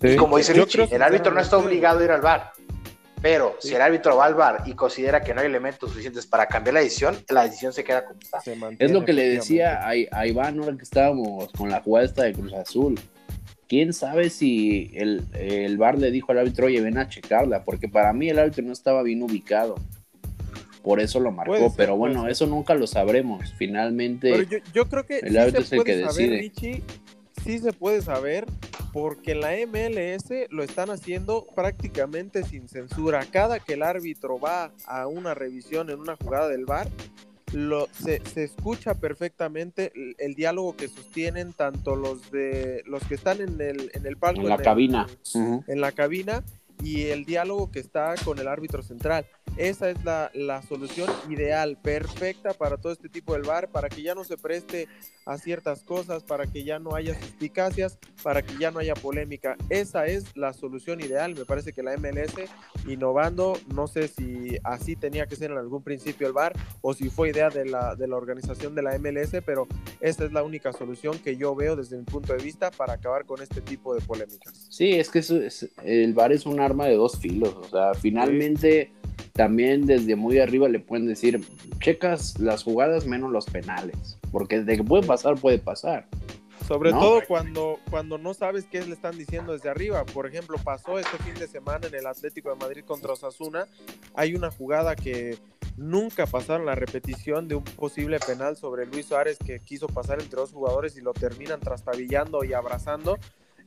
sí, 0.00 0.08
Y 0.08 0.16
como 0.16 0.36
dice 0.36 0.52
Richie, 0.52 0.88
el 0.90 1.00
árbitro 1.02 1.32
no 1.32 1.40
está 1.40 1.56
obligado 1.58 2.00
a 2.00 2.04
ir 2.04 2.10
al 2.10 2.20
VAR. 2.20 2.52
Pero 3.22 3.56
Sí. 3.60 3.68
si 3.68 3.74
el 3.74 3.82
árbitro 3.82 4.16
va 4.16 4.24
al 4.26 4.34
VAR 4.34 4.62
y 4.66 4.72
considera 4.74 5.20
que 5.22 5.34
no 5.34 5.40
hay 5.40 5.46
elementos 5.46 5.90
suficientes 5.90 6.26
para 6.26 6.46
cambiar 6.46 6.74
la 6.74 6.80
decisión, 6.80 7.16
la 7.28 7.44
decisión 7.44 7.72
se 7.72 7.84
queda 7.84 8.04
como 8.04 8.18
está. 8.20 8.38
Es 8.78 8.90
lo 8.90 9.04
que 9.04 9.12
le 9.12 9.28
decía 9.28 9.80
a, 9.82 9.90
a 9.90 10.26
Iván 10.26 10.58
ahora 10.58 10.76
que 10.76 10.82
estábamos 10.84 11.50
con 11.52 11.68
la 11.70 11.80
jugada 11.82 12.06
esta 12.06 12.22
de 12.24 12.32
Cruz 12.32 12.52
Azul. 12.54 12.98
¿Quién 13.68 13.92
sabe 13.92 14.30
si 14.30 14.90
el, 14.94 15.22
el 15.34 15.76
VAR 15.78 15.96
le 15.98 16.10
dijo 16.10 16.32
al 16.32 16.38
árbitro, 16.38 16.66
oye, 16.66 16.80
ven 16.80 16.98
a 16.98 17.08
checarla? 17.08 17.62
Porque 17.62 17.88
para 17.88 18.12
mí 18.12 18.28
el 18.28 18.38
árbitro 18.38 18.64
no 18.64 18.72
estaba 18.72 19.02
bien 19.02 19.22
ubicado. 19.22 19.76
Por 20.82 20.98
eso 20.98 21.20
lo 21.20 21.30
marcó. 21.30 21.56
Ser, 21.56 21.70
pero 21.76 21.96
bueno, 21.96 22.26
eso 22.26 22.46
nunca 22.46 22.74
lo 22.74 22.86
sabremos. 22.86 23.52
Finalmente, 23.58 24.30
Pero 24.30 24.42
yo, 24.44 24.58
yo 24.72 24.88
creo 24.88 25.04
que 25.04 25.18
el 25.18 25.32
sí 25.32 25.36
árbitro 25.36 25.62
se 25.62 25.76
es 25.76 25.80
el 25.80 25.84
que 25.84 25.92
saber, 26.00 26.08
decide. 26.08 26.36
Richie, 26.38 26.82
sí 27.44 27.58
se 27.58 27.72
puede 27.72 28.02
saber 28.02 28.46
porque 28.92 29.34
la 29.34 29.50
MLS 29.66 30.30
lo 30.50 30.62
están 30.64 30.90
haciendo 30.90 31.46
prácticamente 31.54 32.42
sin 32.44 32.68
censura. 32.68 33.24
Cada 33.30 33.60
que 33.60 33.74
el 33.74 33.82
árbitro 33.82 34.38
va 34.40 34.72
a 34.86 35.06
una 35.06 35.34
revisión 35.34 35.90
en 35.90 36.00
una 36.00 36.16
jugada 36.16 36.48
del 36.48 36.64
VAR, 36.64 36.88
lo, 37.52 37.88
se, 37.92 38.20
se 38.26 38.44
escucha 38.44 38.94
perfectamente 38.94 39.92
el, 39.94 40.14
el 40.18 40.34
diálogo 40.34 40.76
que 40.76 40.88
sostienen 40.88 41.52
tanto 41.52 41.96
los 41.96 42.30
de 42.30 42.82
los 42.86 43.02
que 43.04 43.14
están 43.16 43.40
en 43.40 43.60
el, 43.60 43.90
en 43.94 44.06
el 44.06 44.16
palco, 44.16 44.40
en 44.42 44.48
la 44.48 44.54
el- 44.56 44.62
cabina. 44.62 45.06
En 45.34 45.80
la 45.80 45.92
cabina 45.92 46.42
y 46.82 47.06
el 47.06 47.24
diálogo 47.24 47.70
que 47.70 47.80
está 47.80 48.14
con 48.24 48.38
el 48.38 48.48
árbitro 48.48 48.82
central. 48.82 49.26
Esa 49.56 49.90
es 49.90 50.02
la, 50.04 50.30
la 50.34 50.62
solución 50.62 51.08
ideal, 51.28 51.76
perfecta 51.76 52.54
para 52.54 52.76
todo 52.78 52.92
este 52.92 53.08
tipo 53.08 53.34
del 53.34 53.42
VAR, 53.42 53.68
para 53.68 53.88
que 53.88 54.02
ya 54.02 54.14
no 54.14 54.24
se 54.24 54.36
preste 54.36 54.88
a 55.26 55.36
ciertas 55.36 55.82
cosas, 55.82 56.22
para 56.24 56.46
que 56.46 56.64
ya 56.64 56.78
no 56.78 56.94
haya 56.94 57.14
suspicacias, 57.20 57.98
para 58.22 58.42
que 58.42 58.54
ya 58.58 58.70
no 58.70 58.78
haya 58.78 58.94
polémica. 58.94 59.56
Esa 59.68 60.06
es 60.06 60.36
la 60.36 60.52
solución 60.52 61.00
ideal. 61.00 61.34
Me 61.34 61.44
parece 61.44 61.72
que 61.72 61.82
la 61.82 61.96
MLS 61.96 62.34
innovando, 62.88 63.58
no 63.74 63.86
sé 63.86 64.08
si 64.08 64.56
así 64.64 64.96
tenía 64.96 65.26
que 65.26 65.36
ser 65.36 65.50
en 65.50 65.58
algún 65.58 65.82
principio 65.82 66.26
el 66.26 66.32
VAR 66.32 66.52
o 66.80 66.94
si 66.94 67.10
fue 67.10 67.30
idea 67.30 67.50
de 67.50 67.66
la, 67.66 67.94
de 67.96 68.08
la 68.08 68.16
organización 68.16 68.74
de 68.74 68.82
la 68.82 68.98
MLS, 68.98 69.42
pero 69.44 69.68
esta 70.00 70.24
es 70.24 70.32
la 70.32 70.42
única 70.42 70.72
solución 70.72 71.18
que 71.18 71.36
yo 71.36 71.54
veo 71.54 71.76
desde 71.76 71.98
mi 71.98 72.04
punto 72.04 72.32
de 72.34 72.42
vista 72.42 72.70
para 72.70 72.94
acabar 72.94 73.24
con 73.26 73.42
este 73.42 73.60
tipo 73.60 73.94
de 73.94 74.00
polémicas. 74.00 74.66
Sí, 74.70 74.92
es 74.92 75.10
que 75.10 75.18
es- 75.20 75.68
el 75.84 76.14
VAR 76.14 76.32
es 76.32 76.46
un 76.46 76.60
arma 76.60 76.86
de 76.86 76.94
dos 76.96 77.18
filos. 77.18 77.54
O 77.54 77.68
sea, 77.68 77.94
finalmente 77.94 78.92
también 79.40 79.86
desde 79.86 80.16
muy 80.16 80.38
arriba 80.38 80.68
le 80.68 80.80
pueden 80.80 81.06
decir, 81.06 81.40
checas 81.78 82.38
las 82.38 82.62
jugadas 82.62 83.06
menos 83.06 83.32
los 83.32 83.46
penales. 83.46 84.18
Porque 84.30 84.60
de 84.60 84.76
que 84.76 84.84
puede 84.84 85.02
pasar, 85.06 85.36
puede 85.36 85.58
pasar. 85.58 86.06
Sobre 86.68 86.90
No. 86.90 87.00
todo 87.00 87.22
cuando, 87.26 87.78
cuando 87.88 88.18
no 88.18 88.34
sabes 88.34 88.66
qué 88.70 88.84
le 88.84 88.92
están 88.92 89.16
diciendo 89.16 89.54
desde 89.54 89.70
arriba. 89.70 90.04
Por 90.04 90.26
ejemplo, 90.26 90.58
pasó 90.62 90.98
este 90.98 91.16
fin 91.24 91.32
de 91.36 91.48
semana 91.48 91.86
en 91.86 91.94
el 91.94 92.06
Atlético 92.06 92.50
de 92.50 92.56
Madrid 92.56 92.84
contra 92.86 93.14
Osasuna. 93.14 93.66
Hay 94.12 94.34
una 94.34 94.50
jugada 94.50 94.94
que 94.94 95.38
nunca 95.78 96.26
pasaron 96.26 96.66
la 96.66 96.74
repetición 96.74 97.48
de 97.48 97.54
un 97.54 97.64
posible 97.64 98.18
penal 98.20 98.58
sobre 98.58 98.84
Luis 98.84 99.06
Suárez 99.06 99.38
que 99.38 99.60
quiso 99.60 99.86
pasar 99.86 100.20
entre 100.20 100.38
dos 100.38 100.52
jugadores 100.52 100.98
y 100.98 101.00
lo 101.00 101.14
terminan 101.14 101.60
trastabillando 101.60 102.44
y 102.44 102.52
abrazando. 102.52 103.16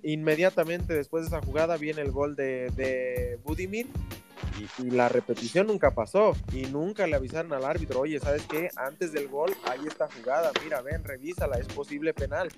Inmediatamente 0.04 0.94
después 0.94 1.24
de 1.24 1.30
esa 1.36 1.44
jugada 1.44 1.78
viene 1.78 2.02
el 2.04 2.12
gol 2.12 2.36
de, 2.36 2.70
de 2.76 3.40
Budimir 3.44 3.88
y, 4.80 4.92
la 4.92 5.10
repetición 5.10 5.68
nunca 5.68 5.92
pasó 5.92 6.36
y 6.52 6.64
nunca 6.68 7.08
le 7.08 7.16
avisaron 7.16 7.54
al 7.54 7.66
árbitro, 7.66 8.02
oye, 8.02 8.20
¿sabes 8.20 8.44
qué? 8.48 8.70
Antes 8.76 9.12
del 9.12 9.28
gol 9.28 9.54
hay 9.66 9.80
esta 9.88 10.08
jugada, 10.12 10.52
mira, 10.64 10.82
ven, 10.82 11.04
revísala, 11.04 11.58
es 11.58 11.68
posible 11.68 12.14
penal. 12.14 12.50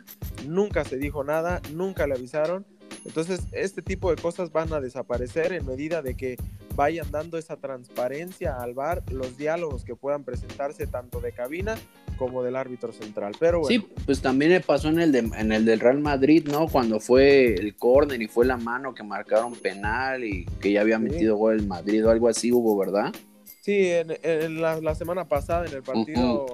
Nunca 0.45 0.83
se 0.83 0.97
dijo 0.97 1.23
nada, 1.23 1.61
nunca 1.73 2.07
le 2.07 2.15
avisaron. 2.15 2.65
Entonces, 3.05 3.41
este 3.51 3.81
tipo 3.81 4.09
de 4.09 4.21
cosas 4.21 4.51
van 4.51 4.73
a 4.73 4.79
desaparecer 4.79 5.53
en 5.53 5.65
medida 5.65 6.01
de 6.01 6.15
que 6.15 6.37
vayan 6.75 7.09
dando 7.11 7.37
esa 7.37 7.55
transparencia 7.57 8.57
al 8.57 8.73
VAR, 8.73 9.03
los 9.11 9.37
diálogos 9.37 9.83
que 9.85 9.95
puedan 9.95 10.23
presentarse 10.23 10.87
tanto 10.87 11.19
de 11.19 11.31
cabina 11.31 11.75
como 12.17 12.43
del 12.43 12.55
árbitro 12.55 12.91
central. 12.93 13.33
Pero 13.39 13.59
bueno. 13.59 13.69
Sí, 13.69 13.87
pues 14.05 14.21
también 14.21 14.61
pasó 14.65 14.89
en 14.89 14.99
el, 14.99 15.11
de, 15.11 15.19
en 15.19 15.51
el 15.51 15.65
del 15.65 15.79
Real 15.79 15.99
Madrid, 15.99 16.47
¿no? 16.49 16.67
Cuando 16.67 16.99
fue 16.99 17.53
el 17.55 17.75
córner 17.75 18.21
y 18.21 18.27
fue 18.27 18.45
la 18.45 18.57
mano 18.57 18.93
que 18.93 19.03
marcaron 19.03 19.53
penal 19.55 20.23
y 20.23 20.45
que 20.61 20.71
ya 20.71 20.81
había 20.81 20.97
Sí. 20.97 21.03
metido 21.03 21.35
gol 21.35 21.55
el 21.59 21.67
Madrid 21.67 22.05
o 22.05 22.09
algo 22.11 22.27
así 22.29 22.51
hubo, 22.51 22.77
¿verdad? 22.77 23.13
Sí, 23.61 23.87
en, 23.89 24.15
en 24.21 24.61
la, 24.61 24.79
la 24.79 24.93
semana 24.95 25.27
pasada, 25.27 25.65
en 25.65 25.73
el 25.73 25.81
partido, 25.83 26.45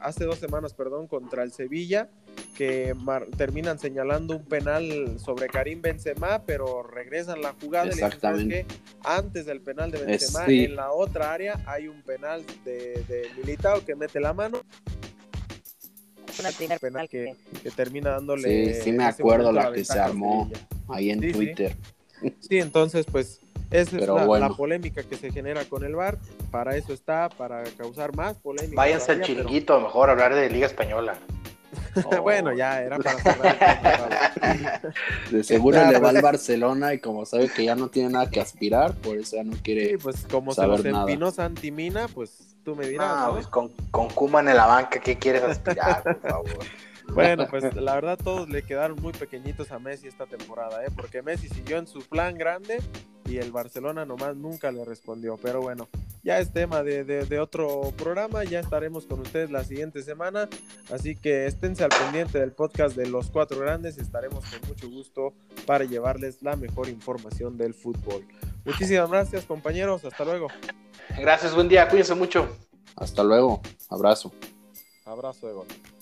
hace 0.00 0.24
dos 0.24 0.38
semanas, 0.38 0.72
perdón, 0.72 1.06
contra 1.06 1.42
el 1.42 1.52
Sevilla, 1.52 2.08
que 2.56 2.94
mar- 2.94 3.26
terminan 3.36 3.78
señalando 3.78 4.36
un 4.36 4.44
penal 4.44 5.18
sobre 5.18 5.46
Karim 5.48 5.82
Benzema, 5.82 6.42
pero 6.44 6.82
regresan 6.82 7.42
la 7.42 7.54
jugada 7.60 7.86
y 7.86 7.88
le 7.90 7.94
dicen, 7.96 8.10
¿sabes 8.20 8.42
Exactamente. 8.42 8.66
qué? 8.68 8.98
Antes 9.04 9.46
del 9.46 9.60
penal 9.60 9.90
de 9.90 9.98
Es- 9.98 10.06
Benzema, 10.06 10.46
sí. 10.46 10.64
en 10.64 10.76
la 10.76 10.90
otra 10.92 11.32
área 11.32 11.60
hay 11.66 11.88
un 11.88 12.00
penal 12.02 12.42
de, 12.64 13.04
de 13.08 13.28
Militao 13.36 13.84
que 13.84 13.94
mete 13.94 14.20
la 14.20 14.32
mano. 14.32 14.60
Una 16.38 16.50
primer 16.50 16.78
penal 16.80 17.08
que, 17.08 17.34
que 17.62 17.70
termina 17.70 18.10
dándole. 18.10 18.74
Sí, 18.74 18.82
sí 18.82 18.92
me 18.92 19.04
acuerdo 19.04 19.52
la 19.52 19.72
que 19.72 19.84
se 19.84 19.98
armó. 19.98 20.50
Ahí 20.88 21.10
en 21.10 21.20
Sí, 21.20 21.26
sí. 21.28 21.32
Twitter. 21.32 21.76
Sí, 22.40 22.58
entonces, 22.58 23.06
pues, 23.10 23.40
esa 23.70 23.96
es 23.96 24.00
Pero 24.00 24.16
la, 24.16 24.26
bueno. 24.26 24.48
la 24.48 24.54
polémica 24.54 25.02
que 25.02 25.16
se 25.16 25.30
genera 25.30 25.64
con 25.64 25.84
el 25.84 25.94
VAR. 25.94 26.18
Para 26.50 26.76
eso 26.76 26.92
está, 26.92 27.28
para 27.30 27.64
causar 27.78 28.14
más 28.14 28.36
polémica. 28.36 28.76
Váyanse 28.76 29.12
al 29.12 29.20
todavía, 29.20 29.44
pero- 29.66 29.80
mejor 29.80 30.10
hablar 30.10 30.34
de 30.34 30.50
Liga 30.50 30.66
Española. 30.66 31.18
bueno, 32.22 32.52
ya 32.52 32.82
era 32.82 32.98
para 32.98 33.18
cerrar 33.18 33.46
el 33.46 33.58
tema, 33.58 33.96
Raúl. 33.96 34.94
De 35.30 35.44
seguro 35.44 35.84
le 35.90 35.98
va 35.98 36.10
al 36.10 36.20
Barcelona 36.20 36.94
y 36.94 36.98
como 36.98 37.26
sabe 37.26 37.48
que 37.48 37.64
ya 37.64 37.74
no 37.74 37.88
tiene 37.88 38.10
nada 38.10 38.30
que 38.30 38.40
aspirar, 38.40 38.94
por 38.94 39.16
eso 39.16 39.36
ya 39.36 39.44
no 39.44 39.56
quiere. 39.62 39.90
Sí, 39.90 39.96
pues 39.98 40.26
como 40.30 40.52
se 40.52 40.60
saber 40.60 40.80
los 40.80 40.92
nada. 40.92 41.04
empinó 41.04 41.30
Santi 41.30 41.70
Mina, 41.70 42.06
pues 42.08 42.56
tú 42.64 42.74
me 42.76 42.88
dirás, 42.88 43.26
¿no? 43.26 43.32
pues 43.34 43.46
con, 43.46 43.68
con 43.90 44.08
Kuman 44.08 44.48
en 44.48 44.56
la 44.56 44.66
banca, 44.66 45.00
¿qué 45.00 45.16
quieres 45.16 45.42
aspirar, 45.42 46.02
por 46.02 46.20
favor? 46.20 46.58
Bueno, 47.14 47.46
pues 47.48 47.72
la 47.76 47.94
verdad 47.94 48.18
todos 48.22 48.48
le 48.48 48.64
quedaron 48.64 49.00
muy 49.00 49.12
pequeñitos 49.12 49.70
a 49.70 49.78
Messi 49.78 50.08
esta 50.08 50.26
temporada, 50.26 50.84
¿eh? 50.84 50.88
Porque 50.94 51.22
Messi 51.22 51.48
siguió 51.48 51.78
en 51.78 51.86
su 51.86 52.00
plan 52.00 52.36
grande 52.36 52.80
y 53.28 53.38
el 53.38 53.52
Barcelona 53.52 54.04
nomás 54.04 54.36
nunca 54.36 54.70
le 54.72 54.84
respondió. 54.84 55.36
Pero 55.36 55.60
bueno, 55.62 55.88
ya 56.22 56.38
es 56.38 56.52
tema 56.52 56.82
de, 56.82 57.04
de- 57.04 57.24
de 57.24 57.38
otro 57.40 57.92
programa, 57.96 58.44
ya 58.44 58.60
estaremos 58.60 59.06
con 59.06 59.20
ustedes 59.20 59.50
la 59.50 59.64
siguiente 59.64 60.02
semana. 60.02 60.48
Así 60.90 61.16
que 61.16 61.46
esténse 61.46 61.84
al 61.84 61.90
pendiente 61.90 62.38
del 62.38 62.52
podcast 62.52 62.96
de 62.96 63.06
Los 63.08 63.30
Cuatro 63.30 63.58
Grandes, 63.60 63.98
estaremos 63.98 64.44
con 64.44 64.68
mucho 64.68 64.88
gusto 64.90 65.32
para 65.66 65.84
llevarles 65.84 66.42
la 66.42 66.56
mejor 66.56 66.88
información 66.88 67.56
del 67.56 67.74
fútbol. 67.74 68.26
Muchísimas 68.64 69.10
gracias 69.10 69.44
compañeros, 69.44 70.04
hasta 70.04 70.24
luego. 70.24 70.48
Gracias, 71.18 71.54
buen 71.54 71.68
día, 71.68 71.88
cuídense 71.88 72.14
mucho. 72.14 72.48
Hasta 72.96 73.22
luego. 73.22 73.60
Abrazo. 73.88 74.32
Abrazo 75.04 75.46
de 75.46 75.52
gol. 75.52 75.95